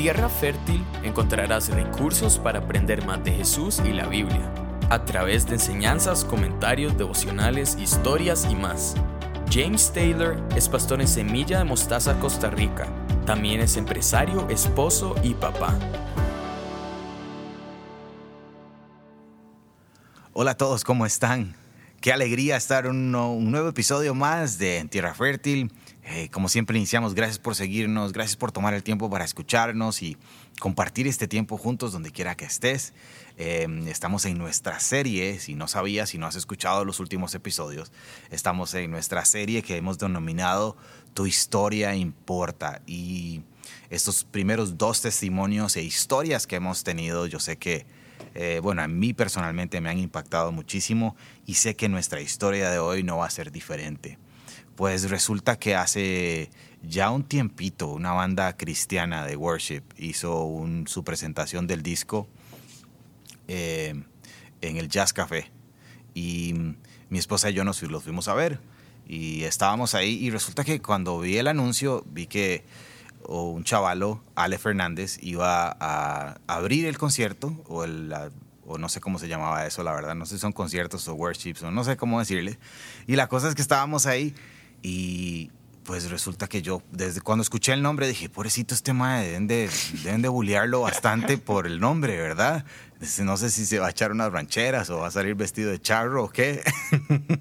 Tierra 0.00 0.30
Fértil 0.30 0.82
encontrarás 1.02 1.68
recursos 1.68 2.38
para 2.38 2.60
aprender 2.60 3.04
más 3.04 3.22
de 3.22 3.32
Jesús 3.32 3.82
y 3.84 3.92
la 3.92 4.06
Biblia, 4.06 4.50
a 4.88 5.04
través 5.04 5.46
de 5.46 5.56
enseñanzas, 5.56 6.24
comentarios, 6.24 6.96
devocionales, 6.96 7.76
historias 7.78 8.48
y 8.50 8.54
más. 8.54 8.94
James 9.52 9.92
Taylor 9.92 10.42
es 10.56 10.70
pastor 10.70 11.02
en 11.02 11.06
Semilla 11.06 11.58
de 11.58 11.64
Mostaza, 11.64 12.18
Costa 12.18 12.48
Rica. 12.48 12.86
También 13.26 13.60
es 13.60 13.76
empresario, 13.76 14.48
esposo 14.48 15.16
y 15.22 15.34
papá. 15.34 15.78
Hola 20.32 20.52
a 20.52 20.56
todos, 20.56 20.82
¿cómo 20.82 21.04
están? 21.04 21.54
Qué 22.00 22.10
alegría 22.14 22.56
estar 22.56 22.86
en 22.86 23.14
un 23.14 23.50
nuevo 23.50 23.68
episodio 23.68 24.14
más 24.14 24.56
de 24.56 24.82
Tierra 24.90 25.12
Fértil. 25.12 25.70
Eh, 26.04 26.28
como 26.30 26.48
siempre 26.48 26.76
iniciamos, 26.76 27.14
gracias 27.14 27.38
por 27.38 27.54
seguirnos, 27.54 28.12
gracias 28.12 28.36
por 28.36 28.52
tomar 28.52 28.74
el 28.74 28.82
tiempo 28.82 29.10
para 29.10 29.24
escucharnos 29.24 30.02
y 30.02 30.16
compartir 30.58 31.06
este 31.06 31.28
tiempo 31.28 31.58
juntos 31.58 31.92
donde 31.92 32.10
quiera 32.10 32.34
que 32.36 32.46
estés. 32.46 32.94
Em, 33.36 33.86
estamos 33.86 34.24
en 34.24 34.38
nuestra 34.38 34.80
serie, 34.80 35.38
si 35.38 35.54
no 35.54 35.68
sabías, 35.68 36.10
si 36.10 36.18
no 36.18 36.26
has 36.26 36.36
escuchado 36.36 36.84
los 36.84 37.00
últimos 37.00 37.34
episodios, 37.34 37.92
estamos 38.30 38.74
en 38.74 38.90
nuestra 38.90 39.24
serie 39.24 39.62
que 39.62 39.76
hemos 39.76 39.98
denominado 39.98 40.76
Tu 41.12 41.26
historia 41.26 41.94
importa. 41.96 42.82
Y 42.86 43.42
estos 43.90 44.24
primeros 44.24 44.78
dos 44.78 45.02
testimonios 45.02 45.76
e 45.76 45.82
historias 45.82 46.46
que 46.46 46.56
hemos 46.56 46.84
tenido, 46.84 47.26
yo 47.26 47.40
sé 47.40 47.56
que, 47.56 47.84
eh, 48.34 48.60
bueno, 48.62 48.82
a 48.82 48.88
mí 48.88 49.12
personalmente 49.12 49.80
me 49.80 49.90
han 49.90 49.98
impactado 49.98 50.52
muchísimo 50.52 51.16
y 51.46 51.54
sé 51.54 51.74
que 51.74 51.88
nuestra 51.88 52.20
historia 52.20 52.70
de 52.70 52.78
hoy 52.78 53.02
no 53.02 53.18
va 53.18 53.26
a 53.26 53.30
ser 53.30 53.50
diferente. 53.50 54.18
Pues 54.80 55.10
resulta 55.10 55.58
que 55.58 55.76
hace 55.76 56.48
ya 56.82 57.10
un 57.10 57.22
tiempito 57.22 57.88
una 57.88 58.12
banda 58.12 58.56
cristiana 58.56 59.26
de 59.26 59.36
worship 59.36 59.82
hizo 59.98 60.66
su 60.86 61.04
presentación 61.04 61.66
del 61.66 61.82
disco 61.82 62.26
eh, 63.46 64.02
en 64.62 64.76
el 64.78 64.88
Jazz 64.88 65.12
Café. 65.12 65.50
Y 66.14 66.54
mi 67.10 67.18
esposa 67.18 67.50
y 67.50 67.52
yo 67.52 67.62
nos 67.62 67.82
los 67.82 68.04
fuimos 68.04 68.26
a 68.28 68.32
ver. 68.32 68.58
Y 69.06 69.42
estábamos 69.42 69.94
ahí 69.94 70.14
y 70.14 70.30
resulta 70.30 70.64
que 70.64 70.80
cuando 70.80 71.20
vi 71.20 71.36
el 71.36 71.48
anuncio 71.48 72.02
vi 72.06 72.26
que 72.26 72.64
un 73.28 73.64
chavalo, 73.64 74.24
Ale 74.34 74.56
Fernández, 74.56 75.18
iba 75.20 75.76
a 75.78 76.40
abrir 76.46 76.86
el 76.86 76.96
concierto 76.96 77.62
o 77.68 77.84
o 78.64 78.78
no 78.78 78.88
sé 78.88 79.00
cómo 79.00 79.18
se 79.18 79.28
llamaba 79.28 79.66
eso, 79.66 79.82
la 79.82 79.92
verdad, 79.92 80.14
no 80.14 80.24
sé 80.24 80.36
si 80.36 80.40
son 80.40 80.52
conciertos 80.52 81.06
o 81.08 81.14
worships 81.14 81.62
o 81.64 81.70
no 81.70 81.84
sé 81.84 81.98
cómo 81.98 82.18
decirle. 82.18 82.58
Y 83.06 83.16
la 83.16 83.26
cosa 83.26 83.48
es 83.48 83.54
que 83.54 83.62
estábamos 83.62 84.06
ahí 84.06 84.34
y 84.82 85.50
pues 85.84 86.10
resulta 86.10 86.46
que 86.46 86.62
yo, 86.62 86.82
desde 86.92 87.20
cuando 87.20 87.42
escuché 87.42 87.72
el 87.72 87.82
nombre, 87.82 88.06
dije, 88.06 88.28
pobrecito 88.28 88.74
este 88.74 88.92
mae, 88.92 89.26
deben 89.26 89.46
de, 89.46 89.68
deben 90.04 90.22
de 90.22 90.28
bullearlo 90.28 90.82
bastante 90.82 91.36
por 91.36 91.66
el 91.66 91.80
nombre, 91.80 92.16
¿verdad? 92.16 92.64
No 93.20 93.36
sé 93.36 93.50
si 93.50 93.66
se 93.66 93.78
va 93.78 93.88
a 93.88 93.90
echar 93.90 94.12
unas 94.12 94.30
rancheras 94.30 94.90
o 94.90 94.98
va 94.98 95.08
a 95.08 95.10
salir 95.10 95.34
vestido 95.34 95.70
de 95.70 95.80
charro 95.80 96.24
o 96.24 96.28
qué. 96.28 96.62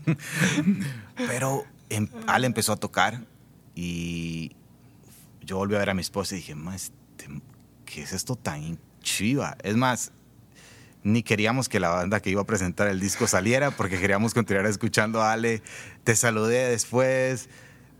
Pero 1.15 1.65
em, 1.89 2.07
Al 2.27 2.45
empezó 2.45 2.71
a 2.71 2.77
tocar 2.77 3.21
y 3.75 4.55
yo 5.41 5.57
volví 5.57 5.75
a 5.75 5.79
ver 5.79 5.89
a 5.89 5.93
mi 5.93 6.01
esposa 6.01 6.35
y 6.35 6.37
dije, 6.37 6.55
este, 6.73 7.27
¿qué 7.85 8.03
es 8.03 8.13
esto 8.13 8.35
tan 8.35 8.79
chiva? 9.01 9.57
Es 9.63 9.75
más, 9.75 10.11
ni 11.03 11.23
queríamos 11.23 11.69
que 11.69 11.79
la 11.79 11.89
banda 11.89 12.19
que 12.19 12.29
iba 12.29 12.41
a 12.41 12.45
presentar 12.45 12.87
el 12.87 12.99
disco 12.99 13.27
saliera 13.27 13.71
porque 13.71 13.99
queríamos 13.99 14.33
continuar 14.33 14.65
escuchando 14.65 15.21
a 15.21 15.31
Ale. 15.31 15.61
Te 16.03 16.15
saludé 16.15 16.69
después. 16.69 17.49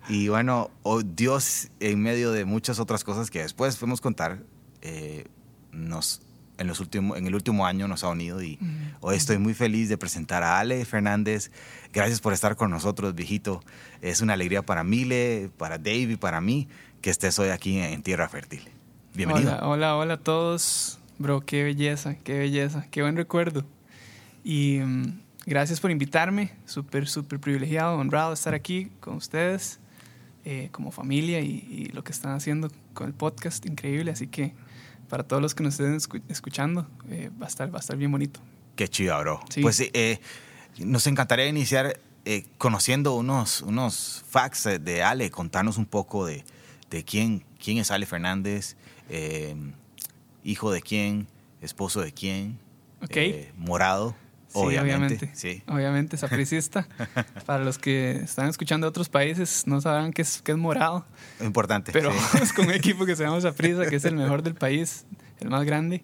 Y 0.07 0.27
bueno, 0.27 0.71
oh, 0.83 1.01
Dios, 1.01 1.69
en 1.79 2.01
medio 2.01 2.31
de 2.31 2.45
muchas 2.45 2.79
otras 2.79 3.03
cosas 3.03 3.29
que 3.29 3.41
después 3.41 3.77
fuimos 3.77 3.99
a 3.99 4.03
contar, 4.03 4.39
eh, 4.81 5.27
nos, 5.71 6.21
en, 6.57 6.67
los 6.67 6.79
últimos, 6.79 7.17
en 7.17 7.27
el 7.27 7.35
último 7.35 7.65
año 7.65 7.87
nos 7.87 8.03
ha 8.03 8.09
unido 8.09 8.41
y 8.41 8.57
hoy 9.01 9.15
estoy 9.15 9.37
muy 9.37 9.53
feliz 9.53 9.87
de 9.87 9.97
presentar 9.97 10.41
a 10.41 10.59
Ale 10.59 10.83
Fernández. 10.83 11.51
Gracias 11.93 12.21
por 12.21 12.33
estar 12.33 12.55
con 12.55 12.71
nosotros, 12.71 13.13
viejito. 13.13 13.61
Es 14.01 14.21
una 14.21 14.33
alegría 14.33 14.63
para 14.65 14.83
Mile, 14.83 15.51
para 15.57 15.77
Dave 15.77 16.13
y 16.13 16.17
para 16.17 16.41
mí 16.41 16.67
que 17.01 17.11
estés 17.11 17.37
hoy 17.39 17.49
aquí 17.49 17.77
en 17.77 18.01
Tierra 18.01 18.27
Fértil. 18.29 18.67
Bienvenido. 19.13 19.51
Hola, 19.51 19.67
hola, 19.67 19.95
hola 19.95 20.13
a 20.15 20.17
todos. 20.17 20.98
Bro, 21.19 21.41
qué 21.41 21.65
belleza, 21.65 22.15
qué 22.15 22.39
belleza, 22.39 22.87
qué 22.89 23.01
buen 23.01 23.17
recuerdo. 23.17 23.65
Y 24.41 24.79
mm, 24.79 25.19
gracias 25.45 25.81
por 25.81 25.91
invitarme, 25.91 26.53
súper, 26.65 27.09
súper 27.09 27.41
privilegiado, 27.41 27.97
honrado 27.97 28.29
de 28.29 28.35
estar 28.35 28.53
aquí 28.53 28.89
con 29.01 29.15
ustedes, 29.15 29.81
eh, 30.45 30.69
como 30.71 30.91
familia 30.91 31.41
y, 31.41 31.91
lo 31.93 32.05
que 32.05 32.13
están 32.13 32.31
haciendo 32.31 32.71
con 32.93 33.07
el 33.07 33.13
podcast, 33.13 33.65
increíble. 33.65 34.11
Así 34.11 34.27
que 34.27 34.53
para 35.09 35.23
todos 35.23 35.41
los 35.41 35.53
que 35.53 35.61
nos 35.61 35.77
estén 35.77 36.21
escuchando, 36.29 36.87
eh, 37.09 37.29
va, 37.39 37.47
a 37.47 37.49
estar, 37.49 37.69
va 37.69 37.79
a 37.79 37.81
estar 37.81 37.97
bien 37.97 38.13
bonito. 38.13 38.39
Qué 38.77 38.87
chido, 38.87 39.19
bro. 39.19 39.41
Pues 39.61 39.81
eh, 39.81 40.21
nos 40.77 41.05
encantaría 41.05 41.47
iniciar 41.47 41.99
conociendo 42.57 43.15
unos, 43.15 43.61
unos 43.61 44.23
facts 44.29 44.69
de 44.79 45.03
Ale, 45.03 45.31
contarnos 45.31 45.77
un 45.77 45.85
poco 45.85 46.25
de, 46.25 46.45
de 46.89 47.03
quién, 47.03 47.43
quién 47.61 47.79
es 47.79 47.91
Ale 47.91 48.05
Fernández 48.05 48.77
hijo 50.43 50.71
de 50.71 50.81
quién, 50.81 51.27
esposo 51.61 52.01
de 52.01 52.11
quién, 52.11 52.59
eh, 53.09 53.51
morado. 53.57 54.15
Sí, 54.47 54.59
obviamente. 54.59 55.29
Sí. 55.33 55.61
Obviamente, 55.67 56.17
sapricista. 56.17 56.87
Para 57.45 57.63
los 57.63 57.77
que 57.77 58.11
están 58.11 58.49
escuchando 58.49 58.87
de 58.87 58.89
otros 58.89 59.07
países, 59.07 59.67
no 59.67 59.79
sabrán 59.79 60.11
qué 60.11 60.23
es, 60.23 60.41
qué 60.41 60.53
es 60.53 60.57
morado. 60.57 61.05
Importante. 61.39 61.91
Pero 61.91 62.11
es 62.41 62.51
con 62.51 62.65
un 62.65 62.73
equipo 62.73 63.05
que 63.05 63.15
se 63.15 63.23
llama 63.23 63.39
Saprisa, 63.41 63.85
que 63.87 63.97
es 63.97 64.05
el 64.05 64.15
mejor 64.15 64.41
del 64.41 64.55
país, 64.55 65.05
el 65.39 65.49
más 65.49 65.65
grande. 65.65 66.03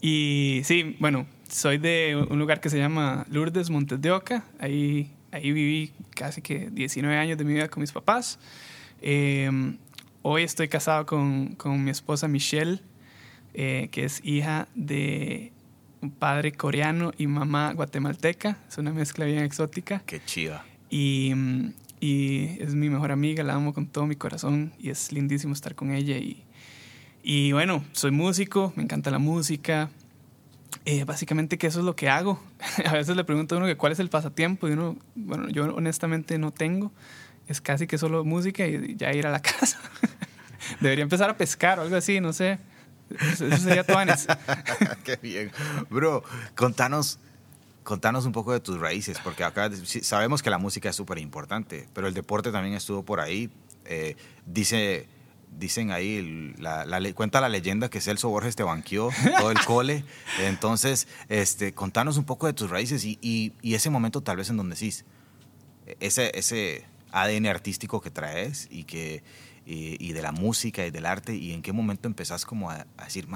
Y 0.00 0.62
sí, 0.64 0.96
bueno, 0.98 1.26
soy 1.48 1.76
de 1.76 2.26
un 2.28 2.38
lugar 2.38 2.60
que 2.60 2.70
se 2.70 2.78
llama 2.78 3.26
Lourdes, 3.28 3.68
Montes 3.68 4.00
de 4.00 4.10
Oca. 4.12 4.44
Ahí, 4.58 5.12
ahí 5.30 5.52
viví 5.52 5.92
casi 6.14 6.40
que 6.40 6.70
19 6.70 7.16
años 7.16 7.36
de 7.36 7.44
mi 7.44 7.52
vida 7.52 7.68
con 7.68 7.82
mis 7.82 7.92
papás. 7.92 8.38
Em, 9.02 9.76
hoy 10.22 10.42
estoy 10.42 10.68
casado 10.68 11.04
con, 11.04 11.54
con 11.56 11.84
mi 11.84 11.90
esposa 11.90 12.28
Michelle 12.28 12.80
eh, 13.54 13.88
que 13.92 14.04
es 14.04 14.20
hija 14.24 14.68
de 14.74 15.52
un 16.00 16.10
padre 16.10 16.52
coreano 16.52 17.12
y 17.16 17.26
mamá 17.26 17.72
guatemalteca. 17.72 18.58
Es 18.68 18.78
una 18.78 18.92
mezcla 18.92 19.24
bien 19.24 19.44
exótica. 19.44 20.02
Qué 20.04 20.20
chiva. 20.24 20.64
Y, 20.90 21.32
y, 22.00 22.56
es 22.60 22.74
mi 22.74 22.90
mejor 22.90 23.12
amiga, 23.12 23.42
la 23.42 23.54
amo 23.54 23.72
con 23.72 23.86
todo 23.86 24.06
mi 24.06 24.16
corazón 24.16 24.72
y 24.78 24.90
es 24.90 25.12
lindísimo 25.12 25.54
estar 25.54 25.74
con 25.74 25.92
ella. 25.92 26.18
Y, 26.18 26.44
y 27.22 27.52
bueno, 27.52 27.84
soy 27.92 28.10
músico, 28.10 28.72
me 28.76 28.82
encanta 28.82 29.10
la 29.10 29.18
música. 29.18 29.90
Eh, 30.84 31.04
básicamente 31.04 31.56
que 31.56 31.68
eso 31.68 31.78
es 31.78 31.84
lo 31.84 31.96
que 31.96 32.08
hago. 32.08 32.42
a 32.84 32.92
veces 32.92 33.16
le 33.16 33.24
pregunto 33.24 33.54
a 33.54 33.58
uno 33.58 33.66
que 33.66 33.76
cuál 33.76 33.92
es 33.92 34.00
el 34.00 34.10
pasatiempo 34.10 34.68
y 34.68 34.72
uno, 34.72 34.96
bueno, 35.14 35.48
yo 35.48 35.74
honestamente 35.74 36.38
no 36.38 36.50
tengo. 36.50 36.92
Es 37.46 37.60
casi 37.60 37.86
que 37.86 37.98
solo 37.98 38.24
música 38.24 38.66
y 38.66 38.96
ya 38.96 39.12
ir 39.12 39.26
a 39.26 39.30
la 39.30 39.40
casa. 39.42 39.78
Debería 40.80 41.02
empezar 41.04 41.30
a 41.30 41.36
pescar 41.36 41.78
o 41.78 41.82
algo 41.82 41.96
así, 41.96 42.20
no 42.20 42.32
sé. 42.32 42.58
Eso 43.10 43.56
sería 43.58 43.84
Tuanes. 43.84 44.26
Qué 45.04 45.16
bien. 45.16 45.52
Bro, 45.90 46.24
contanos, 46.54 47.18
contanos 47.82 48.26
un 48.26 48.32
poco 48.32 48.52
de 48.52 48.60
tus 48.60 48.78
raíces, 48.78 49.18
porque 49.22 49.44
acá 49.44 49.70
sabemos 50.02 50.42
que 50.42 50.50
la 50.50 50.58
música 50.58 50.88
es 50.88 50.96
súper 50.96 51.18
importante, 51.18 51.88
pero 51.92 52.06
el 52.06 52.14
deporte 52.14 52.50
también 52.50 52.74
estuvo 52.74 53.02
por 53.02 53.20
ahí. 53.20 53.50
Eh, 53.84 54.16
dice, 54.46 55.06
dicen 55.58 55.90
ahí, 55.90 56.54
la, 56.58 56.86
cuenta 57.14 57.40
la 57.40 57.48
leyenda 57.48 57.88
que 57.88 58.00
Celso 58.00 58.28
Borges 58.28 58.56
te 58.56 58.62
banqueó 58.62 59.10
todo 59.38 59.50
el 59.50 59.60
cole. 59.64 60.04
Entonces, 60.40 61.06
este, 61.28 61.74
contanos 61.74 62.16
un 62.16 62.24
poco 62.24 62.46
de 62.46 62.52
tus 62.52 62.70
raíces 62.70 63.04
y, 63.04 63.18
y, 63.20 63.74
ese 63.74 63.90
momento 63.90 64.22
tal 64.22 64.36
vez 64.36 64.50
en 64.50 64.56
donde 64.56 64.76
sí, 64.76 64.92
ese, 66.00 66.32
ese 66.34 66.84
ADN 67.12 67.46
artístico 67.46 68.00
que 68.00 68.10
traes 68.10 68.68
y 68.70 68.84
que 68.84 69.22
y, 69.66 70.12
de 70.12 70.22
la 70.22 70.32
música 70.32 70.86
y 70.86 70.90
del 70.90 71.06
arte 71.06 71.34
y 71.34 71.52
en 71.52 71.62
qué 71.62 71.72
momento 71.72 72.08
empezás 72.08 72.44
como 72.44 72.70
a, 72.70 72.86
decir, 73.04 73.26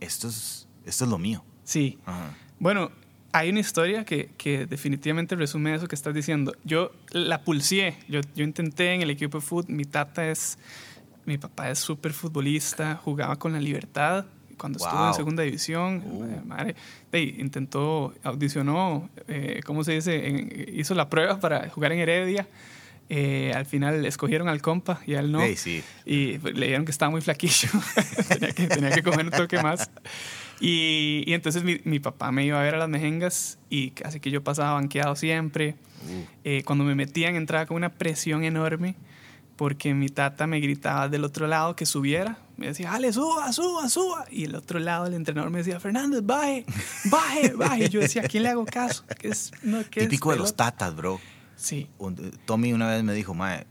esto 0.00 0.28
es, 0.28 0.68
esto 0.84 1.04
es 1.04 1.10
lo 1.10 1.18
mío. 1.18 1.44
Sí. 1.64 1.98
Bueno, 2.58 2.90
hay 3.32 3.50
una 3.50 3.60
historia 3.60 4.04
que, 4.04 4.30
que, 4.36 4.66
definitivamente 4.66 5.36
resume 5.36 5.74
eso 5.74 5.86
que 5.86 5.94
estás 5.94 6.14
diciendo. 6.14 6.52
Yo 6.64 6.92
la 7.12 7.42
pulsé, 7.42 7.96
yo, 8.08 8.20
yo 8.34 8.44
intenté 8.44 8.94
en 8.94 9.02
el 9.02 9.10
equipo 9.10 9.38
de 9.38 9.42
fútbol, 9.42 9.74
mi 9.74 9.84
tata 9.84 10.28
es, 10.28 10.58
mi 11.24 11.38
papá 11.38 11.70
es 11.70 11.78
súper 11.78 12.12
futbolista, 12.12 12.96
jugaba 12.96 13.36
con 13.36 13.52
la 13.52 13.60
libertad 13.60 14.26
cuando 14.58 14.78
estuvo 14.78 15.08
en 15.08 15.14
segunda 15.14 15.42
división, 15.42 16.02
uh. 16.04 16.46
madre, 16.46 16.76
intentó, 17.14 18.12
audicionó, 18.22 19.08
eh, 19.26 19.62
¿cómo 19.64 19.84
se 19.84 19.92
dice? 19.92 20.68
hizo 20.74 20.94
la 20.94 21.08
prueba 21.08 21.40
para 21.40 21.70
jugar 21.70 21.92
en 21.92 22.00
Heredia 22.00 22.46
eh, 23.12 23.52
al 23.56 23.66
final 23.66 24.06
escogieron 24.06 24.48
al 24.48 24.62
compa 24.62 25.00
y 25.04 25.16
al 25.16 25.32
no. 25.32 25.44
Y 25.44 26.38
le 26.38 26.38
dijeron 26.38 26.84
que 26.84 26.92
estaba 26.92 27.10
muy 27.10 27.20
flaquillo. 27.20 27.68
tenía, 28.28 28.52
que, 28.52 28.68
tenía, 28.68 28.90
que, 28.92 29.02
comer 29.02 29.26
un 29.26 29.32
toque 29.32 29.60
más. 29.60 29.90
Y, 30.60 31.24
y 31.26 31.34
entonces 31.34 31.64
mi, 31.64 31.80
mi, 31.82 31.98
papá 31.98 32.30
me 32.30 32.44
iba 32.44 32.60
a 32.60 32.62
ver 32.62 32.76
a 32.76 32.78
las 32.78 32.88
mejengas 32.88 33.58
y 33.68 33.90
casi 33.90 34.20
que 34.20 34.30
yo 34.30 34.44
pasaba 34.44 34.74
banqueado 34.74 35.16
siempre. 35.16 35.74
Uh. 36.08 36.24
Eh, 36.44 36.62
cuando 36.64 36.84
me 36.84 36.94
metían 36.94 37.34
entraba 37.34 37.66
con 37.66 37.78
una 37.78 37.88
presión 37.88 38.44
enorme 38.44 38.94
porque 39.56 39.92
mi 39.92 40.08
tata 40.08 40.46
me 40.46 40.60
gritaba 40.60 41.08
del 41.08 41.24
otro 41.24 41.48
lado 41.48 41.74
que 41.74 41.86
subiera. 41.86 42.38
Me 42.56 42.68
decía, 42.68 42.92
Ale, 42.92 43.12
suba, 43.12 43.52
suba, 43.52 43.88
suba. 43.88 44.24
Y 44.30 44.44
el 44.44 44.54
otro 44.54 44.78
lado, 44.78 45.06
el 45.06 45.14
entrenador 45.14 45.50
me 45.50 45.58
decía, 45.58 45.80
Fernández, 45.80 46.20
baje, 46.22 46.64
baje, 47.06 47.54
baje. 47.54 47.86
Y 47.86 47.88
yo 47.88 47.98
decía, 47.98 48.22
¿a 48.22 48.28
quién 48.28 48.44
le 48.44 48.50
hago 48.50 48.64
caso? 48.64 49.04
¿Qué 49.18 49.28
es, 49.28 49.50
no, 49.64 49.82
¿qué 49.90 50.02
Típico 50.02 50.30
es 50.30 50.36
de 50.36 50.42
los 50.42 50.54
tatas, 50.54 50.94
bro. 50.94 51.20
Sí. 51.60 51.88
Un- 51.98 52.16
Tommy 52.46 52.72
una 52.72 52.88
vez 52.88 53.02
me 53.04 53.12
dijo, 53.12 53.34
mae, 53.34 53.66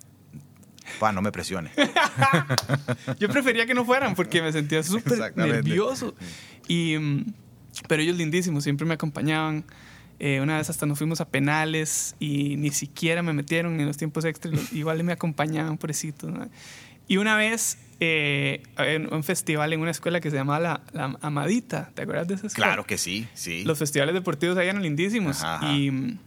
pa, 1.00 1.12
no 1.12 1.22
me 1.22 1.32
presione. 1.32 1.72
Yo 3.20 3.30
prefería 3.30 3.66
que 3.66 3.74
no 3.74 3.84
fueran 3.86 4.16
porque 4.16 4.42
me 4.42 4.52
sentía 4.52 4.84
súper 4.84 5.36
nervioso. 5.36 6.14
Y, 6.68 6.98
mm, 6.98 7.34
pero 7.88 8.02
ellos 8.02 8.16
lindísimos, 8.18 8.64
siempre 8.64 8.86
me 8.86 8.94
acompañaban. 8.94 9.66
Eh, 10.20 10.42
una 10.42 10.58
vez 10.58 10.70
hasta 10.70 10.86
nos 10.86 10.98
fuimos 10.98 11.22
a 11.22 11.30
penales 11.30 12.16
y 12.20 12.58
ni 12.58 12.72
siquiera 12.72 13.24
me 13.24 13.32
metieron 13.34 13.80
en 13.80 13.88
los 13.88 13.98
tiempos 13.98 14.26
extras. 14.26 14.54
Igual 14.74 15.04
me 15.04 15.14
acompañaban, 15.14 15.78
pobrecitos. 15.78 16.32
¿no? 16.32 16.48
Y 17.08 17.18
una 17.18 17.36
vez 17.38 17.78
eh, 18.02 18.62
en 18.78 19.12
un 19.12 19.24
festival 19.24 19.74
en 19.74 19.80
una 19.82 19.92
escuela 19.92 20.20
que 20.20 20.30
se 20.30 20.36
llamaba 20.36 20.60
La, 20.60 20.82
La 20.94 21.18
Amadita. 21.22 21.90
¿Te 21.96 22.04
acuerdas 22.04 22.28
de 22.28 22.36
esa 22.36 22.48
escuela? 22.48 22.68
Claro 22.68 22.86
que 22.86 22.98
sí, 22.98 23.28
sí. 23.34 23.64
Los 23.64 23.80
festivales 23.80 24.14
deportivos 24.14 24.58
ahí 24.58 24.68
eran 24.68 24.84
lindísimos. 24.84 25.38
Ajá, 25.42 25.56
ajá. 25.56 25.74
Y 25.74 25.90
mm, 25.90 26.20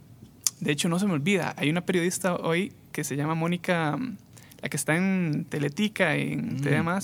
de 0.63 0.71
hecho, 0.71 0.89
no 0.89 0.99
se 0.99 1.05
me 1.07 1.13
olvida, 1.13 1.53
hay 1.57 1.69
una 1.69 1.81
periodista 1.81 2.35
hoy 2.35 2.73
que 2.91 3.03
se 3.03 3.15
llama 3.15 3.35
Mónica, 3.35 3.97
mm, 3.97 4.17
la 4.61 4.69
que 4.69 4.77
está 4.77 4.95
en 4.95 5.45
Teletica, 5.49 6.15
en 6.15 6.55
Mm. 6.61 6.99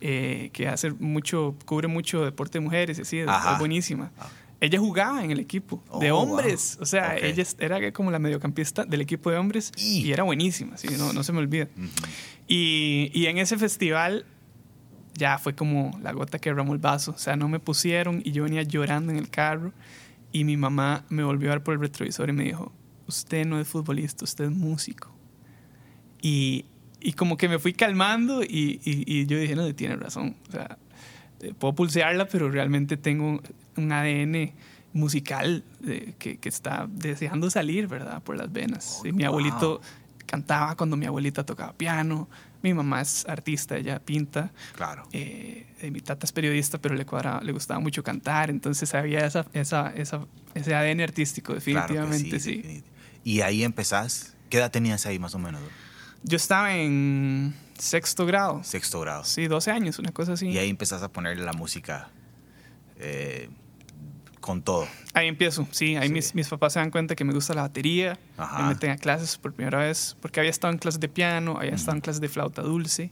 Eh, 0.00 0.50
que 0.52 0.68
hace 0.68 0.90
mucho, 0.90 1.54
cubre 1.64 1.88
mucho 1.88 2.24
deporte 2.24 2.58
de 2.58 2.64
mujeres 2.64 2.98
así, 2.98 3.18
es, 3.20 3.26
es 3.28 3.58
buenísima. 3.58 4.10
Ah. 4.18 4.28
Ella 4.60 4.78
jugaba 4.78 5.24
en 5.24 5.30
el 5.30 5.40
equipo 5.40 5.82
de 6.00 6.10
Oh, 6.10 6.18
hombres, 6.20 6.76
o 6.80 6.84
sea, 6.86 7.16
ella 7.16 7.44
era 7.58 7.92
como 7.92 8.10
la 8.10 8.18
mediocampista 8.18 8.84
del 8.84 9.00
equipo 9.00 9.30
de 9.30 9.38
hombres 9.38 9.72
Y- 9.76 10.00
y, 10.06 10.12
era 10.12 10.22
buenísima, 10.22 10.76
sí, 10.76 10.88
no, 10.98 11.12
no 11.12 11.22
se 11.22 11.32
me 11.32 11.38
olvida. 11.38 11.68
Y, 12.46 13.10
y 13.14 13.26
en 13.26 13.38
ese 13.38 13.56
festival 13.56 14.26
ya 15.16 15.38
fue 15.38 15.54
como 15.54 15.98
la 16.02 16.12
gota 16.12 16.38
que 16.38 16.50
derramó 16.50 16.72
el 16.72 16.80
vaso. 16.80 17.12
O 17.12 17.18
sea, 17.18 17.36
no 17.36 17.48
me 17.48 17.60
pusieron 17.60 18.20
y 18.24 18.32
yo 18.32 18.42
venía 18.44 18.62
llorando 18.62 19.12
en 19.12 19.18
el 19.18 19.30
carro 19.30 19.72
y 20.34 20.44
mi 20.44 20.56
mamá 20.58 21.04
me 21.08 21.22
volvió 21.24 21.48
a 21.50 21.54
ver 21.54 21.62
por 21.62 21.74
el 21.74 21.80
retrovisor 21.80 22.28
y 22.28 22.32
me 22.32 22.44
dijo, 22.44 22.72
usted 23.06 23.46
no 23.46 23.58
es 23.60 23.68
futbolista, 23.68 24.24
usted 24.24 24.44
es 24.46 24.50
músico. 24.50 25.10
Y, 26.20 26.64
y 27.00 27.12
como 27.12 27.36
que 27.36 27.48
me 27.48 27.58
fui 27.58 27.72
calmando 27.72 28.42
y, 28.42 28.80
y- 28.84 29.04
y 29.06 29.26
yo 29.26 29.38
dije, 29.38 29.54
no, 29.54 29.72
tiene 29.74 29.96
razón. 29.96 30.34
O 30.48 30.52
sea, 30.52 30.78
eh, 31.40 31.52
puedo 31.58 31.74
pulsearla, 31.74 32.26
pero 32.28 32.50
realmente 32.50 32.96
tengo 32.96 33.40
un 33.76 33.92
ADN 33.92 34.52
musical 34.92 35.64
eh, 35.86 36.14
que, 36.18 36.38
que 36.38 36.48
está 36.48 36.86
deseando 36.90 37.50
salir, 37.50 37.86
¿verdad? 37.88 38.22
Por 38.22 38.36
las 38.36 38.52
venas. 38.52 39.00
Oh, 39.02 39.06
y 39.06 39.12
mi 39.12 39.22
wow. 39.24 39.28
abuelito 39.28 39.80
cantaba 40.26 40.74
cuando 40.76 40.96
mi 40.96 41.06
abuelita 41.06 41.44
tocaba 41.44 41.72
piano. 41.74 42.28
Mi 42.64 42.72
mamá 42.74 43.02
es 43.02 43.26
artista, 43.28 43.76
ella 43.76 44.00
pinta. 44.00 44.50
Claro. 44.74 45.06
Eh, 45.12 45.66
mi 45.92 46.00
tata 46.00 46.24
es 46.26 46.32
periodista, 46.32 46.78
pero 46.78 46.94
le, 46.94 47.04
cuadraba- 47.04 47.42
le 47.42 47.52
gustaba 47.52 47.78
mucho 47.78 48.02
cantar. 48.02 48.48
Entonces 48.50 48.92
había 48.94 49.26
esa, 49.26 49.46
esa, 49.52 49.92
esa- 49.94 50.26
ese 50.54 50.74
ADN 50.74 51.02
artístico, 51.02 51.54
Claro 51.54 51.60
definitivamente, 51.60 52.40
sí. 52.40 52.62
definit- 52.64 52.82
Y 53.22 53.42
ahí 53.42 53.62
empezás. 53.64 54.34
¿Qué 54.48 54.56
edad 54.58 54.70
tenías 54.70 55.04
ahí 55.06 55.18
más 55.18 55.34
o 55.34 55.38
menos? 55.38 55.60
Yo 56.22 56.36
estaba 56.36 56.74
en 56.74 57.54
sexto 57.78 58.24
grado. 58.24 58.64
Sexto 58.64 58.98
grado. 59.00 59.24
Sí, 59.24 59.46
12 59.46 59.70
años, 59.70 59.98
una 59.98 60.12
cosa 60.12 60.32
así. 60.32 60.48
Y 60.48 60.56
ahí 60.58 60.70
empezás 60.70 61.02
a 61.02 61.12
ponerle 61.12 61.44
la 61.44 61.52
música 61.52 62.08
eh, 62.98 63.50
con 64.44 64.62
todo. 64.62 64.86
Ahí 65.14 65.26
empiezo, 65.26 65.66
sí. 65.70 65.96
Ahí 65.96 66.08
Sí. 66.08 66.12
Mis, 66.14 66.34
mis 66.34 66.48
papás 66.48 66.74
se 66.74 66.78
dan 66.78 66.90
cuenta 66.90 67.14
que 67.16 67.24
me 67.24 67.32
gusta 67.32 67.54
la 67.54 67.62
batería. 67.62 68.18
Ajá. 68.36 68.62
Me 68.62 68.68
meten 68.74 68.90
a 68.90 68.96
clases 68.98 69.38
por 69.38 69.52
primera 69.54 69.78
vez, 69.78 70.16
porque 70.20 70.38
había 70.40 70.50
estado 70.50 70.72
en 70.72 70.78
clases 70.78 71.00
de 71.00 71.08
piano, 71.08 71.56
había 71.58 71.72
estado 71.74 71.96
en 71.96 72.00
clases 72.02 72.20
de 72.20 72.28
flauta 72.28 72.60
dulce. 72.62 73.10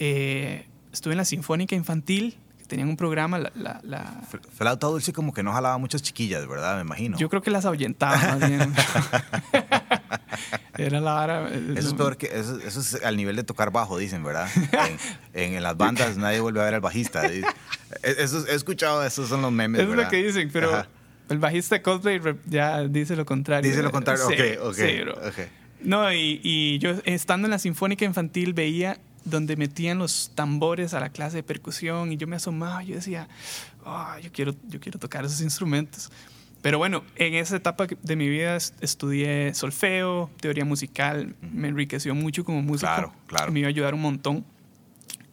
Eh, 0.00 0.66
estuve 0.92 1.12
en 1.12 1.18
la 1.18 1.24
Sinfónica 1.24 1.76
Infantil, 1.76 2.36
que 2.58 2.64
tenían 2.66 2.88
un 2.88 2.96
programa, 2.96 3.38
la, 3.38 3.52
la- 3.54 3.80
la- 3.84 4.20
Fl- 4.30 4.40
Flauta 4.50 4.88
dulce 4.88 5.12
como 5.12 5.32
que 5.32 5.42
no 5.44 5.52
jalaba 5.52 5.78
muchas 5.78 6.02
chiquillas, 6.02 6.46
¿verdad? 6.48 6.74
Me 6.76 6.82
imagino. 6.82 7.16
yo 7.18 7.28
creo 7.28 7.40
que 7.42 7.50
las 7.52 7.64
ahuyentaba 7.66 8.16
más 8.16 8.48
bien. 8.48 8.74
Era 10.78 11.00
la 11.00 11.12
vara. 11.12 11.48
eh, 11.52 11.74
Eso 11.76 11.88
es 11.88 11.94
peor 11.94 12.16
que 12.16 12.26
eso, 12.26 12.58
eso 12.58 12.80
es 12.80 13.02
al 13.04 13.16
nivel 13.16 13.36
de 13.36 13.44
tocar 13.44 13.70
bajo, 13.70 13.96
dicen, 13.98 14.24
¿verdad? 14.24 14.48
En, 15.34 15.42
en- 15.42 15.54
en 15.54 15.62
las 15.62 15.76
bandas 15.76 16.16
nadie 16.16 16.40
vuelve 16.40 16.60
a 16.60 16.64
ver 16.64 16.74
al 16.74 16.80
bajista. 16.80 17.22
E- 17.32 17.44
Eso, 18.18 18.44
he 18.48 18.54
escuchado, 18.54 19.04
esos 19.04 19.28
son 19.28 19.40
los 19.42 19.52
memes, 19.52 19.80
Eso 19.80 19.90
es 19.90 19.96
¿verdad? 19.96 20.04
lo 20.04 20.10
que 20.10 20.24
dicen, 20.24 20.50
pero 20.52 20.70
Ajá. 20.74 20.88
el 21.28 21.38
bajista 21.38 21.80
Coldplay 21.80 22.20
ya 22.46 22.82
dice 22.88 23.14
lo 23.14 23.24
contrario. 23.24 23.70
Dice 23.70 23.82
lo 23.82 23.92
contrario, 23.92 24.26
Sí, 24.28 24.34
ok, 24.58 24.66
ok. 24.68 24.74
sí, 24.74 25.00
bro. 25.02 25.12
ok. 25.14 25.38
No, 25.82 26.12
y, 26.12 26.40
y 26.42 26.78
yo 26.78 26.90
estando 27.04 27.46
en 27.46 27.50
la 27.52 27.58
Sinfónica 27.58 28.04
Infantil 28.04 28.52
veía 28.54 28.98
donde 29.24 29.56
metían 29.56 29.98
los 29.98 30.32
tambores 30.34 30.92
a 30.94 31.00
la 31.00 31.10
clase 31.10 31.36
de 31.36 31.42
percusión 31.42 32.10
y 32.12 32.16
yo 32.16 32.26
me 32.26 32.36
asomaba, 32.36 32.82
yo 32.82 32.94
decía, 32.96 33.28
"Ah, 33.84 34.18
yo, 34.22 34.30
quiero, 34.32 34.54
yo 34.68 34.80
quiero 34.80 34.98
tocar 34.98 35.24
esos 35.24 35.40
instrumentos. 35.40 36.10
Pero 36.64 36.78
bueno, 36.78 37.04
en 37.16 37.34
esa 37.34 37.56
etapa 37.56 37.86
de 37.86 38.16
mi 38.16 38.26
vida 38.26 38.56
est- 38.56 38.82
estudié 38.82 39.52
solfeo, 39.52 40.30
teoría 40.40 40.64
musical, 40.64 41.36
me 41.42 41.68
enriqueció 41.68 42.14
mucho 42.14 42.42
como 42.42 42.62
músico. 42.62 42.90
Claro, 42.90 43.12
claro. 43.26 43.52
Me 43.52 43.58
iba 43.60 43.66
a 43.66 43.68
ayudar 43.68 43.92
un 43.92 44.00
montón. 44.00 44.46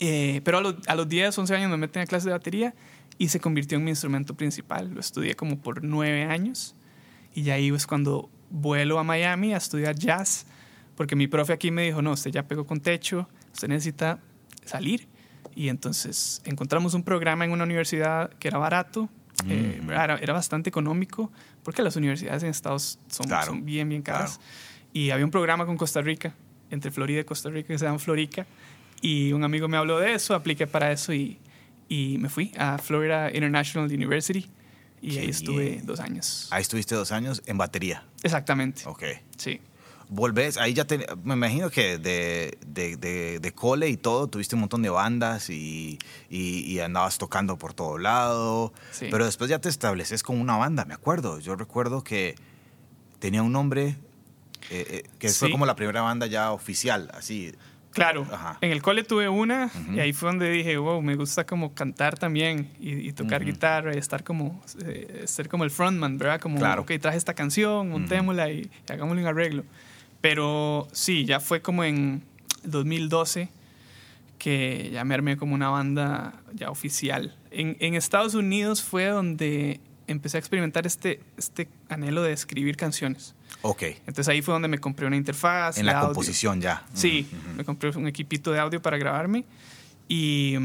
Eh, 0.01 0.41
pero 0.43 0.57
a 0.57 0.61
los, 0.61 0.75
a 0.87 0.95
los 0.95 1.07
10, 1.07 1.37
11 1.37 1.55
años 1.55 1.69
me 1.71 1.77
meten 1.77 2.01
a 2.01 2.05
clase 2.05 2.27
de 2.27 2.33
batería 2.33 2.73
y 3.17 3.29
se 3.29 3.39
convirtió 3.39 3.77
en 3.77 3.85
mi 3.85 3.91
instrumento 3.91 4.35
principal. 4.35 4.93
Lo 4.93 4.99
estudié 4.99 5.35
como 5.35 5.57
por 5.57 5.85
9 5.85 6.25
años 6.25 6.75
y 7.33 7.43
ya 7.43 7.53
ahí 7.53 7.69
es 7.69 7.87
cuando 7.87 8.29
vuelo 8.49 8.99
a 8.99 9.03
Miami 9.05 9.53
a 9.53 9.57
estudiar 9.57 9.95
jazz, 9.95 10.45
porque 10.97 11.15
mi 11.15 11.27
profe 11.27 11.53
aquí 11.53 11.71
me 11.71 11.83
dijo, 11.83 12.01
no, 12.01 12.11
usted 12.11 12.31
ya 12.31 12.43
pegó 12.43 12.65
con 12.67 12.81
techo, 12.81 13.29
usted 13.53 13.69
necesita 13.69 14.19
salir. 14.65 15.07
Y 15.55 15.69
entonces 15.69 16.41
encontramos 16.43 16.93
un 16.93 17.03
programa 17.03 17.45
en 17.45 17.51
una 17.51 17.63
universidad 17.63 18.31
que 18.39 18.49
era 18.49 18.57
barato, 18.57 19.07
eh, 19.47 19.79
Mm. 19.83 19.89
era, 19.91 20.15
era 20.17 20.33
bastante 20.33 20.69
económico, 20.69 21.31
porque 21.63 21.81
las 21.81 21.95
universidades 21.95 22.43
en 22.43 22.49
Estados 22.49 22.99
son, 23.09 23.27
Claro, 23.27 23.47
son 23.47 23.65
bien, 23.65 23.89
bien 23.89 24.01
caras. 24.01 24.37
claro. 24.37 24.51
Y 24.93 25.09
había 25.11 25.25
un 25.25 25.31
programa 25.31 25.65
con 25.65 25.77
Costa 25.77 26.01
Rica, 26.01 26.33
entre 26.69 26.91
Florida 26.91 27.21
y 27.21 27.23
Costa 27.23 27.49
Rica, 27.49 27.67
que 27.69 27.77
se 27.79 27.85
llama 27.85 27.99
Florica. 27.99 28.45
Y 29.01 29.31
un 29.33 29.43
amigo 29.43 29.67
me 29.67 29.77
habló 29.77 29.99
de 29.99 30.13
eso, 30.13 30.35
apliqué 30.35 30.67
para 30.67 30.91
eso 30.91 31.13
y, 31.13 31.39
y 31.89 32.17
me 32.19 32.29
fui 32.29 32.51
a 32.57 32.77
Florida 32.77 33.29
International 33.33 33.89
University. 33.91 34.49
Y 35.01 35.15
Qué 35.15 35.19
ahí 35.21 35.29
estuve 35.29 35.69
bien. 35.71 35.85
dos 35.85 35.99
años. 35.99 36.47
Ahí 36.51 36.61
estuviste 36.61 36.93
dos 36.93 37.11
años 37.11 37.41
en 37.47 37.57
batería. 37.57 38.03
Exactamente. 38.21 38.83
Ok. 38.85 39.03
Sí. 39.37 39.59
Volvés, 40.13 40.57
ahí 40.57 40.73
ya 40.73 40.83
te, 40.83 41.07
me 41.23 41.35
imagino 41.35 41.69
que 41.69 41.97
de, 41.97 42.57
de, 42.67 42.97
de- 42.97 43.39
de 43.39 43.51
cole 43.53 43.87
y 43.87 43.95
todo, 43.95 44.27
tuviste 44.27 44.55
un 44.55 44.59
montón 44.59 44.81
de 44.81 44.89
bandas 44.89 45.49
y, 45.49 45.97
y- 46.29 46.59
y 46.69 46.79
andabas 46.81 47.17
tocando 47.17 47.57
por 47.57 47.73
todo 47.73 47.97
lado. 47.97 48.73
Sí. 48.91 49.07
Pero 49.09 49.23
después 49.23 49.49
ya 49.49 49.59
te 49.59 49.69
estableces 49.69 50.21
con 50.21 50.37
una 50.41 50.57
banda, 50.57 50.83
me 50.83 50.93
acuerdo. 50.93 51.39
Yo 51.39 51.55
recuerdo 51.55 52.03
que 52.03 52.35
tenía 53.19 53.41
un 53.41 53.53
nombre 53.53 53.95
eh, 54.69 54.85
eh, 54.89 55.03
que 55.17 55.29
fue 55.29 55.47
Sí. 55.47 55.51
como 55.53 55.65
la 55.65 55.77
primera 55.77 56.01
banda 56.01 56.27
ya 56.27 56.51
oficial, 56.51 57.09
así. 57.13 57.53
Claro, 57.91 58.27
Ajá. 58.31 58.57
en 58.61 58.71
el 58.71 58.81
cole 58.81 59.03
tuve 59.05 59.29
una 59.29 59.65
Ujú. 59.73 59.93
y 59.93 59.99
ahí 60.01 60.11
fue 60.13 60.27
donde 60.29 60.49
dije, 60.49 60.77
wow, 60.77 61.01
me 61.01 61.15
gusta 61.15 61.45
como 61.45 61.73
cantar 61.73 62.17
también 62.19 62.69
y, 62.81 62.91
y 63.07 63.13
tocar 63.13 63.41
Ujú. 63.43 63.51
guitarra 63.51 63.95
y 63.95 63.97
estar 63.97 64.23
como, 64.25 64.61
eh, 64.85 65.23
ser 65.25 65.47
como 65.47 65.63
el 65.63 65.71
frontman, 65.71 66.17
¿verdad? 66.17 66.41
Como, 66.41 66.57
Claro. 66.57 66.81
ok, 66.81 66.91
traje 67.01 67.17
esta 67.17 67.33
canción, 67.33 67.89
montémosla 67.89 68.49
y, 68.51 68.69
y 68.87 68.91
hagámosle 68.91 69.21
un 69.21 69.27
arreglo. 69.29 69.63
Pero 70.21 70.87
sí, 70.91 71.25
ya 71.25 71.39
fue 71.39 71.61
como 71.61 71.83
en 71.83 72.23
2012 72.63 73.49
que 74.37 74.89
ya 74.91 75.03
me 75.03 75.13
armé 75.13 75.37
como 75.37 75.53
una 75.53 75.69
banda 75.69 76.33
ya 76.53 76.69
oficial. 76.71 77.35
En, 77.51 77.77
en 77.79 77.93
Estados 77.95 78.33
Unidos 78.33 78.81
fue 78.81 79.05
donde 79.07 79.79
empecé 80.07 80.37
a 80.37 80.39
experimentar 80.39 80.85
este, 80.87 81.21
este 81.37 81.67
anhelo 81.89 82.23
de 82.23 82.33
escribir 82.33 82.75
canciones. 82.75 83.35
Ok. 83.61 83.83
Entonces 84.07 84.27
ahí 84.27 84.41
fue 84.41 84.53
donde 84.53 84.67
me 84.67 84.79
compré 84.79 85.05
una 85.05 85.15
interfaz. 85.15 85.77
En 85.77 85.85
la 85.85 85.93
audio. 85.99 86.07
composición 86.07 86.59
ya. 86.59 86.85
Sí, 86.93 87.27
Ujú, 87.31 87.37
ujú. 87.49 87.57
me 87.57 87.65
compré 87.65 87.89
un 87.91 88.07
equipito 88.07 88.51
de 88.51 88.59
audio 88.59 88.81
para 88.81 88.97
grabarme 88.97 89.45
y, 90.07 90.55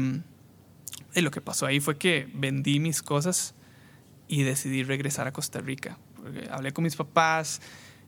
y 1.13 1.21
lo 1.21 1.29
que 1.31 1.41
pasó 1.41 1.65
ahí 1.67 1.79
fue 1.79 1.97
que 1.97 2.27
vendí 2.33 2.79
mis 2.79 3.01
cosas 3.03 3.53
y 4.27 4.41
decidí 4.43 4.83
regresar 4.83 5.27
a 5.27 5.31
Costa 5.33 5.61
Rica. 5.61 5.97
Porque 6.15 6.47
hablé 6.51 6.73
con 6.73 6.83
mis 6.83 6.95
papás 6.95 7.61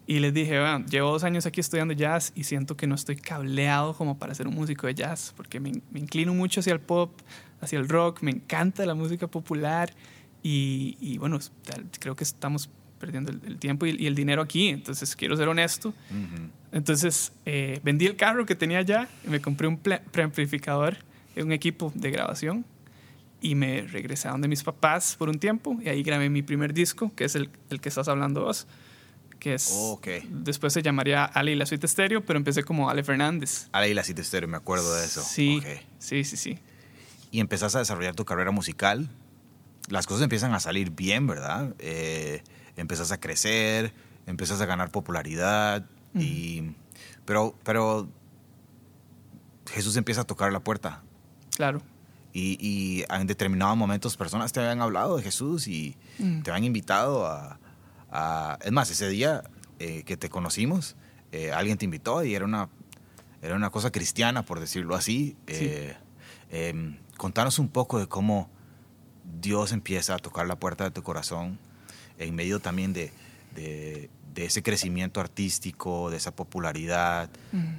y 0.09 0.17
les 0.19 0.33
dije, 0.33 0.57
"Vean, 0.57 0.87
llevo 0.87 1.11
dos 1.11 1.23
años 1.23 1.45
aquí 1.45 1.59
estudiando 1.59 1.93
jazz 1.93 2.31
y 2.35 2.43
siento 2.43 2.75
que 2.75 2.87
no 2.87 2.95
estoy 2.95 3.15
cableado 3.15 3.93
como 3.93 4.17
para 4.17 4.33
ser 4.33 4.47
un 4.47 4.55
músico 4.55 4.87
de 4.87 4.95
jazz, 4.95 5.33
porque 5.37 5.59
me, 5.59 5.71
me 5.91 5.99
inclino 5.99 6.33
mucho 6.33 6.61
hacia 6.61 6.73
el 6.73 6.79
pop, 6.79 7.11
hacia 7.61 7.77
el 7.77 7.87
rock, 7.87 8.23
me 8.23 8.31
encanta 8.31 8.87
la 8.87 8.95
música 8.95 9.27
popular 9.27 9.93
y, 10.41 10.97
y 10.99 11.19
bueno, 11.19 11.37
creo 11.99 12.15
que 12.15 12.23
estamos 12.23 12.71
perdiendo 12.99 13.31
el, 13.31 13.39
el 13.45 13.59
tiempo 13.59 13.85
y, 13.85 13.91
y 13.99 14.07
el 14.07 14.15
dinero 14.15 14.41
aquí, 14.41 14.69
entonces 14.69 15.15
quiero 15.15 15.37
ser 15.37 15.47
honesto. 15.47 15.89
Ujú. 15.89 16.49
Entonces 16.71 17.31
eh, 17.45 17.79
vendí 17.83 18.07
el 18.07 18.15
carro 18.15 18.47
que 18.47 18.55
tenía 18.55 18.81
ya 18.81 19.07
y 19.23 19.29
me 19.29 19.39
compré 19.41 19.67
un 19.67 19.77
preamplificador, 19.77 20.97
un 21.37 21.51
equipo 21.51 21.91
de 21.93 22.09
grabación 22.09 22.65
y 23.41 23.53
me 23.53 23.83
regresé 23.83 24.27
a 24.27 24.31
donde 24.31 24.47
mis 24.47 24.63
papás 24.63 25.15
por 25.19 25.29
un 25.29 25.37
tiempo 25.37 25.77
y 25.83 25.87
ahí 25.87 26.01
grabé 26.01 26.31
mi 26.31 26.41
primer 26.41 26.73
disco, 26.73 27.11
que 27.15 27.25
es 27.25 27.35
el, 27.35 27.51
el 27.69 27.79
que 27.79 27.89
estás 27.89 28.07
hablando 28.07 28.41
vos, 28.41 28.65
que 29.39 29.53
es... 29.55 29.69
Ok. 29.73 30.07
Después 30.29 30.73
se 30.73 30.81
llamaría 30.81 31.23
Ale 31.25 31.51
y 31.51 31.55
la 31.55 31.65
Suite 31.65 31.85
Estéreo, 31.85 32.23
pero 32.25 32.37
empecé 32.37 32.63
como 32.63 32.89
Ale 32.89 33.03
Fernández. 33.03 33.69
Ale 33.71 33.89
y 33.89 33.93
la 33.93 34.03
Cita 34.03 34.21
Estéreo, 34.21 34.47
me 34.49 34.57
acuerdo 34.57 34.93
de 34.95 35.05
eso. 35.05 35.21
Sí, 35.23 35.57
Ok. 35.59 35.65
sí, 35.99 36.23
sí, 36.23 36.37
sí. 36.37 36.59
Y 37.31 37.39
empezás 37.39 37.75
a 37.75 37.79
desarrollar 37.79 38.15
tu 38.15 38.25
carrera 38.25 38.51
musical. 38.51 39.09
Las 39.87 40.05
cosas 40.07 40.23
empiezan 40.23 40.53
a 40.53 40.59
salir 40.59 40.91
bien, 40.91 41.25
¿verdad? 41.27 41.73
Eh, 41.79 42.43
empezás 42.75 43.11
a 43.11 43.19
crecer, 43.19 43.93
empezás 44.27 44.59
a 44.61 44.65
ganar 44.65 44.91
popularidad. 44.91 45.85
y, 46.15 46.71
pero, 47.25 47.55
pero 47.63 48.09
Jesús 49.67 49.95
empieza 49.97 50.21
a 50.21 50.23
tocar 50.23 50.51
la 50.51 50.59
puerta. 50.61 51.03
Claro. 51.55 51.81
Y, 52.33 52.57
y 52.59 53.03
en 53.09 53.27
determinados 53.27 53.77
momentos 53.77 54.15
personas 54.17 54.51
te 54.51 54.59
habían 54.59 54.81
hablado 54.81 55.17
de 55.17 55.23
Jesús 55.23 55.67
y 55.67 55.95
Mm. 56.19 56.41
te 56.41 56.51
habían 56.51 56.65
invitado 56.65 57.25
a, 57.27 57.59
a- 58.11 58.57
Es 58.63 58.71
más, 58.71 58.89
ese 58.91 59.07
día 59.09 59.43
eh, 59.79 60.03
que 60.03 60.17
te 60.17 60.29
conocimos, 60.29 60.95
eh, 61.31 61.51
alguien 61.51 61.77
te 61.77 61.85
invitó 61.85 62.23
y 62.23 62.35
era 62.35 62.45
una, 62.45 62.69
era 63.41 63.55
una 63.55 63.69
cosa 63.69 63.91
cristiana, 63.91 64.43
por 64.43 64.59
decirlo 64.59 64.95
así. 64.95 65.35
Eh, 65.47 65.95
em, 66.51 66.97
contanos 67.17 67.59
un 67.59 67.69
poco 67.69 67.99
de 67.99 68.07
cómo 68.07 68.49
Dios 69.41 69.71
empieza 69.71 70.15
a 70.15 70.19
tocar 70.19 70.47
la 70.47 70.57
puerta 70.59 70.83
de 70.83 70.91
tu 70.91 71.03
corazón 71.03 71.59
en 72.17 72.35
medio 72.35 72.59
también 72.59 72.91
de, 72.93 73.11
de- 73.55 74.09
de 74.33 74.45
ese 74.45 74.61
crecimiento 74.63 75.19
artístico, 75.21 76.09
de 76.09 76.17
esa 76.17 76.35
popularidad. 76.35 77.29
Mm. 77.51 77.75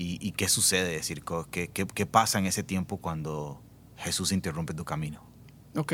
y, 0.00 0.18
y 0.28 0.30
qué 0.32 0.48
sucede? 0.48 0.92
Es 0.94 1.02
decir, 1.02 1.24
co- 1.24 1.48
¿qué, 1.50 1.68
qué, 1.68 1.84
qué 1.86 2.06
pasa 2.06 2.38
en 2.38 2.46
ese 2.46 2.62
tiempo 2.62 2.98
cuando 2.98 3.60
Jesús 3.96 4.30
interrumpe 4.32 4.72
tu 4.74 4.84
camino? 4.84 5.20
Ok. 5.74 5.92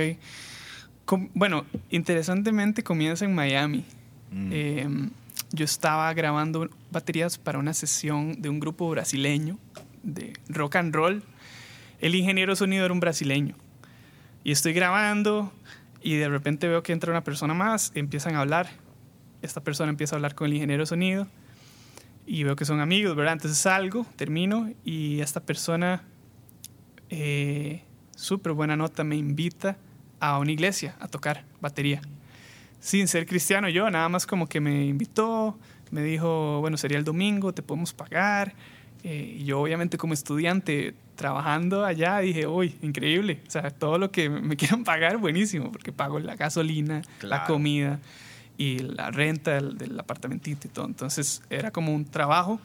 Com- 1.05 1.29
bueno, 1.35 1.67
interesantemente 1.91 2.83
comienza 2.83 3.25
en 3.25 3.35
Miami. 3.35 3.85
Mm. 4.31 4.51
Eh, 4.53 4.89
yo 5.53 5.65
estaba 5.65 6.13
grabando 6.15 6.69
baterías 6.91 7.39
para 7.39 7.59
una 7.59 7.75
sesión 7.75 8.41
de 8.41 8.49
un 8.49 8.59
grupo 8.61 8.89
brasileño 8.91 9.59
de 10.03 10.33
rock 10.49 10.77
and 10.77 10.95
roll. 10.95 11.23
El 12.01 12.15
ingeniero 12.15 12.53
de 12.53 12.57
sonido 12.57 12.85
era 12.85 12.93
un 12.93 13.01
brasileño. 13.01 13.55
Y 14.43 14.53
estoy 14.53 14.73
grabando 14.73 15.53
y 16.03 16.17
de 16.17 16.29
repente 16.29 16.69
veo 16.69 16.83
que 16.83 16.93
entra 16.93 17.11
una 17.11 17.25
persona 17.25 17.55
más, 17.55 17.93
empiezan 17.95 18.35
a 18.35 18.41
hablar. 18.41 18.69
Esta 19.43 19.63
persona 19.63 19.91
empieza 19.91 20.15
a 20.15 20.17
hablar 20.17 20.35
con 20.35 20.47
el 20.47 20.55
ingeniero 20.55 20.83
de 20.83 20.87
sonido 20.87 21.27
y 22.27 22.43
veo 22.45 22.57
que 22.57 22.65
son 22.65 22.81
amigos, 22.81 23.15
¿verdad? 23.15 23.35
Entonces 23.35 23.59
salgo, 23.59 24.07
termino 24.17 24.71
y 24.85 25.21
esta 25.21 25.41
persona, 25.41 26.03
eh, 27.11 27.83
súper 28.17 28.53
buena 28.53 28.77
nota, 28.77 29.05
me 29.05 29.17
invita 29.17 29.77
a 30.31 30.39
una 30.39 30.53
iglesia 30.53 30.97
a 31.01 31.09
tocar 31.09 31.45
batería. 31.61 32.01
Sin 32.81 33.09
ser 33.09 33.27
cristiano 33.27 33.69
yo, 33.69 33.91
nada 33.91 34.09
más 34.09 34.27
como 34.27 34.47
que 34.47 34.61
me 34.61 34.85
invitó, 34.85 35.59
me 35.91 36.03
dijo, 36.03 36.61
bueno, 36.61 36.77
sería 36.77 36.99
el 36.99 37.05
domingo, 37.05 37.53
te 37.53 37.63
podemos 37.63 37.93
pagar. 37.93 38.55
Eh, 39.03 39.37
y 39.39 39.45
yo 39.45 39.61
obviamente 39.61 39.99
como 39.99 40.15
estudiante 40.15 40.95
trabajando 41.15 41.85
allá 41.85 42.19
dije, 42.19 42.47
uy, 42.47 42.75
increíble. 42.83 43.41
O 43.47 43.51
sea, 43.51 43.71
todo 43.71 43.99
lo 43.99 44.11
que 44.11 44.29
me 44.29 44.57
quieran 44.59 44.85
pagar, 44.85 45.19
buenísimo, 45.19 45.71
porque 45.71 45.93
pago 45.93 46.19
la 46.19 46.37
gasolina, 46.37 47.03
la 47.23 47.45
comida 47.45 48.01
y 48.57 48.79
la 48.79 49.11
renta 49.11 49.53
del, 49.55 49.79
del 49.79 49.99
apartamentito 49.99 50.67
y 50.67 50.71
todo. 50.71 50.87
Entonces 50.87 51.43
era 51.51 51.71
como 51.71 51.95
un 51.95 52.05
trabajo. 52.05 52.61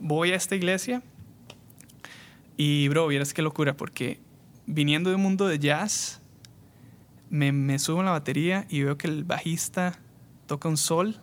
Voy 0.00 0.32
a 0.32 0.36
esta 0.36 0.54
iglesia 0.54 1.02
y, 2.56 2.88
bro, 2.88 3.06
vieras 3.06 3.32
qué 3.32 3.40
locura, 3.40 3.74
porque 3.74 4.18
viniendo 4.66 5.10
de 5.10 5.16
un 5.16 5.22
mundo 5.22 5.46
de 5.46 5.60
jazz, 5.60 6.20
me, 7.30 7.52
me 7.52 7.78
subo 7.78 8.00
en 8.00 8.06
la 8.06 8.12
batería 8.12 8.66
y 8.68 8.82
veo 8.82 8.96
que 8.98 9.06
el 9.06 9.24
bajista 9.24 9.98
toca 10.46 10.68
un 10.68 10.76
sol 10.76 11.20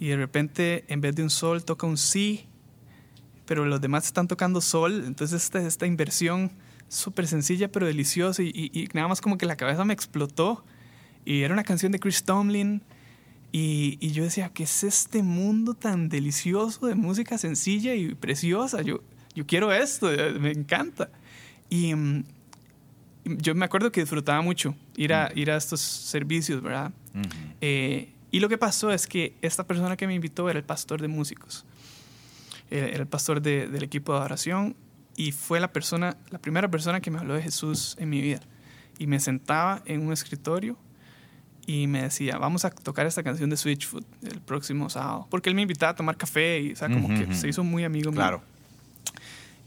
y 0.00 0.08
de 0.08 0.16
repente 0.16 0.84
en 0.88 1.00
vez 1.00 1.14
de 1.14 1.22
un 1.22 1.30
sol 1.30 1.64
toca 1.64 1.86
un 1.86 1.96
si, 1.96 2.46
pero 3.46 3.64
los 3.64 3.80
demás 3.80 4.06
están 4.06 4.28
tocando 4.28 4.60
sol, 4.60 5.04
entonces 5.06 5.42
esta, 5.42 5.60
esta 5.60 5.86
inversión 5.86 6.52
súper 6.88 7.26
sencilla 7.26 7.70
pero 7.70 7.86
deliciosa 7.86 8.42
y, 8.42 8.48
y- 8.54 8.70
y 8.72 8.88
nada 8.94 9.08
más 9.08 9.20
como 9.20 9.38
que 9.38 9.46
la 9.46 9.56
cabeza 9.56 9.84
me 9.84 9.92
explotó 9.94 10.64
y 11.24 11.42
era 11.42 11.52
una 11.54 11.64
canción 11.64 11.92
de 11.92 11.98
Chris 11.98 12.24
Tomlin 12.24 12.82
y, 13.52 13.96
y 14.00 14.10
yo 14.12 14.24
decía, 14.24 14.50
¿qué 14.50 14.64
es 14.64 14.84
este 14.84 15.22
mundo 15.22 15.74
tan 15.74 16.08
delicioso 16.08 16.86
de 16.86 16.94
música 16.94 17.38
sencilla 17.38 17.94
y 17.94 18.14
preciosa? 18.14 18.82
Yo, 18.82 19.00
yo 19.34 19.46
quiero 19.46 19.72
esto, 19.72 20.12
eh, 20.12 20.38
me 20.38 20.50
encanta. 20.52 21.10
Y 21.70 21.94
mm, 21.94 22.24
yo 23.24 23.54
me 23.54 23.64
acuerdo 23.64 23.90
que 23.90 24.00
disfrutaba 24.02 24.42
mucho 24.42 24.74
ir 24.98 25.12
a, 25.14 25.30
ir 25.34 25.50
a 25.50 25.56
estos 25.56 25.80
servicios, 25.80 26.60
¿verdad? 26.62 26.92
Ujú. 27.14 27.28
Eh, 27.60 28.12
y 28.30 28.40
lo 28.40 28.48
que 28.48 28.58
pasó 28.58 28.90
es 28.90 29.06
que 29.06 29.34
esta 29.40 29.66
persona 29.66 29.96
que 29.96 30.06
me 30.06 30.14
invitó 30.14 30.50
era 30.50 30.58
el 30.58 30.64
pastor 30.64 31.00
de 31.00 31.08
músicos. 31.08 31.64
Era, 32.70 32.86
era 32.88 32.98
el 33.00 33.06
pastor 33.06 33.40
de- 33.40 33.68
del 33.68 33.82
equipo 33.84 34.12
de 34.12 34.18
adoración 34.18 34.76
y 35.16 35.32
fue 35.32 35.60
la 35.60 35.72
persona, 35.72 36.16
la 36.30 36.38
primera 36.38 36.68
persona 36.70 37.00
que 37.00 37.10
me 37.10 37.18
habló 37.18 37.34
de 37.34 37.42
Jesús 37.42 37.96
en 37.98 38.10
mi 38.10 38.20
vida. 38.20 38.40
Y 38.98 39.06
me 39.06 39.20
sentaba 39.20 39.82
en 39.86 40.04
un 40.06 40.12
escritorio 40.12 40.76
y 41.66 41.86
me 41.86 42.02
decía, 42.02 42.36
vamos 42.38 42.64
a 42.64 42.70
tocar 42.70 43.06
esta 43.06 43.22
canción 43.22 43.48
de 43.50 43.56
Switchfoot 43.56 44.04
el 44.24 44.40
próximo 44.40 44.90
sábado. 44.90 45.26
Porque 45.30 45.48
él 45.48 45.54
me 45.54 45.62
invitaba 45.62 45.92
a 45.92 45.94
tomar 45.96 46.16
café 46.16 46.60
y, 46.60 46.72
o 46.72 46.76
sea, 46.76 46.88
como 46.88 47.06
Ujú, 47.06 47.14
que 47.18 47.24
ujú. 47.24 47.34
se 47.34 47.48
hizo 47.48 47.62
muy 47.64 47.84
amigo 47.84 48.10
mío. 48.10 48.16
Claro. 48.16 48.42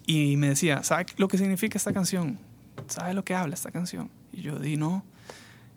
Y 0.06 0.36
me 0.38 0.50
decía, 0.50 0.84
¿sabe 0.84 1.06
lo 1.18 1.28
que 1.28 1.38
significa 1.38 1.78
esta 1.78 1.94
canción? 1.94 2.38
¿Sabe 2.88 3.14
lo 3.14 3.24
que 3.24 3.34
habla 3.36 3.54
esta 3.56 3.72
canción? 3.72 4.10
Y 4.34 4.42
yo 4.42 4.60
di, 4.60 4.78
no. 4.78 5.04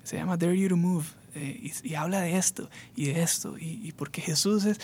Se 0.04 0.16
llama 0.16 0.37
Dare 0.37 0.56
You 0.58 0.68
to 0.68 0.76
Move. 0.76 1.06
eh, 1.34 1.58
y, 1.82 1.88
y 1.88 1.94
habla 1.96 2.20
de 2.20 2.37
esto 2.37 2.70
y 2.94 3.06
de 3.06 3.23
esto. 3.23 3.58
Y, 3.58 3.80
y 3.87 3.92
porque 3.92 4.20
Jesús 4.20 4.64
es. 4.64 4.80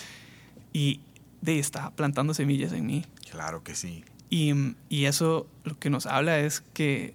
Y 0.72 1.00
de 1.42 1.58
está 1.58 1.90
plantando 1.90 2.34
semillas 2.34 2.72
en 2.72 2.86
mí. 2.86 3.04
Claro 3.30 3.62
que 3.62 3.74
sí. 3.76 4.04
Y, 4.28 4.52
mm, 4.52 4.74
y 4.88 5.04
eso 5.04 5.46
lo 5.64 5.78
que 5.78 5.90
nos 5.90 6.06
habla 6.06 6.38
es 6.40 6.60
que 6.74 7.14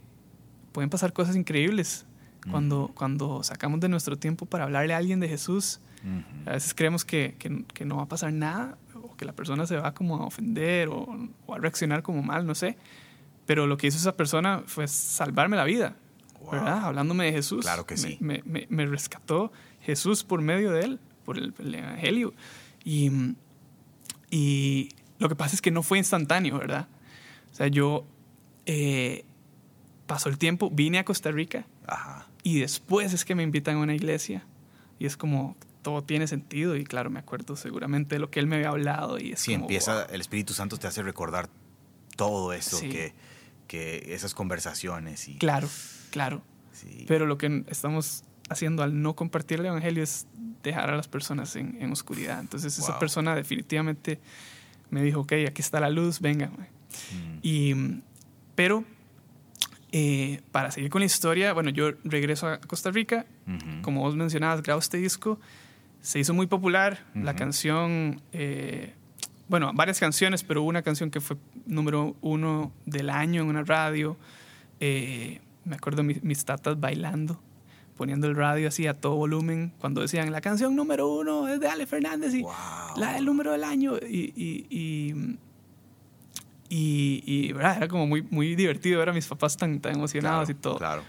pueden 0.72 0.90
pasar 0.90 1.12
cosas 1.14 1.36
increíbles 1.36 2.06
cuando, 2.52 2.92
cuando 2.94 3.42
sacamos 3.44 3.80
de 3.80 3.90
nuestro 3.90 4.18
tiempo 4.18 4.46
para 4.46 4.66
hablarle 4.66 4.94
a 4.94 4.98
alguien 4.98 5.20
de 5.20 5.28
Jesús. 5.28 5.80
Ujú. 6.04 6.50
A 6.50 6.54
veces 6.54 6.74
creemos 6.76 7.04
que, 7.04 7.36
que- 7.40 7.64
que 7.74 7.86
no 7.86 7.98
va 7.98 8.04
a 8.04 8.08
pasar 8.08 8.32
nada 8.34 8.78
o 8.94 9.16
que 9.18 9.26
la 9.26 9.34
persona 9.34 9.66
se 9.66 9.78
va 9.78 9.94
como 9.96 10.18
a 10.18 10.26
ofender 10.28 10.90
o, 10.90 11.08
o 11.48 11.54
a 11.56 11.58
reaccionar 11.58 12.04
como 12.04 12.22
mal, 12.22 12.46
no 12.46 12.54
sé. 12.54 12.78
Pero 13.48 13.66
lo 13.68 13.78
que 13.78 13.88
hizo 13.88 13.98
esa 13.98 14.16
persona 14.16 14.64
fue 14.68 14.88
salvarme 14.88 15.56
la 15.58 15.64
vida, 15.64 15.96
Wow. 16.46 16.52
¿verdad? 16.54 16.86
Hablándome 16.86 17.26
de 17.26 17.32
Jesús. 17.34 17.64
Claro 17.64 17.86
que 17.86 17.98
sí. 17.98 18.18
Me, 18.20 18.42
me- 18.46 18.68
me 18.70 18.86
rescató 18.86 19.52
Jesús 19.82 20.24
por 20.24 20.42
medio 20.42 20.72
de 20.72 20.82
él, 20.86 21.00
por 21.26 21.38
el, 21.38 21.54
el 21.60 21.76
Evangelio. 21.76 22.34
Y, 22.84 23.12
y 24.30 24.90
lo 25.20 25.30
que 25.30 25.36
pasa 25.36 25.56
es 25.56 25.62
que 25.62 25.72
no 25.72 25.84
fue 25.84 25.98
instantáneo, 25.98 26.58
¿verdad? 26.58 26.88
O 27.52 27.56
sea, 27.56 27.68
yo 27.68 28.06
eh, 28.66 29.24
pasó 30.08 30.30
el 30.30 30.38
tiempo, 30.38 30.70
vine 30.72 31.00
a 31.00 31.06
Costa 31.06 31.32
Rica 31.32 31.66
Ajá. 31.88 32.28
y 32.44 32.60
después 32.60 33.14
es 33.14 33.26
que 33.26 33.36
me 33.36 33.44
invitan 33.44 33.78
a 33.78 33.80
una 33.80 33.96
iglesia 33.96 34.44
y 35.00 35.06
es 35.06 35.16
como 35.18 35.56
todo 35.82 36.04
tiene 36.04 36.26
sentido 36.28 36.76
y 36.76 36.84
claro, 36.84 37.10
me 37.12 37.20
acuerdo 37.20 37.56
seguramente 37.56 38.16
de 38.16 38.20
lo 38.20 38.32
que 38.32 38.40
él 38.40 38.48
me 38.48 38.56
había 38.56 38.70
hablado 38.70 39.20
y 39.20 39.34
es 39.34 39.40
Sí, 39.40 39.54
como, 39.54 39.66
empieza, 39.66 39.94
wow. 40.06 40.14
el 40.16 40.22
Espíritu 40.22 40.54
Santo 40.54 40.78
te 40.78 40.88
hace 40.88 41.04
recordar 41.04 41.48
todo 42.16 42.54
eso, 42.54 42.78
Sí. 42.78 42.90
que, 42.90 43.14
que 43.68 44.14
esas 44.16 44.34
conversaciones 44.34 45.28
y... 45.28 45.38
Claro, 45.38 45.70
claro. 46.16 46.42
sí. 46.72 47.04
Pero 47.08 47.26
lo 47.26 47.38
que 47.38 47.66
estamos 47.68 48.24
haciendo 48.50 48.84
al 48.84 49.02
no 49.02 49.16
compartir 49.16 49.60
el 49.60 49.66
evangelio 49.66 50.02
es 50.02 50.28
dejar 50.64 50.90
a 50.90 50.96
las 50.96 51.10
personas 51.10 51.56
en, 51.58 51.78
en 51.82 51.92
oscuridad. 51.92 52.40
Entonces 52.40 52.80
esa 52.80 52.98
persona 53.00 53.36
definitivamente 53.36 54.20
me 54.90 55.04
dijo, 55.04 55.20
ok, 55.22 55.34
aquí 55.48 55.62
está 55.62 55.82
la 55.82 55.90
luz, 55.90 56.22
venga. 56.22 56.50
mae". 56.58 56.70
Mm. 57.12 57.40
Y, 57.44 58.02
pero 58.56 58.86
eh, 59.92 60.42
para 60.52 60.72
seguir 60.72 60.90
con 60.90 61.02
la 61.02 61.06
historia, 61.06 61.54
bueno, 61.54 61.70
yo 61.70 61.92
regreso 62.04 62.48
a 62.48 62.60
Costa 62.60 62.92
Rica, 62.92 63.26
como 63.82 64.02
vos 64.02 64.16
mencionabas, 64.16 64.64
grabo 64.64 64.80
este 64.80 64.98
disco, 64.98 65.40
se 66.02 66.20
hizo 66.20 66.34
muy 66.34 66.48
popular. 66.48 67.04
La 67.16 67.36
canción, 67.36 68.22
eh, 68.32 68.94
bueno, 69.50 69.72
varias 69.74 70.00
canciones, 70.00 70.44
pero 70.44 70.62
una 70.64 70.82
canción 70.82 71.12
que 71.12 71.20
fue 71.20 71.38
número 71.66 72.16
uno 72.22 72.72
del 72.86 73.10
año 73.10 73.42
en 73.42 73.48
una 73.48 73.64
radio. 73.64 74.18
Eh, 74.80 75.42
me 75.66 75.76
acuerdo 75.76 76.04
mis, 76.04 76.24
mis 76.24 76.46
tatas 76.46 76.80
bailando, 76.80 77.40
poniendo 77.98 78.28
el 78.28 78.36
radio 78.36 78.68
así 78.68 78.88
a 78.88 78.94
todo 79.00 79.16
volumen, 79.16 79.74
cuando 79.80 80.02
decían 80.02 80.32
la 80.32 80.42
canción 80.42 80.76
número 80.76 81.08
uno 81.08 81.48
es 81.48 81.60
de 81.60 81.68
Ale 81.68 81.86
Fernández 81.88 82.34
y 82.34 82.42
Wow. 82.44 82.54
la 82.98 83.14
del 83.14 83.26
número 83.26 83.52
del 83.52 83.64
año. 83.64 83.96
Y, 83.98 84.32
y, 84.36 84.68
y, 84.70 85.38
y- 86.70 87.24
y, 87.26 87.54
¿verdad? 87.54 87.78
era 87.78 87.88
como 87.88 88.08
muy, 88.08 88.22
muy 88.24 88.56
divertido 88.56 89.00
ver 89.00 89.10
a 89.10 89.14
mis 89.14 89.28
papás 89.28 89.56
tan, 89.58 89.80
tan 89.80 89.94
emocionados 89.96 90.46
Claro, 90.48 90.52
y 90.60 90.62
todo. 90.62 90.78
Claro. 90.78 91.04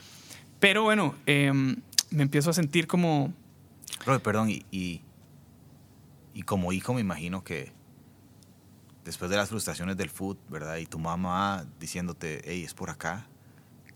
Pero 0.60 0.82
bueno, 0.82 1.14
em, 1.26 1.76
me 2.10 2.22
empiezo 2.22 2.50
a 2.50 2.52
sentir 2.52 2.86
como... 2.86 3.32
Bro, 4.04 4.20
perdón, 4.20 4.50
y, 4.50 4.64
y, 4.70 5.00
y 6.34 6.42
como 6.42 6.72
hijo 6.72 6.94
me 6.94 7.00
imagino 7.00 7.42
que 7.42 7.72
después 9.04 9.30
de 9.30 9.36
las 9.36 9.48
frustraciones 9.48 9.96
del 9.96 10.10
food, 10.10 10.36
¿verdad? 10.48 10.76
Y 10.76 10.86
tu 10.86 10.98
mamá 10.98 11.64
diciéndote, 11.80 12.42
hey, 12.44 12.62
es 12.64 12.74
por 12.74 12.90
acá. 12.90 13.26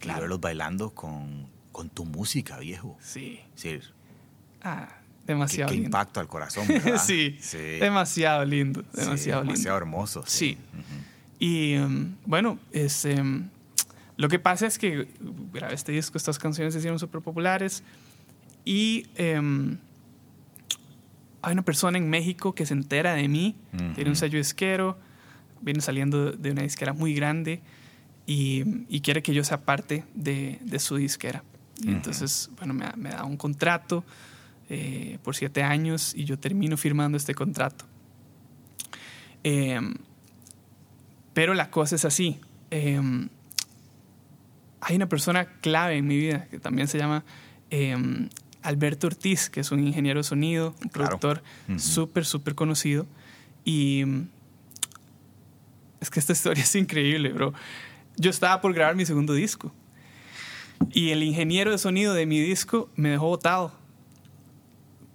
Claro. 0.00 0.18
Y 0.18 0.20
verlos 0.22 0.40
bailando 0.40 0.90
con, 0.90 1.46
con 1.72 1.88
tu 1.88 2.04
música, 2.04 2.58
viejo. 2.58 2.96
Sí. 3.00 3.38
Sí, 3.54 3.78
Ah, 4.62 4.88
demasiado 5.26 5.68
qué, 5.68 5.74
qué 5.76 5.80
lindo. 5.82 5.86
impacto 5.88 6.18
al 6.20 6.26
corazón, 6.26 6.66
¿verdad? 6.68 7.00
sí, 7.02 7.38
demasiado 7.78 8.44
lindo, 8.44 8.82
demasiado 8.92 9.16
Sí, 9.16 9.26
lindo. 9.28 9.42
demasiado 9.44 9.76
hermoso. 9.78 10.24
Sí. 10.26 10.58
Y 11.38 11.76
um, 11.76 12.16
bueno, 12.26 12.58
es, 12.72 13.04
em, 13.04 13.48
lo 14.16 14.28
que 14.28 14.38
pasa 14.38 14.66
es 14.66 14.78
que 14.78 15.08
grabé 15.52 15.74
este 15.74 15.92
disco, 15.92 16.18
estas 16.18 16.38
canciones 16.38 16.74
se 16.74 16.80
hicieron 16.80 16.98
súper 16.98 17.20
populares 17.22 17.82
y 18.64 19.06
em, 19.14 19.78
hay 21.42 21.52
una 21.54 21.62
persona 21.62 21.96
en 21.96 22.10
México 22.10 22.54
que 22.54 22.66
se 22.66 22.74
entera 22.74 23.14
de 23.14 23.26
mí, 23.28 23.56
tiene 23.94 24.10
un 24.10 24.16
sello 24.16 24.36
disquero, 24.38 24.98
viene 25.62 25.80
saliendo 25.80 26.32
de 26.32 26.50
una 26.50 26.62
disquera 26.62 26.92
muy 26.92 27.14
grande 27.14 27.62
y, 28.30 28.84
y 28.88 29.00
quiere 29.00 29.22
que 29.22 29.34
yo 29.34 29.42
sea 29.42 29.62
parte 29.62 30.04
de, 30.14 30.58
de 30.62 30.78
su 30.78 30.94
disquera. 30.96 31.42
Y 31.78 31.88
Ujú. 31.88 31.90
entonces, 31.96 32.48
bueno, 32.56 32.74
me, 32.74 32.84
da- 32.84 32.94
me 32.96 33.10
da 33.10 33.24
un 33.24 33.36
contrato 33.36 34.04
eh, 34.68 35.18
por 35.24 35.34
siete 35.34 35.62
años 35.64 36.14
y 36.14 36.24
yo 36.26 36.38
termino 36.38 36.76
firmando 36.76 37.16
este 37.16 37.34
contrato. 37.34 37.86
Em, 39.42 39.94
pero 41.34 41.54
la 41.54 41.70
cosa 41.70 41.96
es 41.96 42.04
así. 42.04 42.38
em, 42.70 43.28
hay 44.82 44.96
una 44.96 45.08
persona 45.08 45.44
clave 45.60 45.96
en 45.96 46.06
mi 46.06 46.16
vida 46.16 46.46
que 46.50 46.58
también 46.58 46.86
se 46.88 46.98
llama 46.98 47.24
em, 47.70 48.28
Alberto 48.62 49.06
Ortiz, 49.08 49.50
que 49.50 49.60
es 49.60 49.72
un 49.72 49.80
ingeniero 49.86 50.20
de 50.20 50.24
sonido, 50.24 50.68
un 50.82 50.88
Claro. 50.88 51.18
productor 51.18 51.42
Ujú. 51.68 51.78
súper, 51.78 52.24
súper 52.24 52.54
conocido. 52.54 53.06
Y 53.64 54.04
es 56.00 56.10
que 56.10 56.20
esta 56.20 56.32
historia 56.32 56.62
es 56.62 56.74
increíble, 56.76 57.32
bro. 57.32 57.52
Yo 58.16 58.30
estaba 58.30 58.60
por 58.60 58.72
grabar 58.74 58.94
mi 58.96 59.06
segundo 59.06 59.32
disco. 59.34 59.72
Y 60.92 61.10
el 61.10 61.22
ingeniero 61.22 61.70
de 61.70 61.78
sonido 61.78 62.14
de 62.14 62.26
mi 62.26 62.40
disco 62.40 62.88
me 62.96 63.10
dejó 63.10 63.26
botado. 63.28 63.72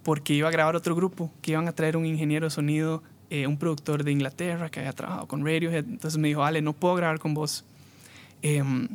Porque 0.02 0.34
iba 0.34 0.48
a 0.48 0.52
grabar 0.52 0.76
otro 0.76 0.94
grupo, 0.94 1.32
que 1.42 1.52
iban 1.52 1.66
a 1.68 1.72
traer 1.72 1.96
un 1.96 2.06
ingeniero 2.06 2.46
de 2.46 2.50
sonido, 2.50 3.02
eh, 3.30 3.46
un 3.48 3.58
productor 3.58 4.04
de 4.04 4.12
Inglaterra 4.12 4.70
que 4.70 4.78
había 4.80 4.92
trabajado 4.92 5.26
con 5.26 5.44
Radiohead. 5.44 5.84
Entonces 5.84 6.18
me 6.18 6.28
dijo, 6.28 6.44
Ale, 6.44 6.62
no 6.62 6.72
puedo 6.72 6.94
grabar 6.94 7.18
con 7.18 7.34
vos. 7.34 7.64
Em, 8.42 8.88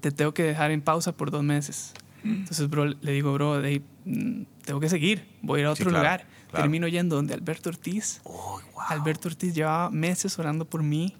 te 0.00 0.10
tengo 0.10 0.34
que 0.34 0.42
dejar 0.42 0.70
en 0.70 0.82
pausa 0.82 1.12
por 1.12 1.30
dos 1.30 1.42
meses. 1.42 1.92
Entonces, 2.22 2.68
bro, 2.68 2.84
le 2.84 3.12
digo, 3.12 3.32
bro, 3.32 3.62
mm, 4.04 4.42
tengo 4.66 4.78
que 4.80 4.90
seguir, 4.90 5.26
voy 5.40 5.60
a 5.60 5.62
ir 5.62 5.66
a 5.68 5.74
Sí, 5.74 5.82
otro 5.82 5.90
claro, 5.90 6.04
lugar. 6.04 6.26
claro. 6.50 6.62
Termino 6.64 6.86
yendo 6.86 7.16
donde 7.16 7.32
Alberto 7.32 7.70
Ortiz. 7.70 8.20
Oh, 8.24 8.60
wow. 8.74 8.82
Alberto 8.88 9.28
Ortiz 9.28 9.54
llevaba 9.54 9.88
meses 9.90 10.38
orando 10.38 10.66
por 10.66 10.82
mí, 10.82 11.14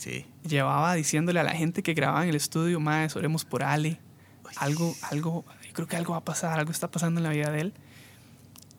Sí. 0.00 0.24
llevaba 0.48 0.94
diciéndole 0.94 1.40
a 1.40 1.42
la 1.42 1.52
gente 1.52 1.82
que 1.82 1.92
grababa 1.92 2.22
en 2.22 2.30
el 2.30 2.36
estudio, 2.36 2.80
más 2.80 3.16
oremos 3.16 3.44
por 3.44 3.62
Ale. 3.62 4.00
Algo, 4.56 4.94
algo, 5.10 5.44
yo 5.66 5.72
creo 5.74 5.86
que 5.86 5.96
algo 5.96 6.12
va 6.12 6.18
a 6.20 6.24
pasar, 6.24 6.58
algo 6.58 6.72
está 6.72 6.90
pasando 6.90 7.20
en 7.20 7.24
la 7.24 7.30
vida 7.30 7.50
de 7.50 7.60
él. 7.60 7.74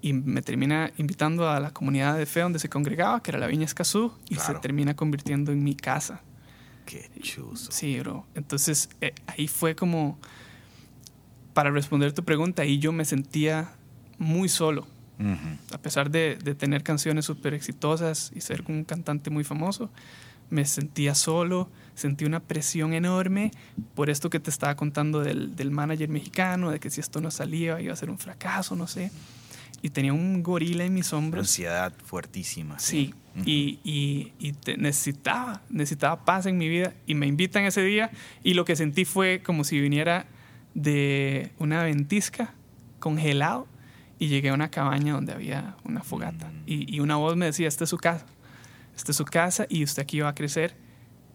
Y 0.02 0.14
me 0.14 0.42
termina 0.42 0.92
invitando 0.98 1.48
a 1.48 1.60
la 1.60 1.70
comunidad 1.72 2.18
de 2.18 2.26
fe 2.26 2.40
donde 2.40 2.58
se 2.58 2.70
congregaba, 2.70 3.22
que 3.22 3.30
era 3.32 3.40
la 3.40 3.46
Viña 3.46 3.66
Escazú, 3.66 4.12
y 4.30 4.36
Claro. 4.36 4.56
se 4.56 4.60
termina 4.62 4.96
convirtiendo 4.96 5.52
en 5.52 5.64
mi 5.64 5.76
casa. 5.76 6.22
Qué 6.88 7.10
chuzo. 7.22 7.72
Sí, 7.72 8.00
bro. 8.00 8.26
Entonces 8.34 8.90
eh, 9.00 9.14
ahí 9.28 9.48
fue 9.48 9.76
como, 9.76 10.18
para 11.54 11.70
responder 11.70 12.14
tu 12.14 12.24
pregunta, 12.24 12.64
ahí 12.64 12.80
yo 12.80 12.92
me 12.92 13.06
sentía 13.06 13.72
muy 14.18 14.50
solo. 14.50 14.88
A 15.72 15.78
pesar 15.78 16.10
de, 16.10 16.40
de 16.44 16.56
tener 16.56 16.82
canciones 16.82 17.26
súper 17.26 17.54
exitosas 17.54 18.32
y 18.34 18.42
ser 18.42 18.64
un 18.68 18.84
cantante 18.84 19.30
muy 19.30 19.44
famoso, 19.44 19.92
me 20.52 20.66
sentía 20.66 21.16
solo, 21.16 21.70
sentí 21.96 22.26
una 22.26 22.40
presión 22.42 22.94
enorme 22.94 23.52
por 23.96 24.10
esto 24.12 24.30
que 24.30 24.40
te 24.40 24.50
estaba 24.52 24.76
contando 24.76 25.22
del, 25.22 25.56
del 25.56 25.72
manager 25.72 26.10
mexicano, 26.10 26.70
de 26.70 26.80
que 26.80 26.90
si 26.92 27.00
esto 27.02 27.20
no 27.22 27.32
salía 27.32 27.82
iba 27.82 27.92
a 27.94 27.96
ser 27.96 28.10
un 28.12 28.20
fracaso, 28.20 28.76
no 28.76 28.86
sé. 28.86 29.12
Y 29.82 29.90
tenía 29.90 30.14
un 30.14 30.44
gorila 30.44 30.84
en 30.86 30.94
mis 30.94 31.12
hombros. 31.12 31.48
Ansiedad 31.48 31.92
fuertísima. 32.06 32.78
Sí, 32.78 33.16
y, 33.46 33.80
y- 33.84 34.34
y 34.40 34.52
te- 34.54 34.78
necesitaba, 34.78 35.62
necesitaba 35.70 36.24
paz 36.24 36.46
en 36.46 36.58
mi 36.60 36.68
vida 36.70 36.94
y 37.08 37.16
me 37.16 37.26
invitan 37.26 37.64
ese 37.64 37.82
día 37.82 38.12
y 38.44 38.54
lo 38.54 38.64
que 38.66 38.76
sentí 38.76 39.06
fue 39.06 39.42
como 39.44 39.64
si 39.64 39.80
viniera 39.82 40.28
de 40.76 41.52
una 41.58 41.84
ventisca 41.84 42.54
congelado 43.00 43.68
y 44.20 44.28
llegué 44.28 44.50
a 44.50 44.54
una 44.54 44.70
cabaña 44.70 45.14
donde 45.14 45.34
había 45.34 45.76
una 45.84 46.04
fogata 46.04 46.48
Mm. 46.48 46.64
y, 46.68 46.96
y 46.96 47.00
una 47.00 47.16
voz 47.16 47.36
me 47.36 47.46
decía, 47.48 47.68
esta 47.68 47.86
es 47.86 47.90
su 47.90 47.98
casa, 47.98 48.26
esta 48.96 49.12
es 49.12 49.18
su 49.18 49.26
casa 49.26 49.66
y 49.70 49.84
usted 49.84 50.04
aquí 50.04 50.20
va 50.20 50.30
a 50.30 50.36
crecer 50.36 50.76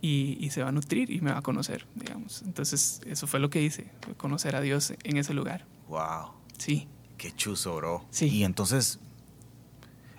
y, 0.01 0.37
y 0.41 0.51
se 0.51 0.63
va 0.63 0.69
a 0.69 0.73
nutrir 0.73 1.11
y 1.11 1.21
me 1.21 1.33
va 1.33 1.39
a 1.39 1.43
conocer, 1.43 1.87
digamos. 1.95 2.43
Entonces 2.43 3.01
eso 3.07 3.27
fue 3.27 3.41
lo 3.41 3.51
que 3.51 3.63
hice, 3.63 3.91
conocer 4.17 4.57
a 4.57 4.61
Dios 4.61 4.93
en 5.05 5.17
ese 5.17 5.35
lugar. 5.35 5.67
Wow. 5.89 6.33
Sí, 6.59 6.89
Qué 7.19 7.33
chuzo, 7.33 7.77
bro. 7.77 8.05
Sí. 8.11 8.27
Y 8.29 8.45
entonces 8.45 8.99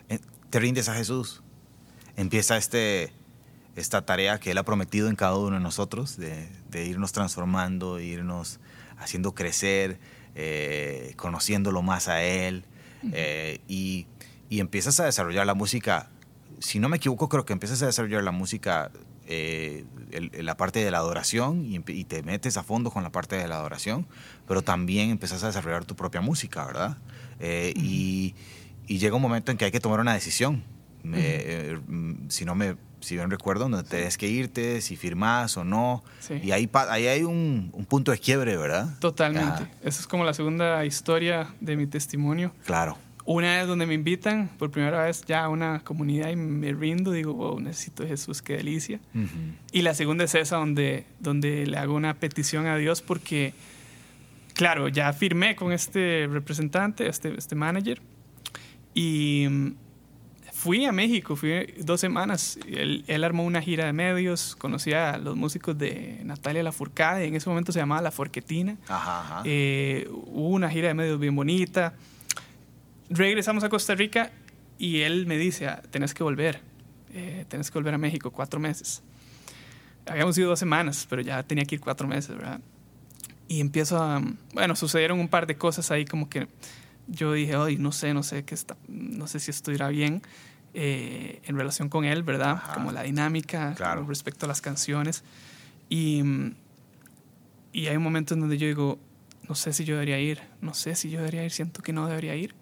eh, 0.10 0.20
te 0.50 0.60
rindes 0.60 0.90
a 0.90 0.96
Jesús. 0.96 1.44
Empieza 2.16 2.58
este, 2.58 3.14
esta 3.76 4.04
tarea 4.06 4.40
que 4.40 4.52
Él 4.52 4.58
ha 4.58 4.64
prometido 4.64 5.08
en 5.10 5.16
cada 5.16 5.38
uno 5.38 5.58
de 5.58 5.62
nosotros, 5.62 6.18
de, 6.18 6.50
de 6.72 6.86
irnos 6.86 7.12
transformando, 7.12 8.00
irnos 8.00 8.60
haciendo 8.98 9.36
crecer, 9.36 10.00
eh, 10.34 11.14
conociéndolo 11.18 11.84
más 11.84 12.08
a 12.08 12.24
Él. 12.24 12.66
eh, 13.14 13.62
y, 13.68 14.08
y 14.50 14.60
empiezas 14.60 15.00
a 15.00 15.06
desarrollar 15.06 15.46
la 15.46 15.54
música. 15.54 16.10
Si 16.60 16.80
no 16.80 16.90
me 16.90 16.98
equivoco, 16.98 17.30
creo 17.30 17.46
que 17.46 17.54
empiezas 17.54 17.82
a 17.84 17.86
desarrollar 17.86 18.24
la 18.24 18.32
música, 18.32 18.92
eh, 19.28 19.86
el- 20.12 20.32
el- 20.34 20.46
la 20.46 20.58
parte 20.58 20.84
de 20.84 20.90
la 20.92 20.98
adoración, 21.00 21.66
y, 21.66 21.80
te 22.06 22.24
metes 22.24 22.58
a 22.58 22.64
fondo 22.64 22.90
con 22.92 23.04
la 23.04 23.12
parte 23.12 23.36
de 23.36 23.48
la 23.48 23.56
adoración, 23.56 24.08
pero 24.48 24.62
también 24.64 25.10
empiezas 25.10 25.44
a 25.44 25.48
desarrollar 25.48 25.86
tu 25.86 25.96
propia 25.96 26.22
música, 26.22 26.66
¿verdad? 26.66 26.98
Eh, 27.40 27.74
y, 27.76 28.34
y 28.88 28.98
llega 28.98 29.16
un 29.16 29.22
momento 29.22 29.52
en 29.52 29.58
que 29.58 29.66
hay 29.66 29.72
que 29.72 29.80
tomar 29.80 30.00
una 30.00 30.14
decisión. 30.14 30.64
Me- 31.04 31.18
eh, 31.22 31.80
mm, 31.88 32.30
si 32.30 32.44
no 32.46 32.56
me, 32.56 32.76
si 33.00 33.16
bien 33.16 33.30
recuerdo, 33.30 33.70
donde 33.70 33.84
tienes 33.88 34.18
que 34.18 34.28
irte, 34.28 34.82
si 34.82 34.96
firmas 34.96 35.56
o 35.58 35.64
no. 35.64 36.04
Sí. 36.20 36.40
Y 36.44 36.52
ahí, 36.52 36.70
ahí 36.90 37.06
hay 37.08 37.24
un, 37.24 37.70
un 37.74 37.86
punto 37.86 38.12
de 38.12 38.18
quiebre, 38.18 38.58
¿verdad? 38.58 38.98
totalmente. 39.00 39.64
Ajá, 39.64 39.70
Esa 39.84 40.02
es 40.02 40.08
como 40.08 40.24
la 40.24 40.34
segunda 40.34 40.84
historia 40.86 41.54
de 41.62 41.78
mi 41.78 41.86
testimonio. 41.86 42.52
claro. 42.66 42.98
Una 43.30 43.58
vez 43.58 43.68
donde 43.68 43.86
me 43.86 43.94
invitan 43.94 44.48
por 44.58 44.72
primera 44.72 45.04
vez 45.04 45.26
ya 45.26 45.44
a 45.44 45.50
una 45.50 45.82
comunidad 45.82 46.30
y 46.30 46.38
me 46.38 46.72
rindo, 46.72 47.12
digo, 47.12 47.34
wow, 47.34 47.60
necesito 47.60 48.04
a 48.04 48.08
Jesús, 48.08 48.42
qué 48.42 48.56
delicia. 48.56 49.02
Y 49.74 49.82
la 49.82 49.94
segunda 49.94 50.24
es 50.24 50.34
esa 50.34 50.56
donde, 50.56 51.06
donde 51.20 51.68
le 51.68 51.78
hago 51.78 51.94
una 51.94 52.14
petición 52.14 52.68
a 52.68 52.78
Dios 52.78 53.02
porque, 53.02 53.54
claro, 54.54 54.88
ya 54.88 55.12
firmé 55.12 55.58
con 55.58 55.74
este 55.74 56.30
representante, 56.32 57.10
este, 57.10 57.38
este 57.38 57.54
manager, 57.56 58.02
y 58.94 59.46
mm, 59.50 59.76
fui 60.54 60.86
a 60.86 60.94
México, 60.94 61.36
fui 61.36 61.74
dos 61.80 62.00
semanas. 62.00 62.58
Él, 62.66 63.04
él 63.08 63.26
armó 63.26 63.44
una 63.44 63.62
gira 63.62 63.88
de 63.88 63.92
medios, 63.92 64.56
conocí 64.56 64.94
a 64.94 65.18
los 65.18 65.36
músicos 65.36 65.78
de 65.78 66.22
Natalia 66.24 66.64
Lafourcade, 66.64 67.26
en 67.26 67.36
ese 67.36 67.50
momento 67.50 67.74
se 67.74 67.80
llamaba 67.80 68.02
La 68.02 68.12
Forquetina. 68.12 68.78
Ajá, 68.88 69.20
ajá. 69.20 69.42
Eh, 69.44 70.08
hubo 70.10 70.48
una 70.48 70.70
gira 70.70 70.88
de 70.88 70.94
medios 70.94 71.20
bien 71.20 71.36
bonita. 71.36 71.94
Regresamos 73.10 73.64
a 73.64 73.70
Costa 73.70 73.96
Rica 73.96 74.32
y 74.78 75.02
él 75.02 75.26
me 75.26 75.38
dice, 75.38 75.68
"Ah, 75.68 75.82
tenés 75.92 76.14
que 76.14 76.24
volver, 76.24 76.60
eh, 77.14 77.46
tenés 77.48 77.72
que 77.72 77.78
volver 77.80 77.94
a 77.94 77.98
México 77.98 78.32
cuatro 78.32 78.60
meses. 78.60 79.02
Habíamos 80.06 80.38
ido 80.38 80.50
dos 80.50 80.60
semanas, 80.60 81.06
pero 81.10 81.22
ya 81.22 81.44
tenía 81.44 81.66
que 81.66 81.76
ir 81.76 81.82
cuatro 81.82 82.08
meses, 82.08 82.36
¿verdad? 82.36 82.60
Y 83.48 83.60
empiezo 83.62 84.02
a, 84.02 84.22
bueno, 84.54 84.76
sucedieron 84.76 85.20
un 85.20 85.28
par 85.30 85.48
de 85.48 85.56
cosas 85.58 85.90
ahí 85.92 86.06
como 86.06 86.30
que 86.30 86.48
yo 87.08 87.34
dije, 87.34 87.56
hoy 87.56 87.78
no 87.78 87.92
sé, 87.94 88.14
no 88.14 88.24
sé 88.24 88.44
qué 88.44 88.54
está, 88.56 88.76
no 88.90 89.28
sé 89.28 89.40
si 89.40 89.52
esto 89.52 89.72
irá 89.72 89.88
bien 89.90 90.22
eh, 90.74 91.42
en 91.46 91.58
relación 91.58 91.88
con 91.90 92.04
él, 92.06 92.24
¿verdad? 92.24 92.52
Ajá. 92.52 92.74
Como 92.74 92.92
la 92.92 93.04
dinámica 93.04 93.74
Claro. 93.76 94.02
con 94.02 94.10
respecto 94.10 94.46
a 94.46 94.50
las 94.50 94.62
canciones. 94.62 95.24
Y, 95.90 96.22
y 97.72 97.88
hay 97.88 97.96
un 97.96 98.04
momento 98.04 98.34
en 98.34 98.42
donde 98.42 98.58
yo 98.58 98.68
digo, 98.68 99.00
no 99.48 99.56
sé 99.56 99.72
si 99.74 99.86
yo 99.86 99.96
debería 99.96 100.20
ir, 100.20 100.42
no 100.62 100.74
sé 100.74 100.96
si 100.96 101.10
yo 101.10 101.20
debería 101.20 101.44
ir, 101.46 101.52
siento 101.52 101.82
que 101.82 101.94
no 101.94 102.08
debería 102.08 102.36
ir. 102.36 102.54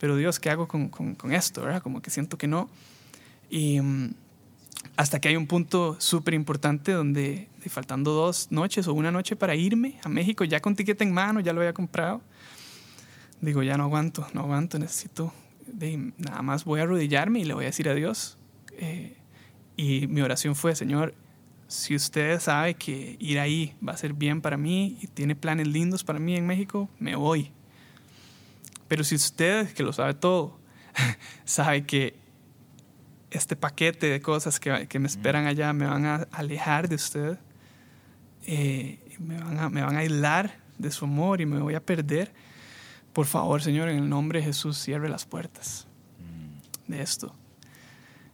Pero 0.00 0.16
Dios, 0.16 0.40
¿qué 0.40 0.50
hago 0.50 0.66
con, 0.66 0.88
con- 0.88 1.32
esto? 1.32 1.60
¿verdad? 1.62 1.82
Como 1.82 2.02
que 2.02 2.10
siento 2.10 2.36
que 2.38 2.48
no. 2.48 2.68
Y 3.50 3.80
mm, 3.80 4.14
hasta 4.96 5.20
que 5.20 5.28
hay 5.28 5.36
un 5.36 5.46
punto 5.46 5.96
súper 6.00 6.34
importante 6.34 6.92
donde, 6.92 7.48
de 7.62 7.70
faltando 7.70 8.12
dos 8.12 8.48
noches 8.50 8.88
o 8.88 8.94
una 8.94 9.12
noche 9.12 9.36
para 9.36 9.54
irme 9.54 10.00
a 10.02 10.08
México, 10.08 10.42
ya 10.44 10.60
con 10.60 10.74
tiquete 10.74 11.04
en 11.04 11.12
mano, 11.12 11.40
ya 11.40 11.52
lo 11.52 11.60
había 11.60 11.74
comprado, 11.74 12.22
digo, 13.40 13.62
ya 13.62 13.76
no 13.76 13.84
aguanto, 13.84 14.26
no 14.32 14.40
aguanto, 14.40 14.78
necesito, 14.78 15.32
de, 15.66 16.12
nada 16.16 16.42
más 16.42 16.64
voy 16.64 16.80
a 16.80 16.84
arrodillarme 16.84 17.40
y 17.40 17.44
le 17.44 17.54
voy 17.54 17.64
a 17.64 17.68
decir 17.68 17.88
a 17.88 17.94
Dios. 17.94 18.38
eh, 18.72 19.16
y 19.76 20.06
mi 20.08 20.20
oración 20.20 20.54
fue, 20.54 20.76
Señor, 20.76 21.14
si 21.66 21.94
usted 21.94 22.38
sabe 22.40 22.74
que 22.74 23.16
ir 23.18 23.38
ahí 23.38 23.74
va 23.86 23.92
a 23.92 23.96
ser 23.96 24.12
bien 24.12 24.42
para 24.42 24.56
mí 24.58 24.98
y 25.00 25.06
tiene 25.06 25.34
planes 25.36 25.68
lindos 25.68 26.04
para 26.04 26.18
mí 26.18 26.36
en 26.36 26.46
México, 26.46 26.90
me 26.98 27.16
voy. 27.16 27.52
Pero 28.90 29.04
si 29.04 29.14
usted, 29.14 29.72
que 29.72 29.84
lo 29.84 29.92
sabe 29.92 30.14
todo, 30.14 30.58
sabe 31.44 31.86
que 31.86 32.18
este 33.30 33.54
paquete 33.54 34.08
de 34.08 34.20
cosas 34.20 34.58
que, 34.58 34.88
que 34.88 34.98
me 34.98 35.06
esperan 35.06 35.46
allá 35.46 35.72
me 35.72 35.86
van 35.86 36.06
a 36.06 36.26
alejar 36.32 36.88
de 36.88 36.96
usted, 36.96 37.38
eh, 38.48 38.98
me, 39.20 39.38
van 39.38 39.60
a, 39.60 39.70
me 39.70 39.82
van 39.84 39.94
a 39.94 40.00
aislar 40.00 40.58
de 40.76 40.90
su 40.90 41.04
amor 41.04 41.40
y 41.40 41.46
me 41.46 41.60
voy 41.60 41.76
a 41.76 41.80
perder, 41.86 42.32
por 43.12 43.26
favor, 43.26 43.62
Señor, 43.62 43.88
en 43.90 43.98
el 43.98 44.08
nombre 44.08 44.40
de 44.40 44.46
Jesús, 44.46 44.76
cierre 44.76 45.08
las 45.08 45.24
puertas 45.24 45.86
de 46.88 47.00
esto. 47.00 47.32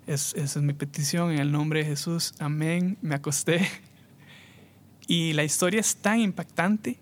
Es, 0.06 0.32
esa 0.36 0.58
es 0.58 0.64
mi 0.64 0.72
petición, 0.72 1.32
en 1.32 1.38
el 1.38 1.52
nombre 1.52 1.80
de 1.80 1.84
Jesús. 1.84 2.32
Amén. 2.38 2.96
Me 3.02 3.14
acosté. 3.14 3.60
Y 5.08 5.34
la 5.34 5.44
historia 5.44 5.78
es 5.78 5.94
tan 5.98 6.18
impactante 6.18 6.98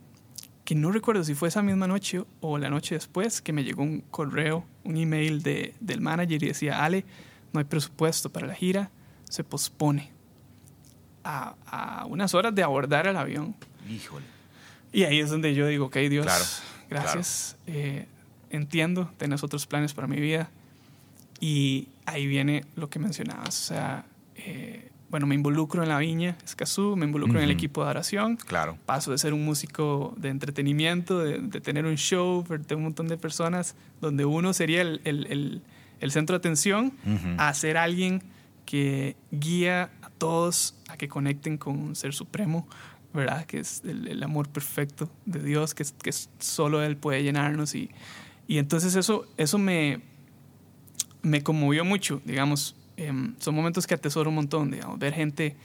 que 0.64 0.74
no 0.74 0.90
recuerdo 0.90 1.24
si 1.24 1.35
fue 1.35 1.48
esa 1.48 1.62
misma 1.62 1.87
noche 1.87 2.24
o 2.40 2.59
la 2.59 2.70
noche 2.70 2.94
después 2.94 3.42
que 3.42 3.53
me 3.53 3.64
llegó 3.64 3.83
un 3.83 4.00
correo, 4.00 4.64
un 4.85 4.96
email 4.96 5.42
de, 5.42 5.74
del 5.81 6.00
manager 6.00 6.42
y 6.42 6.48
decía, 6.48 6.85
Ale, 6.85 7.05
no 7.53 7.61
hay 7.61 7.64
presupuesto 7.64 8.31
para 8.31 8.46
la 8.46 8.55
gira, 8.55 8.90
se 9.29 9.44
pospone 9.44 10.11
a, 11.22 11.55
a 11.66 12.07
unas 12.07 12.35
horas 12.35 12.55
de 12.55 12.62
abordar 12.62 13.07
el 13.07 13.16
avión. 13.16 13.55
Híjole. 13.88 14.24
Y 14.94 15.03
ahí 15.03 15.18
es 15.18 15.29
donde 15.29 15.55
yo 15.55 15.66
digo, 15.66 15.87
ok, 15.87 15.96
Dios, 16.09 16.24
gracias. 16.88 17.57
Eh, 17.66 18.07
entiendo, 18.50 19.11
tenés 19.16 19.42
otros 19.42 19.66
planes 19.66 19.92
para 19.92 20.07
mi 20.07 20.20
vida. 20.20 20.50
Y 21.40 21.88
ahí 22.07 22.29
viene 22.29 22.64
lo 22.77 22.88
que 22.88 23.00
mencionabas. 23.00 23.48
O 23.48 23.74
sea, 23.74 24.07
eh, 24.37 24.92
bueno, 25.14 25.29
me 25.29 25.37
involucro 25.37 25.81
en 25.85 25.90
la 25.90 25.98
viña 25.98 26.37
Escazú, 26.44 26.96
me 26.96 27.07
involucro 27.07 27.38
en 27.38 27.44
el 27.44 27.53
equipo 27.53 27.85
de 27.85 27.90
oración. 27.90 28.35
Claro. 28.35 28.79
Paso 28.85 29.12
de 29.12 29.18
ser 29.18 29.33
un 29.33 29.44
músico 29.44 30.12
de 30.16 30.29
entretenimiento, 30.29 31.20
de, 31.20 31.61
tener 31.61 31.87
un 31.87 31.94
show 31.94 32.44
de 32.44 32.74
un 32.74 32.83
montón 32.83 33.07
de 33.07 33.16
personas, 33.16 33.77
donde 34.00 34.24
uno 34.24 34.53
sería 34.53 34.83
el, 34.83 35.00
el, 35.05 35.62
el, 36.00 36.11
centro 36.11 36.35
de 36.35 36.38
atención, 36.38 36.94
a 37.38 37.55
ser 37.55 37.77
alguien 37.77 38.24
que 38.66 39.14
guía 39.31 39.92
a 40.03 40.11
todos 40.11 40.74
a 40.88 40.96
que 40.96 41.07
conecten 41.07 41.59
con 41.59 41.79
un 41.79 41.94
ser 41.94 42.12
supremo, 42.12 42.66
¿verdad? 43.12 43.44
Que 43.44 43.61
es 43.61 43.83
el, 43.85 44.20
amor 44.20 44.48
perfecto 44.48 45.09
de 45.27 45.38
Dios, 45.38 45.74
que, 45.74 45.85
que 46.03 46.11
solo 46.40 46.83
Él 46.83 46.96
puede 46.96 47.22
llenarnos. 47.22 47.77
Y, 47.77 47.88
y 48.48 48.59
entonces 48.59 48.96
eso, 48.96 49.29
eso 49.37 49.59
me, 49.59 50.00
me 51.22 51.44
conmovió 51.44 51.85
mucho, 51.85 52.20
digamos. 52.24 52.74
Em, 52.97 53.35
son 53.39 53.55
momentos 53.55 53.87
que 53.87 53.95
atesoro 53.95 54.31
un 54.31 54.37
montón, 54.37 54.71
digamos, 54.71 54.99
ver 54.99 55.15
gente, 55.15 55.57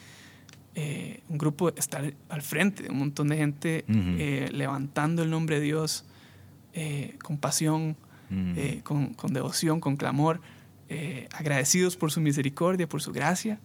eh, 0.76 1.22
un 1.30 1.38
grupo 1.38 1.70
estar 1.70 2.14
al 2.30 2.42
frente, 2.42 2.90
un 2.90 3.00
montón 3.00 3.28
de 3.28 3.38
gente 3.38 3.86
eh, 3.88 4.50
levantando 4.52 5.22
el 5.22 5.30
nombre 5.30 5.60
de 5.60 5.62
Dios 5.62 6.06
eh, 6.74 7.18
con 7.22 7.38
pasión, 7.38 7.98
con, 8.84 9.14
con, 9.16 9.34
devoción, 9.34 9.80
con 9.80 9.98
clamor, 9.98 10.40
agradecidos 11.34 11.96
por 11.96 12.12
su 12.12 12.22
misericordia, 12.22 12.88
por 12.88 13.02
su 13.02 13.12
gracia. 13.12 13.60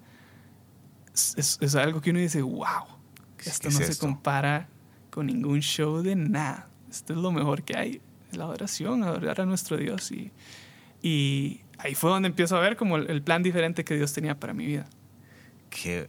Es, 1.14 1.58
es, 1.60 1.74
algo 1.74 2.00
que 2.00 2.10
uno 2.10 2.18
dice, 2.18 2.42
wow, 2.42 2.84
esto 3.44 3.70
no 3.70 3.78
se 3.78 3.96
compara 3.98 4.68
con 5.10 5.26
ningún 5.26 5.60
show 5.60 6.02
de 6.02 6.16
nada. 6.16 6.68
Esto 6.90 7.12
es 7.12 7.18
lo 7.18 7.30
mejor 7.30 7.62
que 7.62 7.76
hay, 7.76 8.00
la 8.32 8.44
adoración, 8.44 9.04
adorar 9.04 9.40
a 9.40 9.46
nuestro 9.46 9.76
Dios 9.76 10.10
y, 10.10 10.32
y 11.02 11.60
ahí 11.78 11.94
fue 11.94 12.10
donde 12.10 12.28
empiezo 12.28 12.56
a 12.56 12.60
ver 12.60 12.76
como 12.76 12.96
el, 12.96 13.22
plan 13.22 13.42
diferente 13.42 13.84
que 13.84 13.96
Dios 13.96 14.12
tenía 14.12 14.38
para 14.38 14.54
mi 14.54 14.66
vida. 14.66 14.86
Qué, 15.70 16.08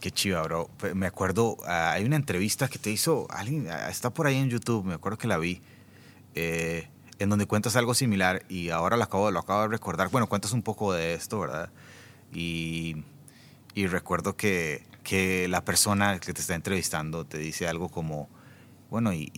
qué 0.00 0.10
chiva, 0.10 0.42
bro. 0.42 0.70
Me 0.94 1.06
acuerdo, 1.06 1.56
ah, 1.66 1.92
hay 1.92 2.04
una 2.04 2.16
entrevista 2.16 2.68
que 2.68 2.78
te 2.78 2.90
hizo 2.90 3.26
alguien, 3.30 3.68
ah, 3.70 3.88
está 3.88 4.10
por 4.10 4.26
ahí 4.26 4.36
en 4.36 4.50
YouTube, 4.50 4.84
me 4.84 4.94
acuerdo 4.94 5.18
que 5.18 5.28
la 5.28 5.38
vi, 5.38 5.60
eh, 6.34 6.88
en 7.18 7.28
donde 7.28 7.46
cuentas 7.46 7.76
algo 7.76 7.94
similar 7.94 8.42
y 8.48 8.70
ahora 8.70 8.96
lo 8.96 9.04
acabo, 9.04 9.30
lo 9.30 9.40
acabo 9.40 9.62
de 9.62 9.68
recordar. 9.68 10.10
Bueno, 10.10 10.28
cuentas 10.28 10.52
un 10.52 10.62
poco 10.62 10.92
de 10.92 11.14
esto, 11.14 11.40
¿verdad? 11.40 11.70
Y, 12.32 13.04
y 13.74 13.86
recuerdo 13.86 14.36
que, 14.36 14.84
que, 15.04 15.46
la 15.48 15.64
persona 15.64 16.18
que 16.18 16.32
te 16.32 16.40
está 16.40 16.54
entrevistando 16.54 17.24
te 17.24 17.38
dice 17.38 17.68
algo 17.68 17.88
como, 17.88 18.28
bueno, 18.90 19.12
y, 19.12 19.30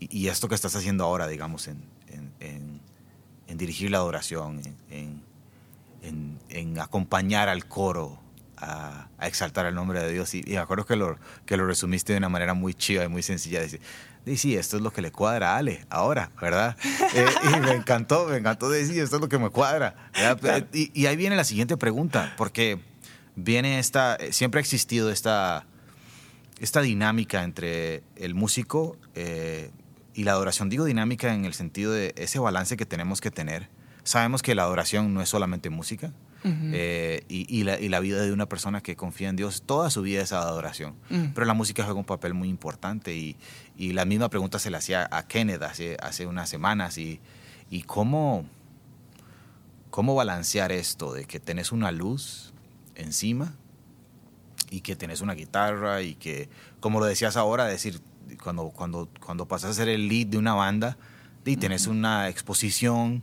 y, 0.00 0.28
esto 0.28 0.48
que 0.48 0.56
estás 0.56 0.74
haciendo 0.74 1.04
ahora, 1.04 1.28
digamos, 1.28 1.68
en 1.68 1.84
dirigir 3.48 3.90
la 3.90 3.98
adoración, 3.98 4.60
en, 4.90 5.22
en, 6.48 6.78
acompañar 6.78 7.48
al 7.48 7.66
coro 7.66 8.18
a, 8.56 9.08
exaltar 9.20 9.66
el 9.66 9.74
nombre 9.74 10.02
de 10.02 10.12
Dios. 10.12 10.34
Y, 10.34 10.42
me 10.46 10.58
acuerdo 10.58 10.84
que 10.84 10.96
lo, 10.96 11.18
que 11.46 11.56
lo 11.56 11.66
resumiste 11.66 12.12
de 12.12 12.18
una 12.18 12.28
manera 12.28 12.54
muy 12.54 12.74
chiva 12.74 13.04
y 13.04 13.08
muy 13.08 13.22
sencilla. 13.22 13.62
Dice, 13.62 13.80
sí, 14.36 14.56
esto 14.56 14.76
es 14.76 14.82
lo 14.82 14.92
que 14.92 15.02
le 15.02 15.12
cuadra 15.12 15.54
a 15.54 15.58
Ale 15.58 15.86
ahora, 15.90 16.30
¿verdad? 16.40 16.76
Eh, 17.14 17.26
y 17.44 17.60
me 17.60 17.70
encantó, 17.70 18.26
me 18.26 18.38
encantó 18.38 18.68
decir, 18.68 19.00
esto 19.00 19.16
es 19.16 19.22
lo 19.22 19.28
que 19.28 19.38
me 19.38 19.48
cuadra. 19.48 20.10
Y, 20.72 20.90
y, 20.92 21.06
ahí 21.06 21.14
viene 21.14 21.36
la 21.36 21.44
siguiente 21.44 21.76
pregunta, 21.76 22.34
porque 22.36 22.80
viene 23.36 23.78
esta, 23.78 24.18
siempre 24.30 24.58
ha 24.58 24.62
existido 24.62 25.12
esta, 25.12 25.64
esta 26.58 26.80
dinámica 26.80 27.44
entre 27.44 28.02
el 28.16 28.34
músico, 28.34 28.96
eh, 29.14 29.70
y 30.14 30.24
la 30.24 30.32
adoración, 30.32 30.68
digo 30.68 30.84
dinámica 30.84 31.34
en 31.34 31.44
el 31.44 31.54
sentido 31.54 31.92
de 31.92 32.14
ese 32.16 32.38
balance 32.38 32.76
que 32.76 32.86
tenemos 32.86 33.20
que 33.20 33.30
tener. 33.30 33.68
Sabemos 34.04 34.42
que 34.42 34.54
la 34.54 34.62
adoración 34.62 35.14
no 35.14 35.22
es 35.22 35.28
solamente 35.28 35.70
música, 35.70 36.12
eh, 36.46 37.24
y, 37.28 37.62
la, 37.64 38.00
vida 38.00 38.20
de 38.20 38.30
una 38.30 38.46
persona 38.46 38.82
que 38.82 38.96
confía 38.96 39.30
en 39.30 39.36
Dios, 39.36 39.62
toda 39.64 39.88
su 39.88 40.02
vida 40.02 40.20
es 40.20 40.32
adoración. 40.32 40.94
Pero 41.08 41.46
la 41.46 41.54
música 41.54 41.84
juega 41.84 41.98
un 41.98 42.04
papel 42.04 42.34
muy 42.34 42.48
importante 42.48 43.14
y, 43.16 43.36
la 43.92 44.04
misma 44.04 44.28
pregunta 44.28 44.58
se 44.58 44.70
la 44.70 44.78
hacía 44.78 45.08
a 45.10 45.26
Kenneth 45.26 45.62
hace, 45.62 45.96
hace 46.02 46.26
unas 46.26 46.48
semanas 46.50 46.98
y, 46.98 47.20
y 47.70 47.82
cómo, 47.82 48.44
cómo 49.90 50.14
balancear 50.14 50.70
esto 50.70 51.14
de 51.14 51.24
que 51.24 51.40
tenés 51.40 51.72
una 51.72 51.90
luz 51.92 52.52
encima 52.94 53.54
y 54.70 54.82
que 54.82 54.96
tenés 54.96 55.22
una 55.22 55.34
guitarra 55.34 56.02
y 56.02 56.14
que, 56.14 56.50
como 56.80 57.00
lo 57.00 57.06
decías 57.06 57.38
ahora, 57.38 57.64
decir, 57.64 58.00
cuando, 58.42 58.70
cuando, 58.70 59.08
cuando 59.24 59.46
pasas 59.46 59.70
a 59.70 59.74
ser 59.74 59.88
el 59.88 60.08
lead 60.08 60.28
de 60.28 60.38
una 60.38 60.54
banda 60.54 60.96
y 61.44 61.56
tienes 61.56 61.86
una 61.86 62.28
exposición 62.28 63.22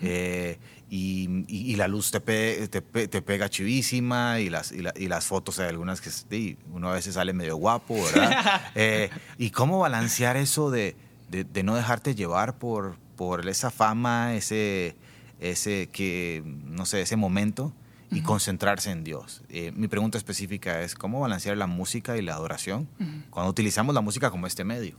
eh, 0.00 0.58
y, 0.88 1.44
y, 1.48 1.74
la 1.76 1.88
luz 1.88 2.10
te, 2.10 2.20
te, 2.68 2.80
te, 2.80 3.22
pega 3.22 3.48
chivísima 3.48 4.38
y 4.40 4.50
las, 4.50 4.70
y, 4.70 4.84
y, 4.96 5.08
las 5.08 5.26
fotos 5.26 5.58
hay 5.58 5.68
algunas 5.68 6.00
que 6.00 6.56
uno 6.70 6.90
a 6.90 6.92
veces 6.92 7.14
sale 7.14 7.32
medio 7.32 7.56
guapo, 7.56 7.94
¿verdad? 7.94 8.62
Eh, 8.74 9.10
y 9.38 9.50
cómo 9.50 9.78
balancear 9.78 10.36
eso 10.36 10.70
de, 10.70 10.94
de, 11.30 11.44
de, 11.44 11.62
no 11.62 11.74
dejarte 11.74 12.14
llevar 12.14 12.58
por, 12.58 12.96
por 13.16 13.48
esa 13.48 13.70
fama, 13.70 14.34
ese, 14.34 14.94
ese, 15.40 15.88
que, 15.90 16.42
no 16.44 16.86
sé, 16.86 17.00
ese 17.00 17.16
momento 17.16 17.72
y 18.12 18.20
concentrarse 18.20 18.90
en 18.90 19.04
Dios. 19.04 19.42
Eh, 19.48 19.72
mi 19.74 19.88
pregunta 19.88 20.18
específica 20.18 20.82
es, 20.82 20.94
¿cómo 20.94 21.20
balancear 21.20 21.56
la 21.56 21.66
música 21.66 22.16
y 22.16 22.22
la 22.22 22.34
adoración 22.34 22.88
cuando 23.30 23.50
utilizamos 23.50 23.94
la 23.94 24.00
música 24.00 24.30
como 24.30 24.46
este 24.46 24.64
medio? 24.64 24.96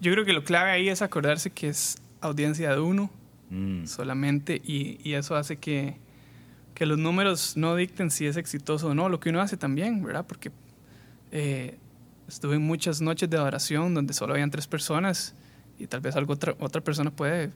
Yo 0.00 0.12
creo 0.12 0.24
que 0.24 0.32
lo 0.32 0.44
clave 0.44 0.70
ahí 0.70 0.88
es 0.88 1.02
acordarse 1.02 1.50
que 1.50 1.68
es 1.68 1.98
audiencia 2.20 2.70
de 2.70 2.80
uno 2.80 3.10
mm. 3.50 3.86
solamente 3.86 4.60
y, 4.64 5.00
y, 5.02 5.14
eso 5.14 5.36
hace 5.36 5.56
que, 5.56 5.96
que, 6.74 6.86
los 6.86 6.98
números 6.98 7.56
no 7.56 7.74
dicten 7.76 8.10
si 8.10 8.26
es 8.26 8.36
exitoso 8.36 8.88
o 8.88 8.94
no, 8.94 9.08
lo 9.08 9.20
que 9.20 9.30
uno 9.30 9.40
hace 9.40 9.56
también, 9.56 10.02
¿verdad? 10.02 10.26
Porque 10.26 10.50
eh, 11.32 11.78
estuve 12.28 12.56
en 12.56 12.62
muchas 12.62 13.00
noches 13.00 13.28
de 13.30 13.36
adoración 13.36 13.94
donde 13.94 14.12
solo 14.12 14.34
habían 14.34 14.50
tres 14.50 14.66
personas 14.66 15.34
y 15.78 15.86
tal 15.86 16.00
vez 16.00 16.16
algo 16.16 16.34
otra, 16.34 16.54
otra 16.58 16.80
persona 16.82 17.10
puede 17.10 17.50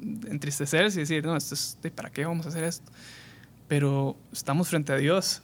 entristecerse 0.00 0.98
y 0.98 1.02
decir, 1.02 1.24
no, 1.24 1.36
esto 1.36 1.54
es, 1.54 1.78
¿para 1.94 2.10
qué 2.10 2.24
vamos 2.24 2.46
a 2.46 2.48
hacer 2.50 2.64
esto? 2.64 2.90
Pero 3.68 4.16
estamos 4.32 4.68
frente 4.68 4.92
a 4.92 4.96
Dios 4.96 5.42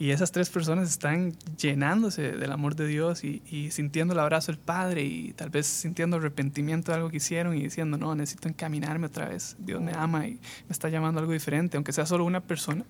y 0.00 0.12
esas 0.12 0.30
tres 0.30 0.48
personas 0.48 0.88
están 0.88 1.32
llenándose 1.60 2.32
del 2.32 2.52
amor 2.52 2.76
de 2.76 2.86
Dios 2.86 3.24
y, 3.24 3.70
sintiendo 3.72 4.14
el 4.14 4.20
abrazo 4.20 4.52
del 4.52 4.60
Padre 4.60 5.02
y 5.02 5.32
tal 5.32 5.50
vez 5.50 5.66
sintiendo 5.66 6.18
arrepentimiento 6.18 6.92
de 6.92 6.98
algo 6.98 7.10
que 7.10 7.16
hicieron 7.16 7.56
y 7.56 7.64
diciendo, 7.64 7.98
no, 7.98 8.14
necesito 8.14 8.48
encaminarme 8.48 9.08
otra 9.08 9.28
vez. 9.28 9.56
Dios 9.58 9.82
me 9.82 9.92
ama 9.92 10.28
y 10.28 10.34
me 10.34 10.70
está 10.70 10.88
llamando 10.88 11.18
a 11.18 11.22
algo 11.22 11.32
diferente, 11.32 11.76
aunque 11.76 11.92
sea 11.92 12.06
solo 12.06 12.24
una 12.24 12.40
persona. 12.40 12.84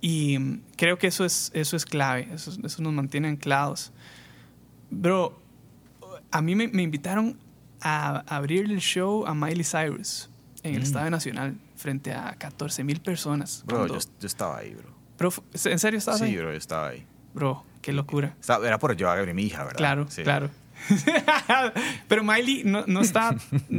Y 0.00 0.58
creo 0.76 0.98
que 0.98 1.06
eso 1.06 1.24
es, 1.24 1.52
eso 1.54 1.76
es 1.76 1.84
clave, 1.84 2.28
eso, 2.32 2.52
eso 2.64 2.82
nos 2.82 2.92
mantiene 2.92 3.28
anclados. 3.28 3.92
Bro, 4.90 5.40
a 6.32 6.42
mí 6.42 6.56
me, 6.56 6.82
invitaron 6.82 7.38
a, 7.80 8.24
abrir 8.26 8.64
el 8.64 8.80
show 8.80 9.24
a 9.24 9.34
Miley 9.34 9.62
Cyrus 9.62 10.30
en 10.64 10.74
el 10.74 10.80
mm. 10.80 10.82
Estadio 10.82 11.10
Nacional 11.10 11.56
frente 11.84 12.14
a 12.14 12.34
14 12.38 12.82
mil 12.82 13.02
personas. 13.02 13.62
Bro, 13.66 13.88
yo, 13.88 13.98
estaba 14.22 14.56
ahí, 14.56 14.74
bro. 15.18 15.30
¿En 15.52 15.78
serio 15.78 15.98
estabas 15.98 16.22
ahí? 16.22 16.30
Sí, 16.30 16.38
bro, 16.38 16.50
yo 16.50 16.56
estaba 16.56 16.88
ahí. 16.88 17.06
Bro, 17.34 17.62
qué 17.82 17.92
locura. 17.92 18.34
era 18.64 18.78
por 18.78 18.96
llevar 18.96 19.18
a 19.18 19.34
mi 19.34 19.42
hija, 19.42 19.64
¿verdad? 19.64 19.76
Claro, 19.76 20.06
claro. 20.22 20.50
Pero 22.08 22.24
Miley 22.24 22.62
no, 22.64 22.84
no 22.86 23.02
está, 23.02 23.36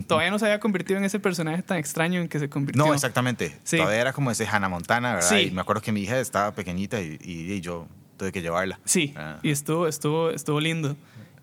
todavía 0.07 0.29
no 0.29 0.37
se 0.37 0.45
había 0.45 0.59
convertido 0.59 0.99
en 0.99 1.05
ese 1.05 1.19
personaje 1.19 1.63
tan 1.63 1.79
extraño 1.79 2.21
en 2.21 2.27
que 2.27 2.37
se 2.37 2.47
convirtió. 2.47 2.85
No, 2.85 2.93
exactamente. 2.93 3.57
Todavía 3.67 4.01
era 4.01 4.13
como 4.13 4.29
ese 4.29 4.45
Hannah 4.45 4.69
Montana, 4.69 5.15
¿verdad? 5.15 5.29
Sí. 5.29 5.47
Y 5.47 5.51
me 5.51 5.61
acuerdo 5.61 5.81
que 5.81 5.91
mi 5.91 6.01
hija 6.01 6.19
estaba 6.19 6.53
pequeñita 6.53 7.01
y, 7.01 7.17
y, 7.21 7.59
yo 7.59 7.87
tuve 8.17 8.31
que 8.31 8.43
llevarla. 8.43 8.79
Sí, 8.85 9.15
ah. 9.17 9.39
y 9.41 9.49
estuvo, 9.49 9.87
estuvo, 9.87 10.29
estuvo 10.29 10.59
lindo. 10.59 10.95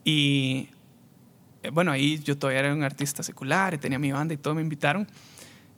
Y 0.05 0.68
eh, 1.64 1.70
bueno, 1.70 1.90
ahí 1.90 2.20
yo 2.20 2.38
todavía 2.38 2.61
era 2.61 2.72
un 2.72 2.85
artista 2.85 3.25
secular 3.25 3.75
y 3.75 3.79
tenía 3.79 3.98
mi 3.98 4.12
banda 4.12 4.33
y 4.33 4.37
todo 4.37 4.55
me 4.55 4.62
invitaron. 4.62 5.09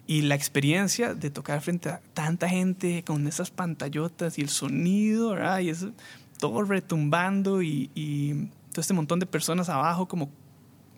Y 0.07 0.23
la 0.23 0.35
experiencia 0.35 1.15
de 1.15 1.31
tocar 1.31 1.61
frente 1.63 1.89
a 1.89 2.01
tanta 2.13 2.49
gente 2.49 3.03
con 3.05 3.27
esas 3.27 3.51
pantallotas 3.51 4.39
y 4.39 4.43
el 4.43 4.51
sonido, 4.51 5.31
¿verdad? 5.31 5.61
Y 5.61 5.71
eso, 5.71 5.93
todo 6.39 6.63
retumbando 6.63 7.63
y, 7.63 7.91
y 7.95 8.49
todo 8.71 8.81
este 8.81 8.93
montón 8.93 9.19
de 9.19 9.27
personas 9.27 9.69
abajo 9.69 10.07
como 10.07 10.31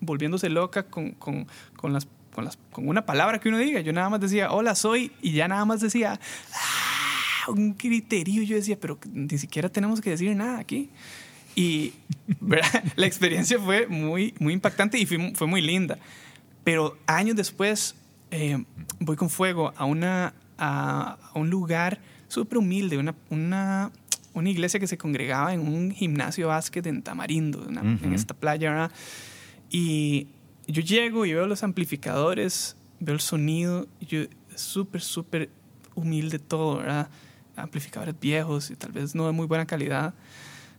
volviéndose 0.01 0.49
loca 0.49 0.83
con, 0.83 1.11
con, 1.11 1.47
con 1.75 1.93
las, 1.93 2.07
con, 2.33 2.45
las, 2.45 2.57
con 2.71 2.87
una 2.87 3.05
palabra 3.05 3.39
que 3.39 3.49
uno 3.49 3.57
diga. 3.59 3.79
Yo 3.79 3.93
nada 3.93 4.09
más 4.09 4.19
decía, 4.19 4.51
hola, 4.51 4.75
soy, 4.75 5.11
y 5.21 5.31
ya 5.31 5.47
nada 5.47 5.63
más 5.65 5.79
decía, 5.79 6.19
"Ah", 6.53 7.51
un 7.51 7.73
criterio. 7.73 8.43
Yo 8.43 8.55
decía, 8.55 8.77
pero 8.79 8.99
ni 9.11 9.37
siquiera 9.37 9.69
tenemos 9.69 10.01
que 10.01 10.09
decir 10.11 10.35
nada 10.35 10.59
aquí. 10.59 10.89
Y 11.55 11.93
¿verdad? 12.39 12.83
la 12.95 13.07
experiencia 13.07 13.59
fue 13.59 13.87
muy, 13.87 14.33
muy 14.39 14.53
impactante 14.53 14.99
y 14.99 15.05
fue, 15.05 15.33
fue 15.33 15.47
muy 15.47 15.61
linda. 15.61 15.97
Pero 16.63 16.97
años 17.07 17.35
después 17.35 17.95
eh, 18.31 18.63
voy 18.99 19.15
con 19.15 19.29
fuego 19.29 19.73
a, 19.77 19.85
una, 19.85 20.33
a, 20.57 21.17
a 21.33 21.39
un 21.39 21.49
lugar 21.49 21.99
súper 22.27 22.57
humilde, 22.57 22.97
una, 22.97 23.15
una, 23.29 23.91
una 24.33 24.49
iglesia 24.49 24.79
que 24.79 24.87
se 24.87 24.97
congregaba 24.97 25.53
en 25.53 25.61
un 25.61 25.91
gimnasio 25.91 26.47
básquet 26.49 26.85
en 26.87 27.01
Tamarindo, 27.01 27.65
una- 27.67 27.81
en 27.81 27.95
Ujú. 27.95 28.13
esta 28.13 28.33
playa. 28.33 28.71
¿verdad? 28.71 28.91
Y 29.69 30.27
yo 30.67 30.81
llego 30.81 31.25
y 31.25 31.33
veo 31.33 31.47
los 31.47 31.63
amplificadores, 31.63 32.75
veo 32.99 33.15
el 33.15 33.21
sonido, 33.21 33.87
y 33.99 34.05
yo 34.05 34.19
súper, 34.55 35.01
súper 35.01 35.49
humilde 35.95 36.39
todo, 36.39 36.77
¿verdad? 36.77 37.09
Amplificadores 37.55 38.15
viejos 38.19 38.69
y 38.71 38.75
tal 38.75 38.91
vez 38.91 39.15
no 39.15 39.25
de 39.25 39.31
muy 39.31 39.47
buena 39.47 39.65
calidad. 39.65 40.13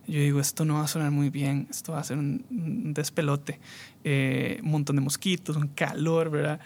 Yo 0.07 0.21
digo, 0.21 0.41
esto 0.41 0.65
no 0.65 0.75
va 0.75 0.85
a 0.85 0.89
sonar 0.89 1.11
muy 1.11 1.29
bien, 1.29 1.67
esto 1.71 1.93
va 1.93 2.01
a 2.01 2.05
ser 2.05 2.17
un, 2.19 2.45
un 2.51 2.95
despelote. 2.95 3.61
Eh, 4.05 4.59
un 4.63 4.71
montón 4.71 4.97
de 4.97 5.03
mosquitos, 5.03 5.57
un 5.57 5.69
calor, 5.69 6.31
¿verdad? 6.31 6.61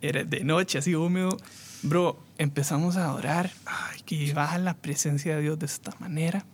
Era 0.00 0.24
de 0.24 0.44
noche, 0.44 0.78
así 0.78 0.94
húmedo. 0.94 1.36
Bro, 1.82 2.18
empezamos 2.38 2.96
a 2.96 3.04
adorar 3.06 3.50
Ay, 3.64 4.00
y 4.08 4.32
baja 4.32 4.58
la 4.58 4.74
presencia 4.74 5.36
de 5.36 5.42
Dios 5.42 5.58
de 5.58 5.66
esta 5.66 5.92
manera. 6.00 6.44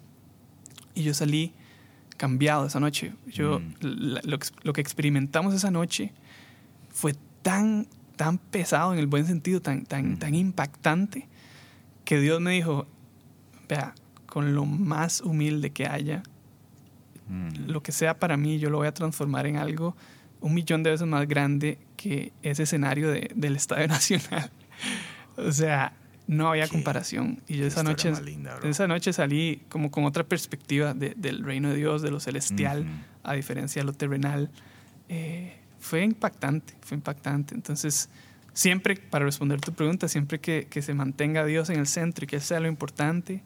Y 0.94 1.02
yo 1.02 1.14
salí 1.14 1.52
cambiado 2.16 2.66
esa 2.66 2.80
noche. 2.80 3.12
Yo, 3.26 3.58
Mm. 3.60 3.74
la- 3.80 4.20
lo, 4.24 4.38
que- 4.38 4.48
lo 4.62 4.72
que 4.72 4.80
experimentamos 4.80 5.54
esa 5.54 5.70
noche 5.70 6.12
fue 6.90 7.14
tan, 7.42 7.86
tan 8.16 8.38
pesado 8.38 8.92
en 8.92 8.98
el 8.98 9.06
buen 9.06 9.26
sentido, 9.26 9.60
tan, 9.62 9.84
tan, 9.84 10.12
Mm. 10.12 10.18
tan 10.18 10.34
impactante, 10.34 11.28
que 12.04 12.20
Dios 12.20 12.40
me 12.40 12.52
dijo, 12.52 12.86
vea, 13.68 13.94
con 14.26 14.54
lo 14.54 14.64
más 14.66 15.20
humilde 15.20 15.70
que 15.70 15.86
haya, 15.86 16.22
Mm. 17.28 17.68
lo 17.70 17.82
que 17.82 17.92
sea 17.92 18.18
para 18.18 18.36
mí, 18.36 18.58
yo 18.58 18.70
lo 18.70 18.78
voy 18.78 18.86
a 18.88 18.94
transformar 18.94 19.46
en 19.46 19.56
algo 19.56 19.96
un 20.40 20.54
millón 20.54 20.82
de 20.82 20.90
veces 20.90 21.06
más 21.06 21.26
grande 21.26 21.78
que 22.02 22.32
ese 22.42 22.64
escenario 22.64 23.10
de- 23.10 23.30
del 23.34 23.56
Estadio 23.56 23.86
Nacional. 23.98 24.50
o 25.36 25.52
sea, 25.52 25.92
no 26.26 26.48
había 26.48 26.64
Qué- 26.64 26.70
comparación. 26.70 27.40
Y 27.48 27.58
yo 27.58 27.66
esa 27.66 27.82
noche, 27.82 28.12
linda, 28.22 28.58
esa 28.64 28.86
noche 28.88 29.12
salí 29.12 29.62
como 29.68 29.90
con 29.90 30.04
otra 30.04 30.24
perspectiva 30.24 30.94
de- 30.94 31.14
del 31.16 31.42
reino 31.44 31.70
de 31.70 31.76
Dios, 31.76 32.02
de 32.02 32.10
lo 32.10 32.20
celestial, 32.20 32.86
a 33.22 33.34
diferencia 33.34 33.82
de 33.82 33.86
lo 33.86 33.92
terrenal. 33.92 34.50
Eh, 35.08 35.56
fue 35.80 36.02
impactante, 36.04 36.74
fue 36.80 36.96
impactante. 36.96 37.54
Entonces, 37.54 38.08
siempre, 38.52 38.96
para 38.96 39.24
responder 39.24 39.60
tu 39.60 39.72
pregunta, 39.72 40.06
siempre 40.08 40.38
que, 40.40 40.66
que 40.70 40.80
se 40.80 40.94
mantenga 40.94 41.44
Dios 41.44 41.70
en 41.70 41.78
el 41.80 41.86
centro 41.86 42.24
y 42.24 42.28
que 42.28 42.36
Él 42.36 42.42
sea 42.42 42.60
lo 42.60 42.68
importante, 42.68 43.42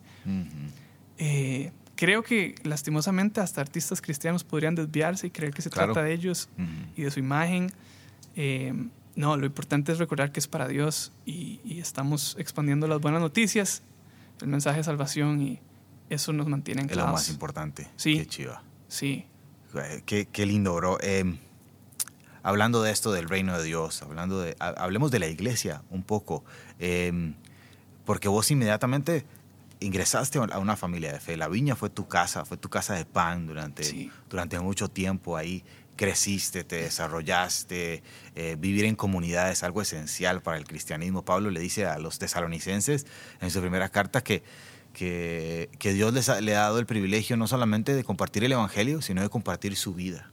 eh, 1.18 1.72
creo 1.94 2.22
que 2.22 2.54
lastimosamente 2.62 3.40
hasta 3.40 3.60
artistas 3.62 4.00
cristianos 4.02 4.44
podrían 4.44 4.74
desviarse 4.74 5.28
y 5.28 5.30
creer 5.30 5.54
que 5.54 5.62
se 5.62 5.70
Claro. 5.70 5.92
trata 5.94 6.06
de 6.06 6.12
ellos 6.12 6.48
y 6.96 7.02
de 7.02 7.10
su 7.10 7.20
imagen. 7.20 7.70
Eh, 8.36 8.72
no, 9.16 9.36
lo 9.36 9.46
importante 9.46 9.92
es 9.92 9.98
recordar 9.98 10.30
que 10.30 10.40
es 10.40 10.46
para 10.46 10.68
Dios 10.68 11.12
y, 11.24 11.60
y 11.64 11.80
estamos 11.80 12.36
expandiendo 12.38 12.86
las 12.86 13.00
buenas 13.00 13.20
noticias, 13.20 13.82
el 14.42 14.48
mensaje 14.48 14.78
de 14.78 14.84
salvación 14.84 15.40
y 15.40 15.58
eso 16.10 16.32
nos 16.32 16.46
mantiene 16.46 16.82
Es 16.88 16.96
lo 16.96 17.06
más 17.08 17.28
importante. 17.30 17.88
Sí. 17.96 18.18
Qué 18.18 18.26
chiva. 18.26 18.62
Sí, 18.88 19.24
Eh, 19.74 20.02
Qué, 20.06 20.26
qué 20.30 20.46
lindo, 20.46 20.74
bro. 20.74 20.98
Eh, 21.02 21.38
hablando 22.42 22.82
de 22.82 22.92
esto 22.92 23.12
del 23.12 23.28
reino 23.28 23.58
de 23.58 23.64
Dios, 23.64 24.02
hablando 24.02 24.40
de, 24.40 24.54
ha- 24.60 24.68
hablemos 24.68 25.10
de 25.10 25.18
la 25.18 25.26
iglesia 25.28 25.82
un 25.90 26.02
poco, 26.02 26.44
eh, 26.78 27.34
porque 28.04 28.28
vos 28.28 28.50
inmediatamente 28.50 29.24
ingresaste 29.80 30.38
a 30.38 30.58
una 30.58 30.76
familia 30.76 31.12
de 31.12 31.20
fe. 31.20 31.36
La 31.36 31.48
viña 31.48 31.74
fue 31.76 31.90
tu 31.90 32.06
casa, 32.08 32.44
fue 32.44 32.56
tu 32.56 32.68
casa 32.70 32.94
de 32.94 33.04
pan 33.04 33.46
durante, 33.46 33.82
Sí. 33.84 34.10
durante 34.30 34.58
mucho 34.60 34.88
tiempo 34.88 35.36
ahí. 35.36 35.64
Creciste, 35.96 36.62
te 36.64 36.76
desarrollaste, 36.76 38.02
eh, 38.34 38.56
vivir 38.58 38.84
en 38.84 38.96
comunidad 38.96 39.50
es 39.50 39.62
algo 39.62 39.80
esencial 39.82 40.42
para 40.42 40.58
el 40.58 40.64
cristianismo. 40.66 41.24
Pablo 41.24 41.50
le 41.50 41.60
dice 41.60 41.86
a 41.86 41.98
los 41.98 42.18
tesalonicenses 42.18 43.06
en 43.40 43.50
su 43.50 43.60
primera 43.60 43.88
carta 43.88 44.22
que, 44.22 44.42
que, 44.92 45.70
que 45.78 45.92
Dios 45.94 46.12
les 46.12 46.28
ha- 46.28 46.40
le 46.40 46.54
ha 46.54 46.60
dado 46.60 46.78
el 46.78 46.86
privilegio 46.86 47.36
no 47.36 47.46
solamente 47.46 47.94
de 47.94 48.04
compartir 48.04 48.44
el 48.44 48.52
Evangelio, 48.52 49.00
sino 49.02 49.22
de 49.22 49.28
compartir 49.28 49.74
su 49.76 49.94
vida. 49.94 50.30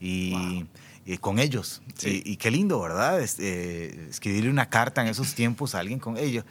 Y, 0.00 0.30
Wow. 0.32 0.68
y 1.06 1.18
con 1.18 1.38
ellos. 1.38 1.82
Sí. 1.96 2.22
Y, 2.24 2.32
y 2.32 2.36
qué 2.36 2.50
lindo, 2.50 2.80
¿verdad? 2.80 3.20
Es- 3.20 3.38
eh, 3.38 4.06
escribirle 4.10 4.50
una 4.50 4.68
carta 4.70 5.02
en 5.02 5.08
esos 5.08 5.34
tiempos 5.34 5.74
a 5.74 5.80
alguien 5.80 5.98
con 5.98 6.16
ellos. 6.16 6.44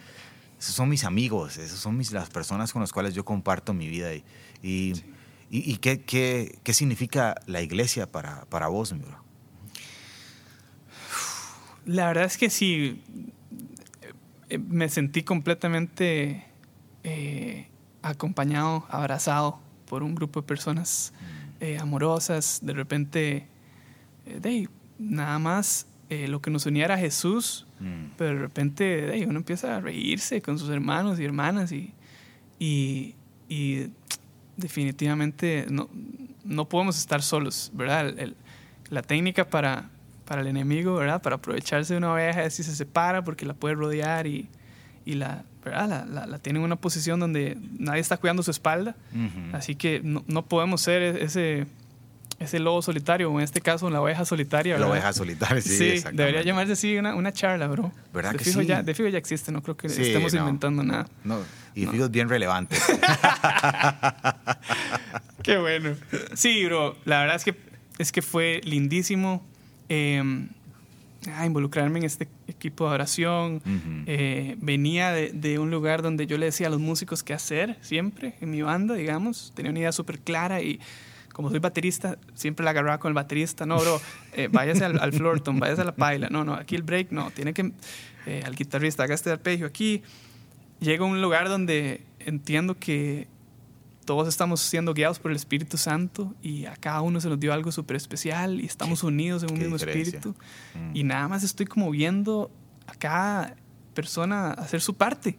Esos 0.60 0.74
son 0.74 0.88
mis 0.88 1.04
amigos, 1.04 1.56
esas 1.56 1.78
son 1.78 1.96
mis, 1.96 2.12
las 2.12 2.30
personas 2.30 2.72
con 2.72 2.80
las 2.82 2.92
cuales 2.92 3.14
yo 3.14 3.24
comparto 3.24 3.74
mi 3.74 3.88
vida. 3.88 4.14
Y, 4.14 4.22
y, 4.62 5.04
y- 5.52 5.70
y 5.72 5.76
qué, 5.76 6.00
qué, 6.00 6.58
qué 6.64 6.72
significa 6.74 7.36
la 7.46 7.60
iglesia 7.62 8.10
para, 8.10 8.44
para 8.46 8.66
vos, 8.68 8.92
mi 8.92 8.98
bro? 9.00 9.22
la 11.84 12.06
verdad 12.06 12.24
es 12.24 12.36
que 12.38 12.48
sí, 12.50 13.02
eh, 14.48 14.58
me 14.58 14.88
sentí 14.88 15.22
completamente 15.22 16.44
eh, 17.04 17.66
acompañado, 18.02 18.86
abrazado 18.88 19.58
por 19.88 20.02
un 20.02 20.14
grupo 20.14 20.40
de 20.40 20.46
personas 20.46 21.12
eh, 21.60 21.78
amorosas. 21.78 22.60
De 22.62 22.72
repente, 22.72 23.46
eh, 24.26 24.38
de 24.40 24.68
nada 24.98 25.38
más 25.38 25.86
lo 26.28 26.42
que 26.42 26.50
nos 26.50 26.66
unía 26.66 26.84
era 26.84 26.98
Jesús, 26.98 27.66
Mm. 27.80 28.12
pero 28.16 28.34
de 28.34 28.38
repente 28.38 28.84
de 28.84 29.26
uno 29.26 29.38
empieza 29.38 29.76
a 29.76 29.80
reírse 29.80 30.40
con 30.40 30.56
sus 30.56 30.68
hermanos 30.68 31.18
y 31.18 31.24
hermanas 31.24 31.72
y, 31.72 31.92
y, 32.60 33.14
y 33.48 33.88
definitivamente 34.56 35.66
no, 35.70 35.88
no 36.44 36.68
podemos 36.68 36.98
estar 36.98 37.22
solos, 37.22 37.70
¿verdad? 37.74 38.08
El- 38.08 38.18
el- 38.18 38.36
la 38.90 39.02
técnica 39.02 39.48
para, 39.48 39.88
para 40.26 40.42
el 40.42 40.46
enemigo, 40.48 40.94
¿verdad? 40.96 41.22
Para 41.22 41.36
aprovecharse 41.36 41.94
de 41.94 41.98
una 41.98 42.12
oveja 42.12 42.44
es 42.44 42.54
si 42.54 42.62
se 42.62 42.74
separa 42.76 43.24
porque 43.24 43.46
la 43.46 43.54
puede 43.54 43.74
rodear 43.74 44.26
y, 44.26 44.48
y 45.06 45.14
la, 45.14 45.44
¿verdad? 45.64 45.88
La, 45.88 46.04
la- 46.04 46.26
la 46.26 46.38
tiene 46.38 46.58
en 46.58 46.64
una 46.64 46.76
posición 46.76 47.18
donde 47.20 47.56
nadie 47.78 48.00
está 48.00 48.16
cuidando 48.18 48.42
su 48.42 48.50
espalda. 48.50 48.94
Así 49.54 49.74
que 49.76 50.00
no, 50.04 50.24
no 50.26 50.44
podemos 50.44 50.82
ser 50.82 51.02
e- 51.02 51.24
ese, 52.42 52.56
ese 52.56 52.60
lobo 52.60 52.82
solitario, 52.82 53.30
o 53.30 53.38
en 53.38 53.44
este 53.44 53.60
caso 53.60 53.88
la 53.90 54.00
oveja 54.00 54.24
solitaria. 54.24 54.74
La 54.74 54.78
¿verdad? 54.80 54.92
oveja 54.92 55.12
solitaria, 55.12 55.62
sí. 55.62 55.98
Sí, 55.98 56.04
debería 56.12 56.42
llamarse 56.42 56.72
así 56.72 56.96
una, 56.96 57.14
una 57.14 57.32
charla, 57.32 57.66
bro. 57.68 57.92
¿Verdad 58.12 58.32
de 58.32 58.38
que 58.38 58.44
fijo 58.44 58.60
sí? 58.60 58.66
Ya, 58.66 58.82
de 58.82 58.94
fijo 58.94 59.08
ya 59.08 59.18
existe, 59.18 59.52
no 59.52 59.62
creo 59.62 59.76
que 59.76 59.88
Sí, 59.88 60.02
estemos 60.02 60.32
no. 60.34 60.40
inventando 60.40 60.82
nada. 60.82 61.06
No, 61.24 61.38
y 61.74 61.86
fijo, 61.86 62.04
es 62.04 62.10
bien 62.10 62.28
relevante. 62.28 62.76
Qué 65.42 65.58
bueno. 65.58 65.94
Sí, 66.34 66.64
bro, 66.66 66.96
la 67.04 67.20
verdad 67.20 67.36
es 67.36 67.44
que, 67.44 67.54
es 67.98 68.12
que 68.12 68.22
fue 68.22 68.60
lindísimo 68.64 69.44
eh, 69.88 70.22
ah, 71.34 71.46
involucrarme 71.46 71.98
en 71.98 72.04
este 72.04 72.28
equipo 72.46 72.88
de 72.88 72.94
oración. 72.94 73.62
Eh, 74.06 74.56
venía 74.60 75.10
de, 75.10 75.30
de 75.32 75.58
un 75.58 75.70
lugar 75.70 76.02
donde 76.02 76.26
yo 76.26 76.38
le 76.38 76.46
decía 76.46 76.68
a 76.68 76.70
los 76.70 76.80
músicos 76.80 77.22
qué 77.22 77.34
hacer 77.34 77.76
siempre, 77.80 78.34
en 78.40 78.50
mi 78.50 78.62
banda, 78.62 78.94
digamos. 78.94 79.52
Tenía 79.54 79.70
una 79.70 79.80
idea 79.80 79.92
súper 79.92 80.20
clara 80.20 80.62
y 80.62 80.80
como 81.32 81.50
soy 81.50 81.58
baterista, 81.58 82.18
siempre 82.34 82.64
la 82.64 82.70
agarraba 82.70 82.98
con 82.98 83.10
el 83.10 83.14
baterista. 83.14 83.66
No, 83.66 83.78
bro, 83.78 84.00
eh, 84.32 84.48
váyase 84.50 84.84
al, 84.84 85.00
al 85.00 85.12
floor 85.12 85.40
tom, 85.40 85.58
váyase 85.58 85.82
a 85.82 85.84
la 85.84 85.94
paila. 85.94 86.28
No, 86.30 86.44
no, 86.44 86.54
aquí 86.54 86.74
el 86.76 86.82
break, 86.82 87.10
no. 87.10 87.30
Tiene 87.30 87.52
que... 87.52 87.72
eh, 88.26 88.42
al 88.44 88.54
guitarrista, 88.54 89.04
haga 89.04 89.14
este 89.14 89.30
arpegio 89.30 89.66
aquí. 89.66 90.02
Llego 90.80 91.04
a 91.04 91.08
un 91.08 91.22
lugar 91.22 91.48
donde 91.48 92.04
entiendo 92.18 92.76
que 92.76 93.28
todos 94.04 94.26
estamos 94.26 94.60
siendo 94.60 94.94
guiados 94.94 95.18
por 95.20 95.30
el 95.30 95.36
Espíritu 95.36 95.76
Santo 95.76 96.34
y 96.42 96.66
a 96.66 96.74
cada 96.76 97.02
uno 97.02 97.20
se 97.20 97.28
nos 97.28 97.38
dio 97.38 97.52
algo 97.52 97.70
súper 97.70 97.96
especial 97.96 98.60
y 98.60 98.66
estamos 98.66 99.04
unidos 99.04 99.44
en 99.44 99.52
un 99.52 99.58
mismo 99.58 99.76
diferencia. 99.76 100.18
espíritu. 100.18 100.36
Mm. 100.74 100.96
Y 100.96 101.04
nada 101.04 101.28
más 101.28 101.44
estoy 101.44 101.66
como 101.66 101.90
viendo 101.90 102.50
a 102.86 102.94
cada 102.94 103.54
persona 103.94 104.52
hacer 104.52 104.80
su 104.80 104.94
parte. 104.94 105.38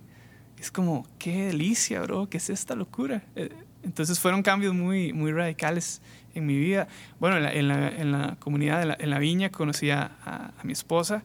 Es 0.57 0.71
como, 0.71 1.05
qué 1.19 1.47
delicia, 1.47 2.01
bro, 2.01 2.29
¿qué 2.29 2.37
es 2.37 2.49
esta 2.49 2.73
locura? 2.73 3.23
Eh, 3.35 3.49
Entonces 3.83 4.19
fueron 4.19 4.41
cambios 4.43 4.73
muy, 4.73 5.13
muy 5.13 5.31
radicales 5.31 6.01
en 6.35 6.45
mi 6.45 6.57
vida. 6.57 6.87
Bueno, 7.19 7.37
en 7.37 7.43
la, 7.43 7.53
en 7.53 7.67
la, 7.67 7.89
en 7.89 8.11
la 8.11 8.35
comunidad, 8.39 8.79
de 8.79 8.85
la- 8.87 8.97
en 8.99 9.09
la 9.09 9.19
viña, 9.19 9.49
conocí 9.49 9.89
a, 9.91 10.11
a- 10.25 10.51
mi 10.63 10.73
esposa. 10.73 11.23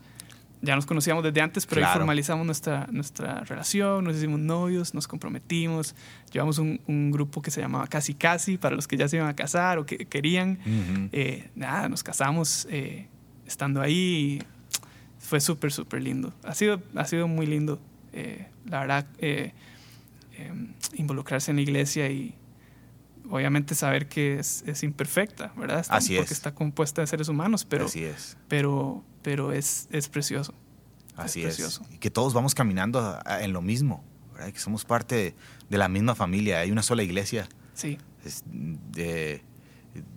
Ya 0.61 0.75
nos 0.75 0.87
conocíamos 0.87 1.23
desde 1.23 1.41
antes, 1.41 1.67
pero 1.67 1.81
ahí 1.81 1.85
Claro. 1.85 2.01
formalizamos 2.01 2.45
nuestra, 2.45 2.89
nuestra 2.91 3.45
relación, 3.45 4.03
nos 4.05 4.17
hicimos 4.17 4.41
novios, 4.41 4.93
nos 4.93 5.07
comprometimos. 5.07 5.95
Llevamos 6.33 6.59
un, 6.59 6.81
un 6.89 7.13
grupo 7.13 7.41
que 7.41 7.53
se 7.53 7.61
llamaba 7.61 7.87
Casi 7.87 8.13
Casi, 8.15 8.59
para 8.59 8.75
los 8.75 8.89
que 8.89 8.97
ya 8.97 9.07
se 9.07 9.17
iban 9.19 9.29
a 9.29 9.37
casar 9.37 9.79
o 9.79 9.87
que 9.87 9.99
querían. 10.07 10.59
Ujú. 10.63 11.09
Eh, 11.13 11.49
nada, 11.55 11.89
nos 11.89 12.03
casamos 12.03 12.67
eh, 12.71 13.07
estando 13.47 13.81
ahí. 13.81 14.43
Fue 15.21 15.41
súper, 15.41 15.71
súper 15.71 16.03
lindo. 16.03 16.35
Ha 16.43 16.55
sido, 16.57 16.83
ha 16.97 17.05
sido 17.05 17.29
muy 17.29 17.47
lindo, 17.47 17.81
eh, 18.13 18.47
la 18.67 18.81
verdad, 18.81 19.07
eh, 19.21 19.53
eh, 20.37 20.53
involucrarse 20.97 21.53
en 21.53 21.57
la 21.59 21.63
iglesia 21.63 22.11
y 22.11 22.35
obviamente 23.31 23.75
saber 23.75 24.09
que 24.09 24.39
es, 24.39 24.63
es 24.67 24.83
imperfecta, 24.83 25.53
¿verdad? 25.57 25.81
Está- 25.81 25.97
Así 25.97 26.17
porque 26.17 26.33
es. 26.33 26.39
está 26.39 26.55
compuesta 26.55 27.01
de 27.01 27.07
seres 27.07 27.29
humanos, 27.29 27.65
pero, 27.65 27.87
Así 27.87 28.05
es. 28.05 28.37
pero, 28.49 29.05
pero 29.23 29.53
es, 29.53 29.89
es 29.91 30.09
precioso. 30.09 30.55
Así 31.17 31.43
es. 31.45 31.81
Y 31.93 31.99
que 31.99 32.11
todos 32.11 32.33
vamos 32.35 32.55
caminando 32.55 33.01
a- 33.01 33.21
a- 33.25 33.43
en 33.43 33.53
lo 33.53 33.61
mismo, 33.61 34.05
¿verdad? 34.35 34.53
Que 34.53 34.59
somos 34.61 34.85
parte 34.85 35.15
de, 35.17 35.35
de 35.69 35.79
la 35.79 35.89
misma 35.89 36.15
familia. 36.15 36.61
Hay 36.61 36.71
una 36.71 36.83
sola 36.83 37.03
iglesia. 37.03 37.49
Sí, 37.75 37.99
Es 38.25 38.43
de- 38.47 39.43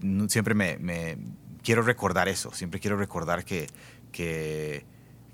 no- 0.02 0.28
siempre 0.30 0.54
me, 0.54 0.78
me- 0.78 1.18
quiero 1.64 1.82
recordar 1.82 2.28
eso. 2.28 2.52
Siempre 2.54 2.80
quiero 2.80 2.98
recordar 2.98 3.46
que, 3.46 3.68
que, 4.12 4.86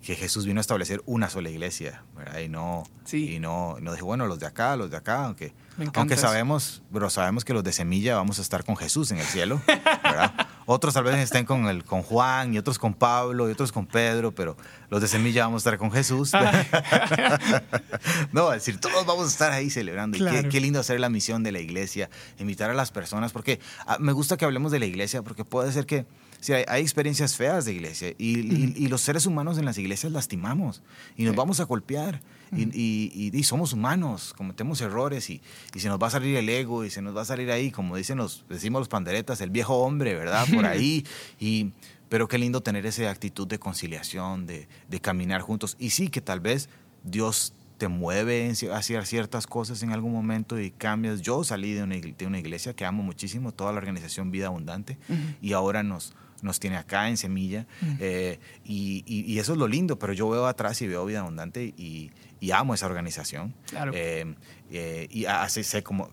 que 0.04 0.16
Jesús 0.16 0.46
vino 0.46 0.60
a 0.60 0.62
establecer 0.62 1.02
una 1.06 1.30
sola 1.30 1.50
iglesia, 1.50 2.04
¿verdad? 2.16 2.40
Y 2.40 2.50
no, 2.50 2.84
Sí. 3.04 3.36
y 3.36 3.40
no, 3.40 3.78
no 3.82 3.94
dijo, 3.94 4.06
bueno, 4.06 4.28
los 4.28 4.40
de 4.40 4.46
acá, 4.46 4.76
los 4.76 4.90
de 4.92 4.98
acá, 4.98 5.26
aunque, 5.26 5.54
aunque 5.96 6.16
sabemos, 6.16 6.82
pero 6.94 7.10
sabemos 7.10 7.44
que 7.44 7.54
los 7.54 7.64
de 7.64 7.74
semilla 7.74 8.16
vamos 8.16 8.40
a 8.40 8.42
estar 8.42 8.64
con 8.64 8.78
Jesús 8.78 9.12
en 9.12 9.18
el 9.18 9.26
cielo, 9.26 9.62
¿verdad? 9.68 10.48
Otros 10.66 10.94
tal 10.94 11.06
vez 11.06 11.16
estén 11.16 11.46
con, 11.46 11.68
el, 11.68 11.86
con 11.86 12.04
Juan 12.04 12.54
y 12.54 12.58
otros 12.58 12.78
con 12.78 12.94
Pablo 12.94 13.48
y 13.48 13.54
otros 13.54 13.72
con 13.72 13.86
Pedro, 13.86 14.36
pero 14.36 14.58
los 14.90 15.00
de 15.00 15.08
semilla 15.08 15.46
vamos 15.46 15.60
a 15.60 15.70
estar 15.70 15.78
con 15.78 15.94
Jesús. 15.94 16.34
no, 18.34 18.52
es 18.52 18.66
decir, 18.66 18.78
todos 18.80 19.06
vamos 19.06 19.28
a 19.28 19.30
estar 19.30 19.52
ahí 19.54 19.70
celebrando. 19.70 20.18
Y 20.18 20.26
qué, 20.26 20.50
qué 20.50 20.60
lindo 20.60 20.82
hacer 20.82 21.00
la 21.00 21.08
misión 21.08 21.42
de 21.42 21.54
la 21.54 21.60
iglesia, 21.60 22.10
invitar 22.38 22.70
a 22.70 22.74
las 22.74 22.92
personas, 22.92 23.32
porque 23.32 23.62
ah, 23.86 23.96
me 24.00 24.12
gusta 24.12 24.36
que 24.36 24.44
hablemos 24.44 24.74
de 24.74 24.80
la 24.80 24.86
iglesia, 24.86 25.22
porque 25.22 25.46
puede 25.46 25.72
ser 25.72 25.86
que 25.86 26.06
sí, 26.40 26.54
hay, 26.54 26.64
hay 26.68 26.82
experiencias 26.82 27.36
feas 27.36 27.66
de 27.66 27.74
iglesia 27.74 28.10
y, 28.18 28.40
y- 28.40 28.74
y 28.78 28.88
los 28.88 29.02
seres 29.02 29.26
humanos 29.26 29.58
en 29.58 29.66
las 29.66 29.78
iglesias 29.78 30.12
lastimamos 30.12 30.82
y 31.16 31.24
nos 31.24 31.32
Sí. 31.34 31.38
vamos 31.38 31.60
a 31.60 31.64
golpear 31.66 32.22
y, 32.56 33.32
y- 33.34 33.44
somos 33.44 33.74
humanos, 33.74 34.34
cometemos 34.38 34.80
errores 34.82 35.30
y, 35.30 35.42
se 35.76 35.90
nos 35.90 36.00
va 36.02 36.08
a 36.08 36.12
salir 36.12 36.36
el 36.38 36.48
ego 36.50 36.86
y 36.86 36.90
se 36.90 37.02
nos 37.02 37.16
va 37.16 37.22
a 37.22 37.26
salir 37.26 37.52
ahí, 37.52 37.72
como 37.72 37.96
dicen 37.98 38.18
los, 38.18 38.46
decimos 38.50 38.80
los 38.80 38.88
panderetas, 38.88 39.42
el 39.42 39.50
viejo 39.50 39.76
hombre, 39.78 40.14
¿verdad? 40.16 40.46
Por 40.54 40.66
ahí. 40.66 41.06
y, 41.40 41.72
pero 42.10 42.28
qué 42.30 42.38
lindo 42.38 42.62
tener 42.62 42.86
esa 42.86 43.10
actitud 43.12 43.46
de 43.48 43.60
conciliación, 43.60 44.46
de, 44.48 44.68
de 44.90 45.02
caminar 45.02 45.42
juntos. 45.42 45.76
Y 45.78 45.90
sí 45.90 46.08
que 46.08 46.22
tal 46.22 46.40
vez 46.40 46.70
Dios 47.04 47.52
te 47.78 47.90
mueve 47.90 48.50
hacia 48.74 49.06
ciertas 49.06 49.46
cosas 49.46 49.84
en 49.84 49.92
algún 49.92 50.14
momento 50.14 50.58
y 50.60 50.72
cambias. 50.72 51.22
Yo 51.22 51.44
salí 51.44 51.74
de 51.74 51.84
una, 51.84 51.96
igle- 51.96 52.16
de 52.16 52.26
una 52.26 52.40
iglesia 52.40 52.74
que 52.74 52.86
amo 52.86 53.04
muchísimo, 53.04 53.52
toda 53.52 53.74
la 53.74 53.78
organización 53.80 54.32
Vida 54.32 54.48
Abundante, 54.48 54.98
y 55.42 55.52
ahora 55.52 55.84
nos, 55.84 56.14
nos 56.42 56.60
tiene 56.60 56.78
acá 56.78 57.10
en 57.10 57.18
Semilla. 57.18 57.66
eh, 58.00 58.40
y, 58.66 59.04
y- 59.06 59.32
y 59.32 59.40
eso 59.40 59.54
es 59.54 59.58
lo 59.60 59.68
lindo, 59.68 59.98
pero 60.00 60.14
yo 60.14 60.30
veo 60.30 60.46
atrás 60.48 60.82
y 60.82 60.88
veo 60.88 61.06
Vida 61.06 61.20
Abundante 61.22 61.74
y, 61.78 62.12
y 62.40 62.52
amo 62.52 62.74
esa 62.74 62.86
organización. 62.86 63.54
Claro. 63.70 63.92
Eh, 63.96 64.36
eh, 64.72 65.08
y 65.12 65.26
así 65.26 65.64
sé 65.64 65.84
como... 65.84 66.10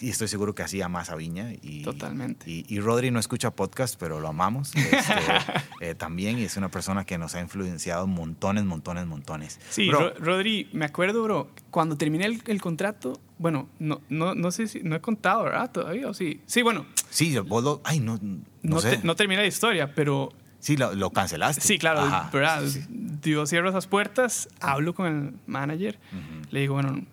Y 0.00 0.10
estoy 0.10 0.26
seguro 0.26 0.56
que 0.56 0.62
así 0.64 0.82
amas 0.82 1.08
a 1.10 1.14
Viña. 1.14 1.52
Y, 1.62 1.82
Totalmente. 1.82 2.50
Y, 2.50 2.80
Rodri 2.80 3.12
no 3.12 3.20
escucha 3.20 3.52
podcast, 3.52 3.94
pero 3.98 4.18
lo 4.18 4.26
amamos 4.28 4.72
este, 5.80 5.94
también. 5.94 6.38
Y 6.38 6.42
es 6.44 6.56
una 6.56 6.68
persona 6.68 7.04
que 7.06 7.16
nos 7.16 7.34
ha 7.36 7.40
influenciado 7.40 8.06
montones, 8.06 8.64
montones, 8.64 9.06
montones. 9.06 9.60
Sí, 9.70 9.88
Bro, 9.88 10.00
Ro- 10.00 10.14
Rodri, 10.18 10.68
me 10.72 10.84
acuerdo, 10.84 11.22
bro, 11.22 11.48
cuando 11.70 11.96
terminé 11.96 12.26
el, 12.26 12.42
el 12.46 12.60
contrato, 12.60 13.20
bueno, 13.38 13.68
no, 13.78 14.00
no, 14.08 14.34
no 14.34 14.50
sé 14.50 14.66
si, 14.68 14.80
no 14.82 14.94
he 14.96 15.00
contado, 15.00 15.44
¿verdad? 15.44 15.70
Todavía, 15.70 16.08
o 16.08 16.14
sí. 16.14 16.40
Sí, 16.46 16.62
bueno, 16.62 16.86
sí, 17.10 17.36
vos 17.38 17.62
lo... 17.64 17.80
Ay, 17.84 18.00
no, 18.00 18.18
no, 18.22 18.38
no, 18.62 18.80
sé. 18.80 18.96
te- 18.98 19.06
no 19.06 19.16
terminé 19.16 19.42
la 19.42 19.48
historia, 19.48 19.94
pero 19.94 20.32
Sí, 20.60 20.76
lo, 20.76 20.94
lo 20.94 21.10
cancelaste. 21.10 21.60
sí, 21.60 21.78
claro, 21.78 22.00
Ajá. 22.00 22.30
¿verdad? 22.32 22.62
Sí, 22.66 22.80
sí. 22.82 22.86
Dios 22.88 23.50
cierra 23.50 23.68
esas 23.70 23.86
puertas, 23.86 24.48
hablo 24.60 24.94
con 24.94 25.06
el 25.06 25.34
manager, 25.46 25.98
Ujú. 26.12 26.48
le 26.50 26.60
digo, 26.60 26.74
bueno, 26.74 27.04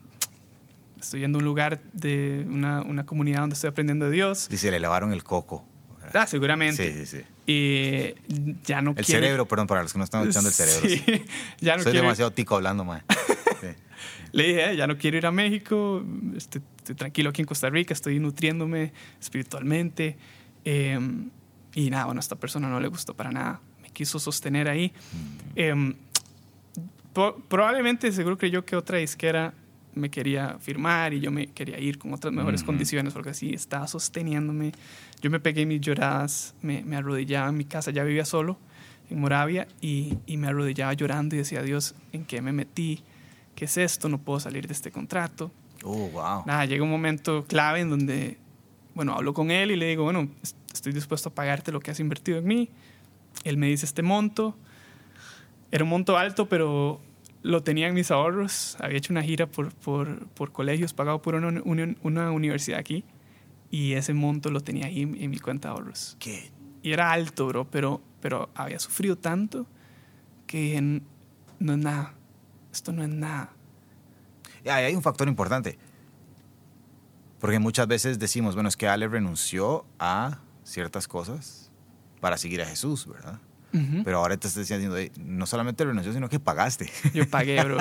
estoy 0.99 1.21
yendo 1.21 1.38
a 1.38 1.39
un 1.39 1.45
lugar 1.45 1.81
de 1.93 2.45
una, 2.47 2.81
una 2.81 3.05
comunidad 3.05 3.41
donde 3.41 3.55
estoy 3.55 3.69
aprendiendo 3.69 4.05
de 4.05 4.12
Dios. 4.12 4.47
Dice, 4.49 4.71
le 4.71 4.79
lavaron 4.79 5.12
el 5.13 5.23
coco. 5.23 5.65
Ah, 6.13 6.27
seguramente. 6.27 6.91
Sí, 6.93 7.05
sí, 7.05 7.17
sí. 7.17 7.25
Y 7.47 8.53
ya 8.65 8.81
no 8.81 8.93
El 8.97 9.05
cerebro, 9.05 9.47
perdón, 9.47 9.67
para 9.67 9.81
los 9.81 9.93
que 9.93 9.97
no 9.97 10.03
están 10.03 10.21
escuchando 10.21 10.49
el 10.49 10.53
cerebro. 10.55 10.81
Sí, 10.89 10.97
sí. 11.05 11.25
ya 11.62 11.77
no 11.77 11.84
Soy 11.84 11.93
demasiado 11.93 12.31
tico 12.31 12.55
hablando, 12.55 12.84
mae. 12.84 13.01
Le 14.31 14.43
dije, 14.47 14.71
"Eh, 14.71 14.75
ya 14.77 14.87
no 14.87 14.97
quiero 14.97 15.17
ir 15.17 15.25
a 15.25 15.31
México, 15.31 16.03
estoy, 16.35 16.61
estoy 16.77 16.95
tranquilo 16.95 17.29
aquí 17.29 17.41
en 17.41 17.47
Costa 17.47 17.69
Rica, 17.69 17.93
estoy 17.93 18.19
nutriéndome 18.19 18.93
espiritualmente. 19.19 20.17
Eh, 20.65 20.99
y 21.73 21.89
nada, 21.89 22.05
bueno, 22.05 22.19
a 22.19 22.21
esta 22.21 22.35
persona 22.35 22.69
no 22.69 22.79
le 22.79 22.87
gustó 22.87 23.13
para 23.15 23.31
nada, 23.31 23.61
me 23.81 23.89
quiso 23.89 24.19
sostener 24.19 24.67
ahí. 24.69 24.91
Eh, 25.55 25.93
probablemente, 27.49 28.11
seguro 28.11 28.37
creyó 28.37 28.65
que 28.65 28.75
otra 28.75 28.97
disquera 28.97 29.53
me 29.93 30.09
quería 30.09 30.57
firmar 30.59 31.13
y 31.13 31.19
yo 31.19 31.31
me 31.31 31.47
quería 31.47 31.77
ir 31.79 31.97
con 31.97 32.13
otras 32.13 32.33
mejores 32.33 32.61
Ujú. 32.61 32.67
condiciones, 32.67 33.13
porque 33.13 33.31
así 33.31 33.53
estaba 33.53 33.87
sosteniéndome. 33.87 34.71
Yo 35.21 35.29
me 35.29 35.39
pegué 35.39 35.65
mis 35.65 35.81
lloradas, 35.81 36.55
me, 36.61 36.83
me 36.83 36.95
arrodillaba 36.95 37.49
en 37.49 37.57
mi 37.57 37.65
casa, 37.65 37.91
ya 37.91 38.03
vivía 38.03 38.23
solo 38.25 38.57
en 39.09 39.19
Moravia 39.19 39.67
y, 39.81 40.17
y 40.25 40.37
me 40.37 40.47
arrodillaba 40.47 40.93
llorando 40.93 41.35
y 41.35 41.39
decía, 41.39 41.61
Dios, 41.61 41.95
¿en 42.13 42.23
qué 42.23 42.41
me 42.41 42.53
metí? 42.53 43.03
¿Qué 43.62 43.65
es 43.65 43.78
esto? 43.78 44.10
No 44.10 44.17
puedo 44.17 44.39
salir 44.39 44.65
de 44.65 44.74
este 44.74 44.89
contrato. 44.91 45.52
Oh, 45.84 46.08
wow. 46.10 46.41
Nada, 46.47 46.65
llega 46.65 46.84
un 46.84 46.89
momento 46.89 47.45
clave 47.45 47.82
en 47.82 47.91
donde, 47.91 48.39
bueno, 48.95 49.13
hablo 49.13 49.36
con 49.36 49.52
él 49.52 49.69
y 49.69 49.76
le 49.76 49.86
digo, 49.86 50.04
bueno, 50.04 50.28
est- 50.41 50.58
estoy 50.74 50.93
dispuesto 50.93 51.30
a 51.30 51.36
pagarte 51.36 51.71
lo 51.71 51.80
que 51.80 51.91
has 51.91 52.00
invertido 52.00 52.39
en 52.39 52.45
mí. 52.47 52.69
Él 53.43 53.58
me 53.58 53.67
dice 53.67 53.86
este 53.86 54.02
monto. 54.02 54.58
Era 55.69 55.84
un 55.84 55.91
monto 55.91 56.17
alto, 56.17 56.50
pero 56.50 57.00
lo 57.43 57.62
tenía 57.62 57.88
en 57.88 57.93
mis 57.93 58.10
ahorros. 58.10 58.78
Había 58.80 58.97
hecho 58.97 59.13
una 59.13 59.21
gira 59.21 59.45
por, 59.45 59.71
por, 59.76 60.26
por 60.30 60.52
colegios 60.52 60.93
pagado 60.93 61.21
por 61.21 61.36
una, 61.36 61.62
uni- 61.62 61.95
una 62.02 62.32
universidad 62.32 62.80
aquí. 62.80 63.04
Y 63.69 63.93
ese 63.93 64.15
monto 64.15 64.50
lo 64.50 64.62
tenía 64.62 64.88
ahí 64.88 65.04
en, 65.04 65.15
en 65.21 65.30
mi 65.30 65.38
cuenta 65.38 65.67
de 65.67 65.76
ahorros. 65.76 66.17
¿Qué? 66.17 66.50
Y 66.82 66.93
era 66.93 67.12
alto, 67.12 67.45
bro, 67.45 67.65
pero, 67.69 68.02
pero 68.21 68.50
había 68.56 68.80
sufrido 68.80 69.17
tanto 69.19 69.67
que 70.47 70.82
no 71.60 71.74
es 71.74 71.78
nada. 71.78 72.15
Esto 72.71 72.91
no 72.91 73.03
es 73.03 73.10
nada. 73.10 73.51
Y 74.63 74.69
Ahí 74.69 74.86
hay 74.86 74.95
un 74.95 75.01
factor 75.01 75.27
importante. 75.27 75.77
Porque 77.39 77.60
muchas 77.60 77.88
veces 77.88 78.19
decimos, 78.19 78.53
bueno, 78.53 78.69
es 78.69 78.77
que 78.77 78.88
Ale 78.88 79.07
renunció 79.07 79.86
a 79.99 80.39
ciertas 80.63 81.07
cosas 81.07 81.71
para 82.19 82.38
seguir 82.38 82.62
a 82.62 82.65
Jesús, 82.65 83.07
¿verdad? 83.07 83.39
Pero 84.03 84.17
ahora 84.17 84.36
te 84.36 84.49
estás 84.49 84.67
diciendo, 84.67 84.97
"Ey, 84.97 85.13
no 85.17 85.45
solamente 85.47 85.86
renunció, 85.86 86.12
sino 86.12 86.27
que 86.27 86.41
pagaste. 86.41 86.89
Yo 87.13 87.25
pagué, 87.29 87.63
bro. 87.63 87.77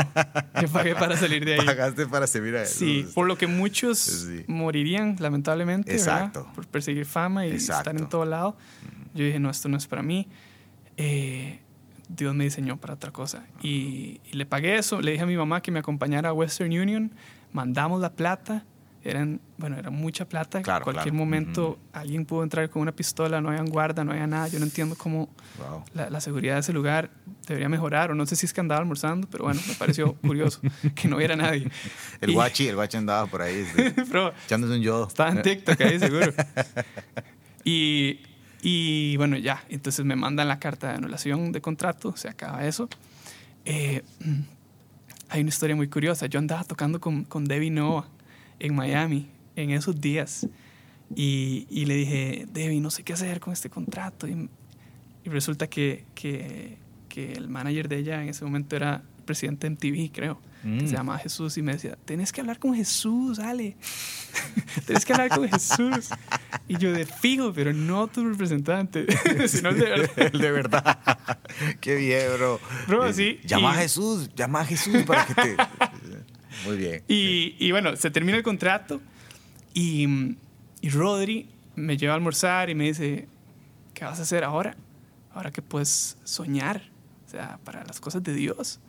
Yo 0.62 0.68
pagué 0.72 0.94
para 0.94 1.16
salir 1.16 1.44
de 1.44 1.55
ahí. 1.59 1.66
pagaste 1.66 2.07
para 2.07 2.29
servir 2.29 2.55
a 2.57 2.61
Jesús. 2.61 2.76
Sí, 2.79 3.07
por 3.12 3.26
lo 3.26 3.37
que 3.37 3.48
muchos 3.48 3.98
Sí. 3.98 4.44
morirían, 4.46 5.16
lamentablemente, 5.18 5.90
¿verdad? 5.90 6.26
Exacto. 6.26 6.48
Por 6.55 6.68
perseguir 6.68 7.07
fama 7.07 7.44
y 7.44 7.50
Exacto. 7.50 7.90
estar 7.90 8.00
en 8.00 8.09
todo 8.09 8.24
lado. 8.24 8.57
Yo 9.14 9.24
dije, 9.24 9.40
no, 9.40 9.50
esto 9.50 9.68
no 9.68 9.76
es 9.76 9.88
para 9.88 10.03
mí. 10.05 10.29
Eh, 10.96 11.61
Dios 12.16 12.35
me 12.35 12.44
diseñó 12.44 12.77
para 12.77 12.94
otra 12.94 13.11
cosa. 13.12 13.44
Y, 13.62 14.20
y 14.31 14.33
le 14.37 14.46
pagué 14.46 14.77
eso. 14.77 15.01
Le 15.01 15.12
dije 15.12 15.23
a 15.23 15.27
mi 15.27 15.37
mamá 15.37 15.61
que 15.62 15.70
me 15.70 15.79
acompañara 15.79 16.31
a 16.31 16.33
Western 16.33 16.70
Union. 16.73 17.12
Mandamos 17.53 18.01
la 18.01 18.12
plata. 18.12 18.64
Eran, 19.03 19.40
bueno, 19.57 19.79
era 19.79 19.88
mucha 19.90 20.29
plata. 20.29 20.61
Claro, 20.61 20.81
en 20.81 20.85
cualquier 20.85 21.05
claro. 21.14 21.18
momento 21.18 21.79
alguien 21.94 22.27
pudo 22.27 22.42
entrar 22.42 22.68
con 22.68 22.83
una 22.83 22.92
pistola, 22.92 23.40
no 23.40 23.49
había 23.49 23.62
guarda, 23.62 24.05
no 24.05 24.12
había 24.12 24.27
nada. 24.27 24.49
Yo 24.49 24.59
no 24.59 24.66
entiendo 24.66 24.94
cómo 24.99 25.31
Wow. 25.59 25.85
la, 25.94 26.11
la 26.11 26.20
seguridad 26.20 26.55
de 26.55 26.61
ese 26.61 26.73
lugar 26.75 27.11
debería 27.46 27.68
mejorar. 27.70 28.11
O 28.11 28.14
no 28.14 28.27
sé 28.27 28.37
si 28.37 28.44
es 28.44 28.53
que 28.53 28.61
andaba 28.61 28.81
almorzando, 28.81 29.27
pero 29.31 29.44
bueno, 29.44 29.59
me 29.66 29.75
pareció 29.75 30.12
curioso 30.20 30.61
que 30.94 31.09
no 31.09 31.16
hubiera 31.16 31.35
nadie. 31.37 31.70
El 32.20 32.31
Y- 32.31 32.35
guachi, 32.35 32.68
el 32.68 32.75
guachi 32.75 32.99
andaba 32.99 33.27
por 33.27 33.40
ahí 33.40 33.64
este, 33.75 33.90
Bro, 34.11 34.35
echándose 34.44 34.75
un 34.75 34.83
yodo. 34.83 35.07
estaba 35.09 35.31
en 35.31 35.40
TikTok 35.42 35.81
ahí 35.81 35.99
seguro. 35.99 36.33
Y, 37.64 38.20
y 38.62 39.16
bueno, 39.16 39.37
ya. 39.37 39.64
Entonces 39.68 40.05
me 40.05 40.16
mandan 40.16 40.49
la 40.49 40.59
carta 40.59 40.88
de 40.88 40.94
anulación 40.96 41.53
de 41.53 41.61
contrato, 41.61 42.16
se 42.16 42.29
acaba 42.29 42.66
eso. 42.66 42.88
Eh, 43.64 44.03
hay 45.29 45.40
una 45.40 45.49
historia 45.49 45.77
muy 45.77 45.88
curiosa. 45.88 46.27
Yo 46.27 46.38
andaba 46.38 46.64
tocando 46.64 47.01
con, 47.01 47.25
con 47.25 47.44
Debbie 47.44 47.70
Noah 47.70 48.09
en 48.59 48.75
Miami 48.75 49.29
en 49.57 49.70
esos 49.70 50.01
días. 50.01 50.46
Y, 51.14 51.66
y 51.70 51.87
le 51.87 51.94
dije, 51.94 52.46
Debbie, 52.53 52.81
no 52.81 52.90
sé 52.90 53.03
qué 53.03 53.12
hacer 53.12 53.40
con 53.40 53.53
este 53.53 53.70
contrato. 53.70 54.29
Y, 54.29 54.49
y 55.25 55.29
resulta 55.29 55.68
que, 55.68 56.05
que, 56.14 56.77
que 57.09 57.33
el 57.33 57.49
manager 57.49 57.88
de 57.88 57.99
ella 57.99 58.23
en 58.23 58.29
ese 58.29 58.44
momento 58.44 58.77
era 58.77 59.02
el 59.19 59.25
presidente 59.25 59.69
de 59.69 59.75
MTV, 59.75 60.13
creo, 60.13 60.40
que 60.63 60.69
Mm. 60.69 60.81
se 60.87 60.94
llamaba 60.94 61.19
Jesús. 61.19 61.56
Y 61.58 61.63
me 61.63 61.73
decía, 61.73 61.96
tenés 62.04 62.33
que 62.33 62.40
hablar 62.40 62.58
con 62.58 62.75
Jesús, 62.75 63.38
Ale. 63.38 63.77
Tienes 64.87 65.04
que 65.04 65.13
hablar 65.13 65.31
con 65.31 65.48
Jesús. 65.48 66.11
Y 66.69 66.77
yo 66.79 66.92
de 66.92 67.06
fijo, 67.06 67.52
pero 67.52 67.73
no 67.73 68.06
tu 68.08 68.29
representante, 68.29 69.06
sino 69.48 69.71
el 69.71 69.79
de 69.79 69.85
verdad. 69.90 70.11
El 70.17 70.40
de 70.40 70.50
verdad. 70.50 70.98
Qué 71.81 71.94
bien, 71.96 72.23
bro. 72.37 72.61
Bro, 72.87 73.06
Eh, 73.06 73.13
sí, 73.15 73.40
Llama 73.44 73.71
y- 73.75 73.79
a 73.79 73.81
Jesús, 73.83 74.31
llama 74.35 74.61
a 74.61 74.65
Jesús 74.67 75.02
para 75.04 75.27
que 75.27 75.35
te. 75.35 75.56
Muy 76.67 76.77
bien. 76.77 77.02
Y, 77.08 77.56
y 77.58 77.71
bueno, 77.73 77.96
se 77.96 78.11
termina 78.11 78.37
el 78.37 78.42
contrato 78.42 79.00
y, 79.73 80.37
y 80.81 80.90
Rodri 80.90 81.48
me 81.77 81.96
lleva 81.96 82.13
a 82.13 82.17
almorzar 82.17 82.69
y 82.71 82.75
me 82.75 82.85
dice, 82.85 83.29
¿qué 83.94 84.04
vas 84.04 84.19
a 84.19 84.23
hacer 84.23 84.44
ahora? 84.44 84.77
Ahora 85.33 85.50
que 85.52 85.63
puedes 85.63 86.19
soñar, 86.25 86.90
o 87.27 87.31
sea, 87.31 87.58
para 87.65 87.85
las 87.85 88.00
cosas 88.00 88.23
de 88.23 88.35
Dios. 88.35 88.81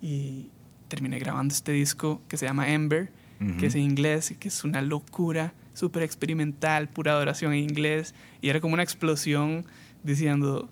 Y 0.00 0.50
terminé 0.88 1.18
grabando 1.18 1.54
este 1.54 1.72
disco 1.72 2.20
que 2.28 2.36
se 2.36 2.46
llama 2.46 2.70
Ember, 2.70 3.10
Ujú. 3.40 3.56
que 3.58 3.66
es 3.66 3.74
en 3.74 3.82
inglés 3.82 4.30
y 4.32 4.34
que 4.34 4.48
es 4.48 4.64
una 4.64 4.82
locura. 4.82 5.54
súper 5.74 6.02
experimental, 6.02 6.88
pura 6.88 7.12
adoración 7.12 7.52
en 7.52 7.60
inglés, 7.60 8.12
y 8.42 8.48
era 8.48 8.60
como 8.60 8.74
una 8.74 8.82
explosión 8.82 9.64
diciendo, 10.02 10.68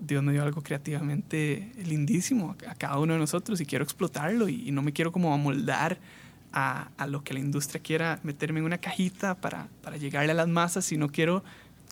Dios 0.00 0.24
me 0.24 0.32
dio 0.32 0.42
algo 0.42 0.60
creativamente 0.60 1.70
lindísimo 1.86 2.56
a 2.66 2.74
cada 2.74 2.98
uno 2.98 3.12
de 3.12 3.20
nosotros 3.20 3.60
y 3.60 3.64
quiero 3.64 3.84
explotarlo 3.84 4.48
y, 4.48 4.72
no 4.72 4.82
me 4.82 4.92
quiero 4.92 5.12
como 5.12 5.32
amoldar 5.32 5.98
a, 6.52 6.88
a, 6.96 7.06
lo 7.06 7.22
que 7.22 7.32
la 7.32 7.38
industria 7.38 7.80
quiera 7.80 8.18
meterme 8.24 8.58
en 8.58 8.64
una 8.64 8.78
cajita 8.78 9.36
para, 9.36 9.68
para 9.82 9.98
llegarle 9.98 10.32
a 10.32 10.34
las 10.34 10.48
masas, 10.48 10.84
sino 10.84 11.10
quiero 11.10 11.44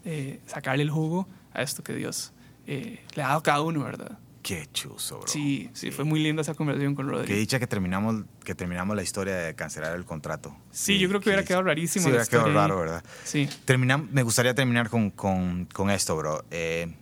eh, 0.04 0.40
sacarle 0.46 0.82
el 0.82 0.90
jugo 0.90 1.28
a 1.52 1.62
esto 1.62 1.82
que 1.84 1.94
Dios 1.94 2.32
eh, 2.66 3.00
le 3.14 3.22
ha 3.22 3.28
dado 3.28 3.38
a 3.40 3.42
cada 3.42 3.60
uno, 3.62 3.84
¿verdad? 3.84 4.18
Qué 4.48 4.66
chuzo, 4.72 5.18
bro. 5.18 5.28
Sí, 5.28 5.68
sí, 5.74 5.90
fue 5.90 6.06
muy 6.06 6.20
linda 6.20 6.40
esa 6.40 6.54
conversación 6.54 6.94
con 6.94 7.06
Rodri. 7.06 7.26
Qué 7.26 7.34
dicha 7.34 7.58
que 7.58 7.66
terminamos, 7.66 8.24
que 8.42 8.54
terminamos 8.54 8.96
la 8.96 9.02
historia 9.02 9.36
de 9.36 9.54
cancelar 9.54 9.94
el 9.94 10.06
contrato. 10.06 10.56
Sí, 10.70 10.98
yo 10.98 11.06
creo 11.10 11.20
que 11.20 11.28
hubiera 11.28 11.44
quedado 11.44 11.64
rarísimo. 11.64 12.04
Sí, 12.04 12.08
hubiera 12.08 12.24
quedado 12.24 12.50
raro, 12.54 12.80
¿verdad? 12.80 13.04
Sí. 13.24 13.46
Terminam, 13.66 14.08
me 14.10 14.22
gustaría 14.22 14.54
terminar 14.54 14.88
con, 14.88 15.10
con, 15.10 15.66
con 15.66 15.90
esto, 15.90 16.16
bro. 16.16 16.46
Eh, 16.50 16.94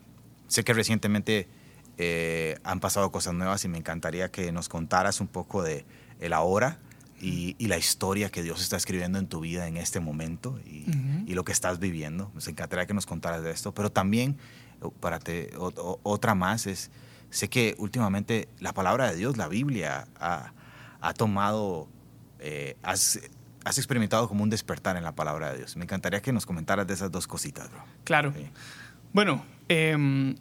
sé 0.49 0.65
que 0.65 0.75
recientemente 0.75 1.47
eh, 1.99 2.59
han 2.65 2.81
pasado 2.81 3.13
cosas 3.13 3.35
nuevas 3.35 3.65
y 3.65 3.69
me 3.69 3.79
encantaría 3.79 4.29
que 4.29 4.51
nos 4.51 4.69
contaras 4.69 5.21
un 5.21 5.29
poco 5.29 5.63
de 5.63 5.85
el 6.19 6.33
ahora 6.33 6.81
y, 7.21 7.55
y, 7.59 7.69
la 7.69 7.79
historia 7.79 8.29
que 8.29 8.43
Dios 8.43 8.61
está 8.61 8.77
escribiendo 8.77 9.21
en 9.21 9.29
tu 9.29 9.39
vida 9.39 9.69
en 9.69 9.77
este 9.77 10.01
momento 10.01 10.59
y, 10.67 10.83
uh 10.83 10.93
-huh. 10.93 11.25
y 11.29 11.35
lo 11.35 11.45
que 11.45 11.53
estás 11.53 11.79
viviendo. 11.79 12.29
Nos 12.35 12.49
encantaría 12.49 12.87
que 12.87 12.95
nos 12.95 13.07
contaras 13.07 13.45
de 13.45 13.53
esto, 13.53 13.73
pero 13.73 13.93
también 13.93 14.37
para 14.99 15.21
te, 15.21 15.53
o, 15.57 15.69
o, 15.69 16.01
otra 16.03 16.35
más 16.35 16.67
es, 16.67 16.91
sé 17.37 17.49
que 17.49 17.75
últimamente 17.79 18.49
la 18.61 18.73
palabra 18.73 19.11
de 19.11 19.17
Dios, 19.17 19.37
la 19.37 19.49
Biblia, 19.49 20.09
ha, 20.19 20.53
ha 21.01 21.15
tomado, 21.15 21.89
eh, 22.41 22.77
has, 22.83 23.21
has, 23.65 23.79
experimentado 23.79 24.27
como 24.29 24.43
un 24.43 24.51
despertar 24.51 24.97
en 24.97 25.05
la 25.05 25.15
palabra 25.15 25.53
de 25.53 25.59
Dios. 25.59 25.77
Me 25.77 25.85
encantaría 25.85 26.23
que 26.23 26.33
nos 26.33 26.47
comentaras 26.47 26.87
de 26.87 26.95
esas 26.95 27.13
dos 27.13 27.27
cositas, 27.27 27.71
bro. 27.71 27.85
Claro. 28.05 28.33
Sí. 28.35 28.49
Bueno, 29.13 29.45
eh, 29.69 30.35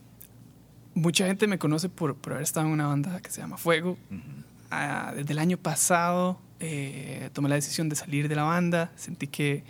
mucha 0.93 1.28
gente 1.28 1.48
me 1.48 1.60
conoce 1.60 1.89
por, 1.89 2.16
por, 2.16 2.34
haber 2.34 2.43
estado 2.43 2.66
en 2.68 2.72
una 2.72 2.88
banda 2.88 3.20
que 3.20 3.30
se 3.30 3.41
llama 3.41 3.58
Fuego. 3.58 3.98
Uh 4.10 4.14
-huh. 4.14 4.43
ah, 4.72 5.14
desde 5.16 5.34
el 5.34 5.39
año 5.39 5.58
pasado 5.58 6.39
eh, 6.62 7.30
tomé 7.34 7.50
la 7.50 7.56
decisión 7.56 7.89
de 7.89 7.98
salir 7.98 8.30
de 8.30 8.36
la 8.36 8.43
banda. 8.43 8.91
Sentí 8.96 9.28
que 9.28 9.66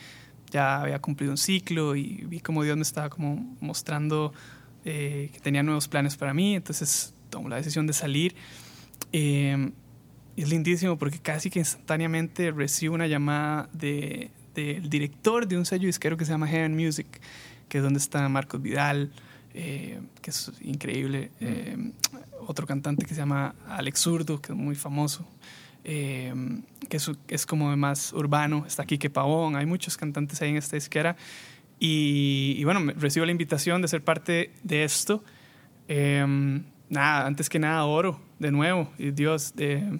ya 0.51 0.81
había 0.81 0.99
cumplido 0.99 1.31
un 1.31 1.37
ciclo 1.37 1.95
y 1.95 2.23
vi 2.27 2.39
como 2.39 2.63
Dios 2.63 2.77
me 2.77 2.83
estaba 2.83 3.09
como 3.09 3.55
mostrando 3.59 4.31
eh, 4.85 5.31
que 5.33 5.39
tenía 5.39 5.63
nuevos 5.63 5.87
planes 5.87 6.15
para 6.15 6.33
mí. 6.33 6.55
Entonces 6.55 7.14
tomo 7.35 7.49
la 7.49 7.57
decisión 7.57 7.85
de 7.85 7.91
salir. 7.91 8.33
Eh, 9.11 9.71
es 10.37 10.49
lindísimo 10.49 10.97
porque 10.97 11.19
casi 11.19 11.49
que 11.49 11.59
instantáneamente 11.59 12.51
recibo 12.51 12.95
una 12.95 13.07
llamada 13.07 13.67
del 13.73 14.31
de, 14.53 14.79
de 14.79 14.81
director 14.87 15.45
de 15.45 15.57
un 15.57 15.65
sello 15.65 15.85
disquero 15.87 16.15
que 16.15 16.23
se 16.23 16.31
llama 16.31 16.47
Heaven 16.47 16.73
Music, 16.77 17.07
que 17.67 17.79
es 17.79 17.83
donde 17.83 17.99
está 17.99 18.29
Marcos 18.29 18.61
Vidal, 18.61 19.11
eh, 19.53 19.99
que 20.21 20.29
es 20.29 20.49
increíble. 20.61 21.31
Eh, 21.41 21.91
otro 22.47 22.65
cantante 22.65 23.05
que 23.05 23.13
se 23.13 23.19
llama 23.19 23.53
Alex 23.67 23.99
Zurdo, 23.99 24.39
que 24.41 24.53
es 24.53 24.57
muy 24.57 24.75
famoso, 24.75 25.27
eh, 25.83 26.33
que 26.87 26.97
es, 26.97 27.11
es, 27.27 27.45
como 27.45 27.75
más 27.75 28.13
urbano. 28.13 28.63
Está 28.65 28.85
Quique 28.85 29.09
Pavón, 29.09 29.57
hay 29.57 29.65
muchos 29.65 29.97
cantantes 29.97 30.41
ahí 30.41 30.51
en 30.51 30.57
esta 30.57 30.77
disquera. 30.77 31.17
Y, 31.79 32.55
y 32.57 32.63
bueno, 32.63 32.93
recibo 32.95 33.25
la 33.25 33.33
invitación 33.33 33.81
de 33.81 33.89
ser 33.89 34.01
parte 34.01 34.53
de 34.63 34.85
esto. 34.85 35.21
Nada, 36.89 37.25
antes 37.25 37.49
que 37.49 37.59
nada, 37.59 37.85
oro 37.85 38.19
de 38.39 38.51
nuevo. 38.51 38.91
Y 38.97 39.11
Dios, 39.11 39.55
de 39.55 39.99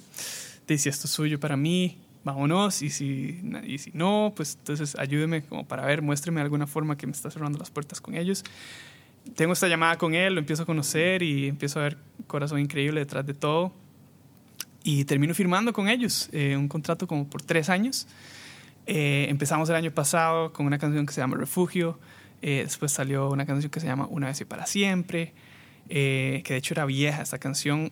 si 0.68 0.90
esto 0.90 1.08
es 1.08 1.12
suyo 1.12 1.40
para 1.40 1.58
mí, 1.58 1.98
vámonos. 2.24 2.82
Y 2.82 2.90
si, 2.90 3.42
y 3.66 3.78
si 3.78 3.92
no, 3.94 4.34
pues 4.36 4.58
entonces 4.60 4.96
ayúdeme 4.98 5.44
como 5.44 5.66
para 5.66 5.86
ver, 5.86 6.02
muéstreme 6.02 6.42
alguna 6.42 6.68
forma 6.68 6.98
que 6.98 7.08
me 7.08 7.14
está 7.14 7.30
cerrando 7.30 7.58
las 7.60 7.70
puertas 7.70 8.02
con 8.02 8.16
ellos 8.16 8.44
tengo 9.34 9.54
esta 9.54 9.68
llamada 9.68 9.98
con 9.98 10.14
él, 10.14 10.34
lo 10.34 10.40
empiezo 10.40 10.64
a 10.64 10.66
conocer 10.66 11.24
y 11.24 11.48
empiezo 11.48 11.80
a 11.80 11.84
ver 11.84 11.98
corazón 12.28 12.60
increíble 12.60 13.00
detrás 13.00 13.26
de 13.26 13.34
todo. 13.34 13.74
Y 14.84 15.06
termino 15.06 15.34
firmando 15.34 15.74
con 15.74 15.90
ellos 15.90 16.30
eh, 16.32 16.56
un 16.56 16.68
contrato 16.68 17.08
como 17.08 17.28
por 17.28 17.42
tres 17.42 17.70
años. 17.70 18.08
Eh, 18.86 19.26
empezamos 19.30 19.68
el 19.70 19.76
año 19.76 19.92
pasado 19.92 20.54
con 20.54 20.68
una 20.68 20.78
canción 20.78 21.08
que 21.08 21.14
se 21.14 21.22
llama 21.22 21.38
Refugio. 21.38 22.00
Eh, 22.44 22.62
después 22.64 22.92
salió 22.92 23.30
una 23.32 23.48
canción 23.48 23.72
que 23.72 23.80
se 23.80 23.88
llama 23.88 24.06
Una 24.10 24.28
vez 24.28 24.42
y 24.42 24.46
para 24.46 24.68
siempre. 24.68 25.34
Que 25.88 26.44
de 26.48 26.58
hecho 26.58 26.74
era 26.74 26.86
vieja 26.86 27.22
esta 27.22 27.38
canción. 27.38 27.90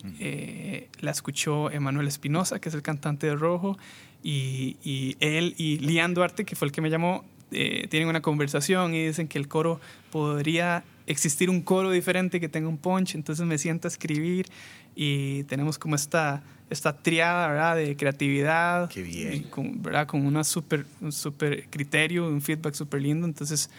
la 1.00 1.10
escuchó 1.10 1.70
Emanuel 1.70 2.08
Espinosa, 2.08 2.60
que 2.60 2.68
es 2.68 2.74
el 2.74 2.82
cantante 2.82 3.26
de 3.26 3.36
Rojo. 3.36 3.76
Y, 4.22 4.78
y 4.82 5.16
él 5.20 5.54
y 5.58 5.78
Lian 5.78 6.14
Duarte, 6.14 6.44
que 6.44 6.56
fue 6.56 6.66
el 6.66 6.72
que 6.72 6.80
me 6.80 6.88
llamó, 6.90 7.24
tienen 7.50 8.08
una 8.08 8.22
conversación 8.22 8.94
y 8.94 9.06
dicen 9.06 9.28
que 9.28 9.38
el 9.38 9.48
coro 9.48 9.80
podría 10.10 10.84
existir 11.06 11.50
un 11.50 11.60
coro 11.60 11.90
diferente 11.90 12.40
que 12.40 12.48
tenga 12.48 12.68
un 12.68 12.78
punch, 12.78 13.14
entonces 13.14 13.44
me 13.46 13.58
siento 13.58 13.88
a 13.88 13.90
escribir 13.90 14.46
y 14.94 15.44
tenemos 15.44 15.78
como 15.78 15.94
esta, 15.94 16.42
esta 16.70 16.96
triada 16.96 17.48
¿verdad? 17.48 17.76
de 17.76 17.96
creatividad, 17.96 18.88
Qué 18.88 19.02
bien. 19.02 19.44
Con, 19.44 19.82
¿verdad? 19.82 20.06
con 20.06 20.24
una 20.26 20.44
super, 20.44 20.86
un 21.00 21.12
super 21.12 21.68
criterio, 21.68 22.26
un 22.26 22.40
feedback 22.40 22.74
súper 22.74 23.02
lindo, 23.02 23.26
entonces 23.26 23.70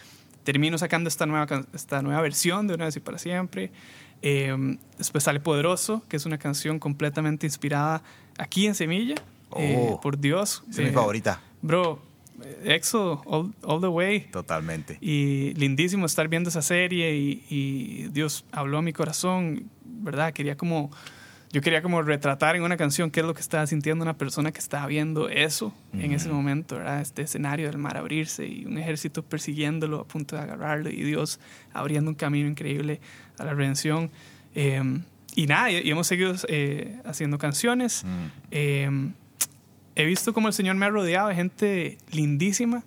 termino 0.43 0.78
sacando 0.78 1.07
esta 1.07 1.26
nueva, 1.26 1.66
esta 1.74 2.01
nueva 2.01 2.22
versión 2.22 2.68
de 2.68 2.76
Una 2.76 2.86
vez 2.86 2.95
y 2.95 2.99
para 2.99 3.18
siempre. 3.18 3.72
Eh, 4.22 4.78
después 4.97 5.24
sale 5.24 5.39
Poderoso, 5.39 6.03
que 6.07 6.18
es 6.18 6.26
una 6.26 6.38
canción 6.38 6.80
completamente 6.80 7.45
inspirada 7.45 8.01
aquí 8.38 8.66
en 8.68 8.76
Semilla, 8.76 9.16
oh, 9.49 9.59
eh, 9.59 9.97
por 10.01 10.20
Dios. 10.20 10.63
Es 10.70 10.80
mi 10.80 10.91
favorita. 10.91 11.41
Bro, 11.61 11.99
Éxodo, 12.63 13.22
all, 13.26 13.53
all, 13.63 13.82
the 13.82 13.88
way. 13.88 14.22
Totalmente. 14.32 14.97
Y 15.01 15.53
lindísimo 15.55 16.05
estar 16.05 16.28
viendo 16.28 16.49
esa 16.49 16.61
serie 16.61 17.16
y, 17.16 17.43
y, 17.49 18.07
Dios 18.09 18.45
habló 18.51 18.80
a 18.80 18.82
mi 18.82 18.93
corazón, 18.93 19.70
¿verdad? 19.84 20.34
Quería 20.34 20.57
como, 20.57 20.91
yo 21.56 21.62
quería 21.62 21.82
como 21.82 22.01
retratar 22.01 22.58
en 22.58 22.64
una 22.64 22.76
canción 22.76 23.10
qué 23.10 23.22
es 23.22 23.26
lo 23.26 23.34
que 23.34 23.39
estaba 23.39 23.66
sintiendo 23.66 24.03
una 24.03 24.18
persona 24.18 24.51
que 24.51 24.60
estaba 24.60 24.88
viendo 24.88 25.30
eso 25.30 25.74
mm. 25.93 26.01
en 26.01 26.12
ese 26.12 26.28
momento, 26.28 26.76
¿verdad? 26.76 26.99
Este 26.99 27.22
escenario 27.22 27.68
del 27.68 27.78
mar 27.78 27.95
abrirse 27.95 28.45
y 28.45 28.66
un 28.66 28.78
ejército 28.78 29.24
persiguiéndolo 29.24 30.01
a 30.01 30.03
punto 30.06 30.36
de 30.36 30.41
agarrarlo 30.41 30.89
y 30.89 31.01
Dios 31.01 31.39
abriendo 31.72 32.12
un 32.12 32.16
camino 32.16 32.49
increíble 32.49 32.99
a 33.39 33.45
la 33.45 33.53
redención. 33.53 34.12
Eh, 34.53 34.99
y 35.34 35.47
nada, 35.47 35.72
y, 35.72 35.89
hemos 35.89 36.08
seguido 36.08 36.36
eh, 36.49 36.99
haciendo 37.06 37.38
canciones. 37.38 38.03
Mm. 38.03 38.26
Eh, 38.51 39.12
he 39.95 40.03
visto 40.03 40.34
como 40.34 40.49
el 40.49 40.53
Señor 40.53 40.76
me 40.76 40.88
ha 40.88 40.89
rodeado 40.89 41.30
de 41.30 41.36
gente 41.36 41.97
lindísima, 42.12 42.84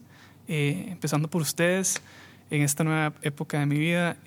eh, 0.47 0.89
empezando 0.89 1.29
por 1.29 1.41
ustedes 1.41 2.03
en 2.51 2.61
esta 2.61 2.85
nueva 2.85 3.15
época 3.23 3.61
de 3.61 3.65
mi 3.65 3.79
vida. 3.79 4.19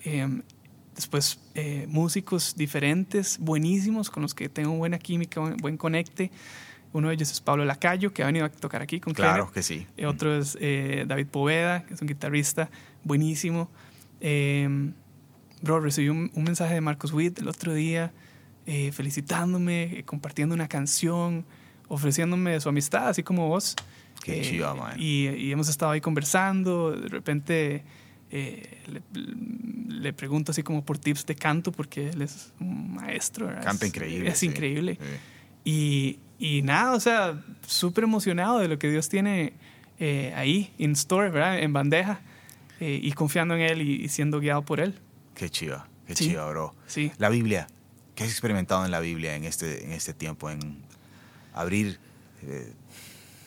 Eh, 0.92 0.96
después, 0.96 1.38
eh, 1.54 1.86
músicos 1.88 2.54
diferentes, 2.56 3.38
buenísimos, 3.38 4.10
con 4.10 4.22
los 4.22 4.34
que 4.34 4.48
tengo 4.48 4.72
buena 4.72 4.98
química, 4.98 5.40
buen, 5.40 5.56
buen, 5.56 5.76
conecte. 5.76 6.30
Uno 6.92 7.08
de 7.08 7.14
ellos 7.14 7.30
es 7.30 7.40
Pablo 7.40 7.64
Lacayo, 7.64 8.12
que 8.12 8.22
ha 8.22 8.26
venido 8.26 8.44
a 8.44 8.50
tocar 8.50 8.82
aquí 8.82 9.00
con 9.00 9.14
Claro 9.14 9.50
que 9.50 9.62
sí. 9.62 9.86
otro 10.06 10.36
es 10.36 10.58
David 10.60 11.26
Poveda, 11.28 11.86
que 11.86 11.94
es 11.94 12.02
un 12.02 12.08
guitarrista 12.08 12.70
buenísimo. 13.02 13.70
bro, 15.62 15.80
recibí 15.80 16.10
un, 16.10 16.30
un, 16.34 16.44
mensaje 16.44 16.74
de 16.74 16.82
Marcos 16.82 17.12
Witt 17.14 17.38
el 17.38 17.48
otro 17.48 17.72
día 17.72 18.12
felicitándome, 18.92 20.02
compartiendo 20.04 20.54
una 20.54 20.68
canción 20.68 21.46
ofreciéndome 21.92 22.58
su 22.60 22.70
amistad, 22.70 23.08
así 23.08 23.22
como 23.22 23.48
vos. 23.48 23.76
Qué 24.24 24.40
eh, 24.40 24.42
chido, 24.42 24.74
man. 24.74 24.94
Y, 24.98 25.28
y, 25.28 25.52
hemos 25.52 25.68
estado 25.68 25.92
ahí 25.92 26.00
conversando, 26.00 26.92
de 26.92 27.08
repente 27.08 27.84
eh, 28.32 28.78
le, 28.86 29.02
le, 29.94 30.12
pregunto 30.12 30.52
así 30.52 30.62
como 30.62 30.84
por 30.84 30.98
tips 30.98 31.26
de 31.26 31.34
canto, 31.34 31.70
porque 31.70 32.08
él 32.08 32.22
es 32.22 32.52
un 32.58 32.94
maestro. 32.94 33.46
¿verdad? 33.46 33.62
Canta 33.62 33.86
increíble. 33.86 34.30
Es, 34.30 34.38
sí. 34.38 34.46
increíble. 34.46 34.98
Sí. 35.64 36.18
Y, 36.38 36.56
y, 36.56 36.62
nada, 36.62 36.92
o 36.92 37.00
sea, 37.00 37.40
súper 37.66 38.04
emocionado 38.04 38.58
de 38.58 38.68
lo 38.68 38.78
que 38.78 38.90
Dios 38.90 39.08
tiene 39.08 39.52
eh, 40.00 40.32
ahí, 40.34 40.72
in 40.78 40.92
store, 40.92 41.30
¿verdad? 41.30 41.58
En 41.58 41.72
bandeja, 41.72 42.20
eh, 42.80 42.98
y 43.00 43.12
confiando 43.12 43.54
en 43.54 43.60
Él 43.60 43.82
y, 43.82 44.04
y, 44.04 44.08
siendo 44.08 44.40
guiado 44.40 44.62
por 44.62 44.80
Él. 44.80 44.98
Qué 45.34 45.50
chido, 45.50 45.84
qué 46.06 46.16
sí. 46.16 46.30
chido, 46.30 46.48
bro. 46.48 46.74
Sí. 46.86 47.12
La 47.18 47.28
Biblia, 47.28 47.68
¿qué 48.14 48.24
has 48.24 48.30
experimentado 48.30 48.84
en 48.84 48.90
la 48.90 49.00
Biblia 49.00 49.36
en 49.36 49.44
este, 49.44 49.84
en 49.84 49.92
este 49.92 50.14
tiempo, 50.14 50.50
en 50.50 50.82
abrir. 51.54 51.98
Eh, 52.42 52.72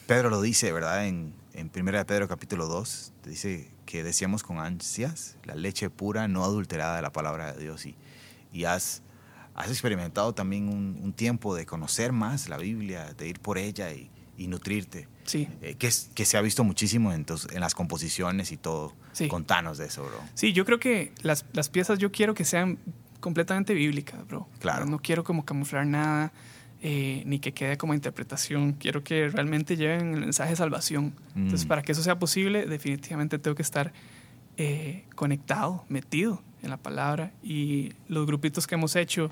Pedro 0.06 0.30
lo 0.30 0.40
dice, 0.40 0.72
¿verdad? 0.72 1.06
En, 1.06 1.34
en 1.54 1.70
1 1.74 2.06
Pedro 2.06 2.28
capítulo 2.28 2.66
2, 2.66 3.12
dice 3.24 3.68
que 3.86 4.02
decíamos 4.02 4.42
con 4.42 4.58
ansias 4.58 5.36
la 5.44 5.54
leche 5.54 5.88
pura, 5.88 6.28
no 6.28 6.44
adulterada 6.44 6.96
de 6.96 7.02
la 7.02 7.12
palabra 7.12 7.52
de 7.52 7.62
Dios. 7.62 7.86
Y, 7.86 7.96
y 8.52 8.64
has, 8.64 9.02
has 9.54 9.68
experimentado 9.68 10.34
también 10.34 10.68
un, 10.68 11.00
un, 11.02 11.12
tiempo 11.12 11.54
de 11.54 11.64
conocer 11.64 12.12
más 12.12 12.48
la 12.48 12.58
Biblia, 12.58 13.14
de 13.16 13.28
ir 13.28 13.40
por 13.40 13.56
ella 13.56 13.92
y, 13.92 14.10
y 14.36 14.48
nutrirte. 14.48 15.08
Sí. 15.24 15.48
Eh, 15.62 15.76
que, 15.76 15.86
es, 15.86 16.10
que 16.14 16.24
se 16.24 16.36
ha 16.36 16.40
visto 16.40 16.64
muchísimo 16.64 17.12
en, 17.12 17.24
tus, 17.24 17.50
en 17.50 17.60
las 17.60 17.74
composiciones 17.74 18.52
y 18.52 18.56
todo. 18.56 18.92
Sí. 19.12 19.28
Contanos 19.28 19.78
de 19.78 19.86
eso, 19.86 20.04
bro. 20.04 20.20
Sí, 20.34 20.52
yo 20.52 20.64
creo 20.64 20.78
que 20.78 21.12
las, 21.22 21.46
las 21.52 21.68
piezas 21.68 21.98
yo 21.98 22.12
quiero 22.12 22.34
que 22.34 22.44
sean 22.44 22.78
completamente 23.20 23.74
bíblicas, 23.74 24.26
bro. 24.26 24.48
Claro. 24.60 24.86
No 24.86 24.98
quiero 24.98 25.24
como 25.24 25.44
camuflar 25.44 25.86
nada. 25.86 26.32
Eh, 26.82 27.22
ni 27.26 27.38
que 27.38 27.52
quede 27.52 27.76
como 27.78 27.94
interpretación. 27.94 28.72
Quiero 28.74 29.02
que 29.02 29.28
realmente 29.28 29.76
lleven 29.76 30.14
el 30.14 30.20
mensaje 30.20 30.50
de 30.50 30.56
salvación. 30.56 31.14
Entonces, 31.34 31.64
Mm. 31.64 31.68
para 31.68 31.82
que 31.82 31.92
eso 31.92 32.02
sea 32.02 32.18
posible, 32.18 32.66
definitivamente 32.66 33.38
tengo 33.38 33.54
que 33.54 33.62
estar 33.62 33.92
eh, 34.58 35.04
conectado, 35.14 35.84
metido 35.90 36.42
en 36.62 36.70
la 36.70 36.78
palabra. 36.78 37.30
Y 37.42 37.92
los 38.08 38.26
grupitos 38.26 38.66
que 38.66 38.74
hemos 38.74 38.96
hecho 38.96 39.30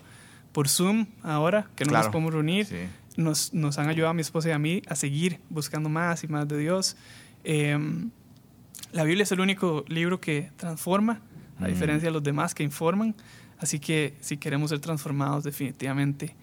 por 0.52 0.68
Zoom 0.68 1.06
ahora, 1.22 1.66
que 1.76 1.84
no 1.84 1.90
Claro. 1.90 2.04
nos 2.06 2.12
podemos 2.12 2.32
reunir, 2.34 2.66
Sí. 2.66 2.76
nos, 3.16 3.54
nos 3.54 3.78
han 3.78 3.88
ayudado 3.88 4.10
a 4.10 4.14
mi 4.14 4.20
esposa 4.20 4.50
y 4.50 4.52
a 4.52 4.58
mí 4.58 4.82
a 4.86 4.94
seguir 4.94 5.40
buscando 5.48 5.88
más 5.88 6.24
y 6.24 6.28
más 6.28 6.46
de 6.46 6.58
Dios. 6.58 6.96
Eh, 7.42 7.78
la 8.92 9.04
Biblia 9.04 9.22
es 9.22 9.32
el 9.32 9.40
único 9.40 9.84
libro 9.88 10.20
que 10.20 10.50
transforma, 10.56 11.20
a 11.58 11.64
Mm. 11.64 11.68
diferencia 11.68 12.08
de 12.08 12.12
los 12.12 12.22
demás 12.22 12.54
que 12.54 12.62
informan. 12.62 13.14
Así 13.58 13.78
que 13.78 14.14
si 14.20 14.36
queremos 14.36 14.70
ser 14.70 14.80
transformados, 14.80 15.44
definitivamente 15.44 16.34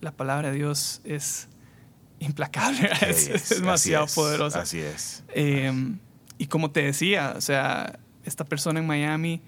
la 0.00 0.12
palabra 0.12 0.50
de 0.50 0.56
Dios 0.56 1.00
es 1.04 1.48
implacable, 2.18 2.88
es, 3.08 3.24
Sí, 3.24 3.32
es 3.32 3.42
así 3.52 3.54
demasiado 3.60 4.04
es, 4.06 4.14
poderosa. 4.14 4.60
Así 4.62 4.78
es. 4.78 5.24
Eh, 5.34 5.72
y 6.38 6.46
como 6.46 6.70
te 6.70 6.82
decía, 6.82 7.34
o 7.36 7.40
sea, 7.40 7.98
esta 8.24 8.44
persona 8.44 8.80
en 8.80 8.86
Miami 8.86 9.40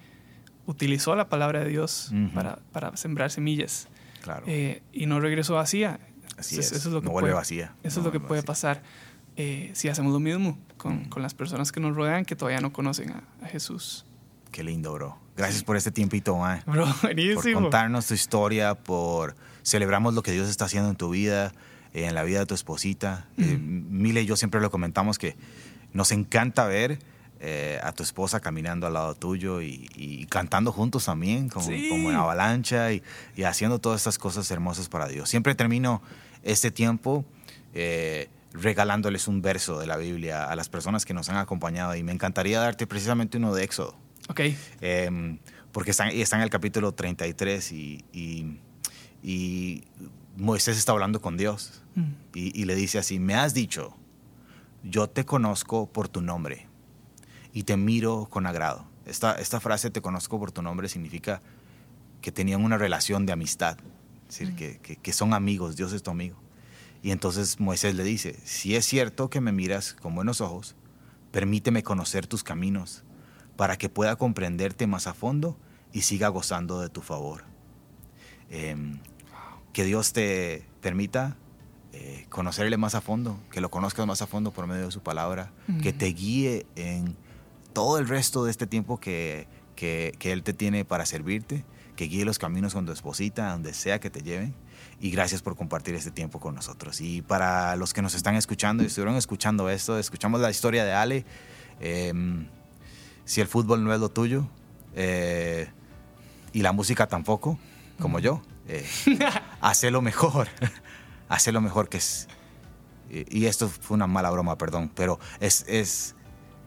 utilizó 0.67 1.15
la 1.17 1.29
palabra 1.29 1.61
de 1.61 1.69
Dios 1.69 2.11
Ujú. 2.13 2.33
para, 2.35 2.59
para 2.73 2.97
sembrar 2.97 3.31
semillas 3.31 3.89
Claro. 4.23 4.45
eh, 4.47 4.83
y 4.93 5.07
no 5.07 5.19
regresó 5.21 5.55
vacía. 5.55 5.99
así 6.39 6.55
Entonces, 6.55 6.73
es. 6.73 6.73
Eso 6.79 6.89
es 6.89 6.95
lo 6.95 7.01
que 7.01 7.07
no 7.07 7.13
vuelve 7.13 7.27
puede, 7.31 7.35
vacía. 7.35 7.75
Eso 7.83 7.97
No 7.97 8.03
es 8.03 8.05
lo 8.07 8.13
que 8.13 8.19
vuelve 8.19 8.29
puede 8.29 8.41
vacía. 8.43 8.47
pasar 8.47 8.83
eh, 9.37 9.71
si 9.75 9.89
hacemos 9.89 10.13
lo 10.13 10.21
mismo 10.21 10.59
con, 10.77 11.03
Mm. 11.05 11.09
con 11.09 11.23
las 11.23 11.35
personas 11.35 11.73
que 11.73 11.81
nos 11.81 11.97
rodean 11.97 12.25
que 12.25 12.37
todavía 12.37 12.61
no 12.61 12.73
conocen 12.73 13.11
a, 13.13 13.23
a 13.43 13.49
Jesús. 13.49 14.05
Qué 14.51 14.63
lindo, 14.63 14.93
bro. 14.93 15.19
Gracias 15.37 15.65
por 15.65 15.77
este 15.77 15.91
tiempito, 15.91 16.37
man. 16.37 16.63
Bro, 16.67 16.85
por 17.01 17.03
buenísimo. 17.15 17.61
contarnos 17.63 18.07
tu 18.07 18.15
historia, 18.15 18.75
por 18.75 19.35
celebramos 19.63 20.15
lo 20.15 20.23
que 20.23 20.33
Dios 20.33 20.49
está 20.49 20.65
haciendo 20.67 20.91
en 20.91 20.97
tu 20.97 21.11
vida, 21.11 21.53
eh, 21.95 22.07
en 22.07 22.15
la 22.15 22.23
vida 22.25 22.41
de 22.41 22.47
tu 22.47 22.55
esposita. 22.55 23.27
Eh, 23.39 23.59
Mile 23.59 24.23
y 24.23 24.27
yo 24.27 24.37
siempre 24.37 24.61
lo 24.61 24.71
comentamos 24.71 25.19
que 25.19 25.37
nos 25.93 26.11
encanta 26.13 26.67
ver 26.67 26.99
eh, 27.41 27.81
a 27.83 27.93
tu 27.93 28.03
esposa 28.05 28.39
caminando 28.41 28.87
al 28.87 28.95
lado 28.95 29.15
tuyo 29.17 29.61
y, 29.63 29.89
y 29.97 30.27
cantando 30.27 30.71
juntos 30.73 31.05
también, 31.07 31.49
como, 31.49 31.67
Sí. 31.67 31.89
como 31.91 32.11
en 32.11 32.17
avalancha 32.17 32.93
y, 32.93 33.03
y 33.37 33.43
haciendo 33.43 33.79
todas 33.81 34.01
estas 34.03 34.19
cosas 34.19 34.49
hermosas 34.51 34.89
para 34.89 35.09
Dios. 35.09 35.29
Siempre 35.29 35.55
termino 35.57 36.03
este 36.45 36.71
tiempo 36.71 37.25
eh, 37.75 38.29
regalándoles 38.53 39.29
un 39.29 39.43
verso 39.43 39.79
de 39.81 39.87
la 39.87 39.97
Biblia 39.97 40.45
a 40.45 40.55
las 40.57 40.69
personas 40.69 41.05
que 41.05 41.15
nos 41.15 41.29
han 41.31 41.37
acompañado 41.37 41.97
y 41.97 42.03
me 42.03 42.13
encantaría 42.13 42.61
darte 42.61 42.87
precisamente 42.87 43.39
uno 43.39 43.55
de 43.55 43.65
Éxodo. 43.65 43.97
Ok, 44.29 44.41
Em, 44.81 45.39
porque 45.73 45.91
está, 45.91 46.09
está 46.11 46.37
en 46.37 46.43
el 46.43 46.51
capítulo 46.51 46.93
33 46.93 47.73
y, 47.73 48.05
y, 48.13 48.59
y 49.23 49.85
Moisés 50.37 50.79
está 50.79 50.93
hablando 50.93 51.21
con 51.21 51.37
Dios 51.37 51.79
Mm. 51.95 52.03
y, 52.35 52.59
y 52.61 52.65
le 52.65 52.75
dice 52.75 52.99
así, 52.99 53.19
me 53.19 53.35
has 53.35 53.53
dicho, 53.53 53.95
yo 54.83 55.09
te 55.11 55.25
conozco 55.27 55.87
por 55.93 56.09
tu 56.09 56.23
nombre 56.23 56.67
y 57.53 57.65
te 57.65 57.77
miro 57.77 58.27
con 58.31 58.47
agrado. 58.47 58.87
Esta, 59.05 59.35
esta 59.35 59.61
frase, 59.61 59.91
te 59.91 60.01
conozco 60.01 60.39
por 60.39 60.53
tu 60.53 60.63
nombre, 60.63 60.89
significa 60.89 61.43
que 62.23 62.33
tenían 62.33 62.65
una 62.65 62.79
relación 62.79 63.27
de 63.27 63.33
amistad, 63.33 63.77
es 64.29 64.39
decir, 64.39 64.53
Mm. 64.53 64.57
que, 64.57 64.79
que- 64.79 64.97
que 64.97 65.13
son 65.13 65.35
amigos, 65.35 65.77
Dios 65.77 65.93
es 65.93 66.03
tu 66.03 66.11
amigo. 66.11 66.37
Y 67.03 67.11
entonces 67.11 67.61
Moisés 67.61 67.95
le 67.95 68.05
dice, 68.05 68.39
si 68.45 68.75
es 68.75 68.87
cierto 68.87 69.29
que 69.29 69.41
me 69.43 69.53
miras 69.53 69.93
con 69.95 70.15
buenos 70.15 70.41
ojos, 70.41 70.75
permíteme 71.31 71.83
conocer 71.83 72.27
tus 72.27 72.43
caminos 72.43 73.03
para 73.57 73.77
que 73.77 73.89
pueda 73.91 74.17
comprenderte 74.17 74.87
más 74.87 75.07
a 75.07 75.13
fondo 75.15 75.59
y 75.93 76.03
siga 76.03 76.29
gozando 76.29 76.81
de 76.81 76.89
tu 76.89 77.03
favor. 77.03 77.45
Em, 78.51 78.99
que 79.73 79.85
Dios 79.85 80.13
te 80.13 80.65
permita 80.81 81.37
eh, 81.93 82.27
conocerle 82.31 82.77
más 82.77 82.95
a 82.95 83.01
fondo, 83.01 83.39
que 83.51 83.61
lo 83.61 83.71
conozcas 83.71 84.07
más 84.07 84.23
a 84.23 84.27
fondo 84.27 84.51
por 84.51 84.67
medio 84.67 84.87
de 84.87 84.91
su 84.93 85.01
palabra, 85.03 85.51
que 85.83 85.93
te 85.93 86.07
guíe 86.07 86.67
en 86.77 87.17
todo 87.73 87.99
el 87.99 88.09
resto 88.09 88.45
de 88.45 88.51
este 88.51 88.67
tiempo 88.67 88.99
que, 89.01 89.47
que- 89.77 90.15
que 90.19 90.33
Él 90.33 90.43
te 90.43 90.53
tiene 90.55 90.85
para 90.85 91.05
servirte, 91.07 91.65
que 91.97 92.05
guíe 92.05 92.25
los 92.25 92.39
caminos 92.39 92.73
con 92.75 92.87
tu 92.87 92.93
esposita, 92.93 93.51
donde 93.53 93.75
sea 93.75 94.01
que 94.01 94.09
te 94.11 94.23
lleven. 94.23 94.55
Y 95.01 95.11
gracias 95.11 95.43
por 95.43 95.57
compartir 95.57 95.95
este 95.95 96.11
tiempo 96.11 96.39
con 96.41 96.55
nosotros. 96.55 97.01
Y 97.01 97.23
para 97.23 97.77
los 97.77 97.93
que 97.93 98.03
nos 98.03 98.15
están 98.15 98.37
escuchando 98.37 98.83
y 98.83 98.87
estuvieron 98.87 99.17
escuchando 99.17 99.69
esto, 99.69 99.99
escuchamos 99.99 100.41
la 100.41 100.51
historia 100.51 100.85
de 100.85 100.93
Ale. 100.93 101.25
em, 101.81 102.47
si 103.25 103.41
el 103.41 103.49
fútbol 103.49 103.83
no 103.85 103.93
es 103.95 104.01
lo 104.01 104.09
tuyo 104.09 104.47
eh, 104.95 105.69
y 106.53 106.63
la 106.63 106.73
música 106.73 107.07
tampoco, 107.09 107.59
como 108.01 108.19
yo, 108.19 108.43
eh, 108.69 108.87
hacelo 109.63 110.03
mejor. 110.03 110.49
hacelo 111.29 111.61
mejor 111.63 111.89
que 111.89 111.97
es. 111.99 112.29
Y, 113.11 113.45
esto 113.47 113.69
fue 113.69 113.95
una 113.95 114.07
mala 114.07 114.31
broma, 114.31 114.57
perdón, 114.57 114.91
pero 114.95 115.19
es, 115.41 115.65
es 115.69 116.15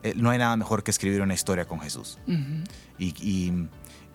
eh, 0.04 0.14
no 0.16 0.30
hay 0.30 0.38
nada 0.38 0.56
mejor 0.58 0.84
que 0.84 0.92
escribir 0.92 1.22
una 1.22 1.34
historia 1.34 1.66
con 1.66 1.80
Jesús. 1.80 2.20
Y, 2.98 3.08
y- 3.22 3.68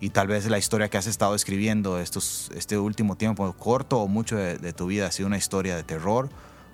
y 0.03 0.09
tal 0.09 0.27
vez 0.27 0.47
la 0.47 0.57
historia 0.57 0.89
que 0.89 0.97
has 0.97 1.05
estado 1.05 1.35
escribiendo 1.35 1.99
estos, 1.99 2.49
este 2.55 2.75
último 2.79 3.17
tiempo, 3.17 3.53
corto 3.53 3.99
o 3.99 4.07
mucho 4.07 4.35
de, 4.35 4.57
de 4.57 4.73
tu 4.73 4.87
vida, 4.87 5.05
ha 5.05 5.11
sido 5.11 5.27
una 5.27 5.37
historia 5.37 5.75
de 5.75 5.83
terror, 5.83 6.27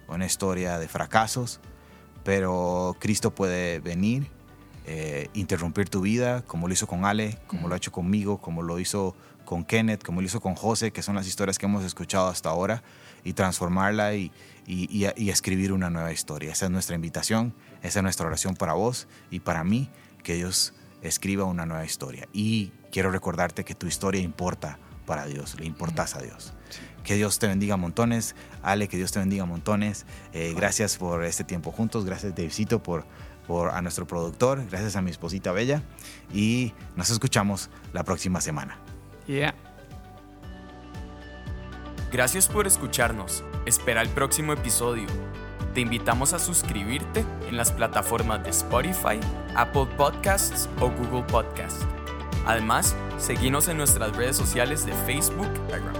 una 0.07 0.25
historia 0.25 0.79
de 0.79 0.87
fracasos, 0.87 1.59
pero 2.23 2.95
Cristo 2.99 3.35
puede 3.35 3.79
venir, 3.81 4.27
eh, 4.85 5.27
interrumpir 5.33 5.89
tu 5.89 5.99
vida, 5.99 6.41
como 6.43 6.67
lo 6.69 6.73
hizo 6.73 6.87
con 6.87 7.03
Ale, 7.03 7.37
como 7.47 7.67
lo 7.67 7.73
ha 7.73 7.77
hecho 7.77 7.91
conmigo, 7.91 8.37
como 8.39 8.61
lo 8.63 8.79
hizo 8.79 9.13
con 9.47 9.63
Kenneth, 9.63 10.03
como 10.03 10.19
lo 10.19 10.27
hizo 10.27 10.41
con 10.41 10.55
José, 10.55 10.91
que 10.91 11.01
son 11.01 11.15
las 11.15 11.25
historias 11.25 11.57
que 11.57 11.65
hemos 11.67 11.85
escuchado 11.85 12.27
hasta 12.27 12.49
ahora, 12.49 12.83
y 13.23 13.31
transformarla 13.31 14.13
y, 14.13 14.29
y- 14.65 14.89
y- 14.91 15.09
y 15.15 15.29
escribir 15.29 15.71
una 15.71 15.89
nueva 15.89 16.11
historia. 16.11 16.51
Esa 16.51 16.65
es 16.65 16.71
nuestra 16.71 16.95
invitación, 16.95 17.53
esa 17.81 17.99
es 17.99 18.03
nuestra 18.03 18.27
oración 18.27 18.55
para 18.55 18.73
vos 18.73 19.07
y 19.31 19.39
para 19.39 19.63
mí, 19.63 19.89
que 20.21 20.33
Dios 20.35 20.73
escriba 21.01 21.45
una 21.45 21.65
nueva 21.65 21.85
historia. 21.85 22.27
Y 22.33 22.73
quiero 22.91 23.09
recordarte 23.09 23.63
que 23.63 23.73
tu 23.73 23.87
historia 23.87 24.19
importa 24.21 24.79
para 25.05 25.25
Dios, 25.25 25.55
le 25.57 25.65
importas 25.65 26.15
a 26.15 26.21
Dios. 26.21 26.51
Que 27.05 27.15
Dios 27.15 27.39
te 27.39 27.47
bendiga 27.47 27.77
montones. 27.77 28.35
Ale, 28.63 28.89
que 28.89 28.97
Dios 28.97 29.13
te 29.13 29.19
bendiga 29.19 29.45
montones. 29.45 30.05
Eh, 30.33 30.53
gracias 30.57 30.97
por 30.97 31.23
este 31.23 31.45
tiempo 31.45 31.71
juntos. 31.71 32.03
Gracias, 32.03 32.35
Davidcito, 32.35 32.83
por, 32.83 33.05
por 33.47 33.69
a 33.69 33.81
nuestro 33.81 34.05
productor. 34.05 34.65
Gracias 34.69 34.97
a 34.97 35.01
mi 35.01 35.09
esposita 35.11 35.53
Bella. 35.53 35.81
Y 36.33 36.73
nos 36.97 37.09
escuchamos 37.09 37.69
la 37.93 38.03
próxima 38.03 38.41
semana. 38.41 38.77
Gracias 42.11 42.47
por 42.47 42.67
escucharnos. 42.67 43.43
Espera 43.65 44.01
el 44.01 44.09
próximo 44.09 44.53
episodio. 44.53 45.07
Te 45.73 45.82
invitamos 45.82 46.34
a 46.34 46.39
suscribirte 46.39 47.25
en 47.47 47.57
las 47.57 47.71
plataformas 47.71 48.43
de 48.43 48.49
Spotify, 48.49 49.19
Apple 49.55 49.88
Podcasts 49.97 50.69
o 50.80 50.89
Google 50.89 51.23
Podcasts. 51.23 51.86
Además, 52.45 52.95
seguimos 53.17 53.67
en 53.67 53.78
nuestras 53.78 54.15
redes 54.15 54.38
sociales 54.38 54.86
de 54.86 54.93
Facebook, 54.93 55.49
Instagram, 55.55 55.93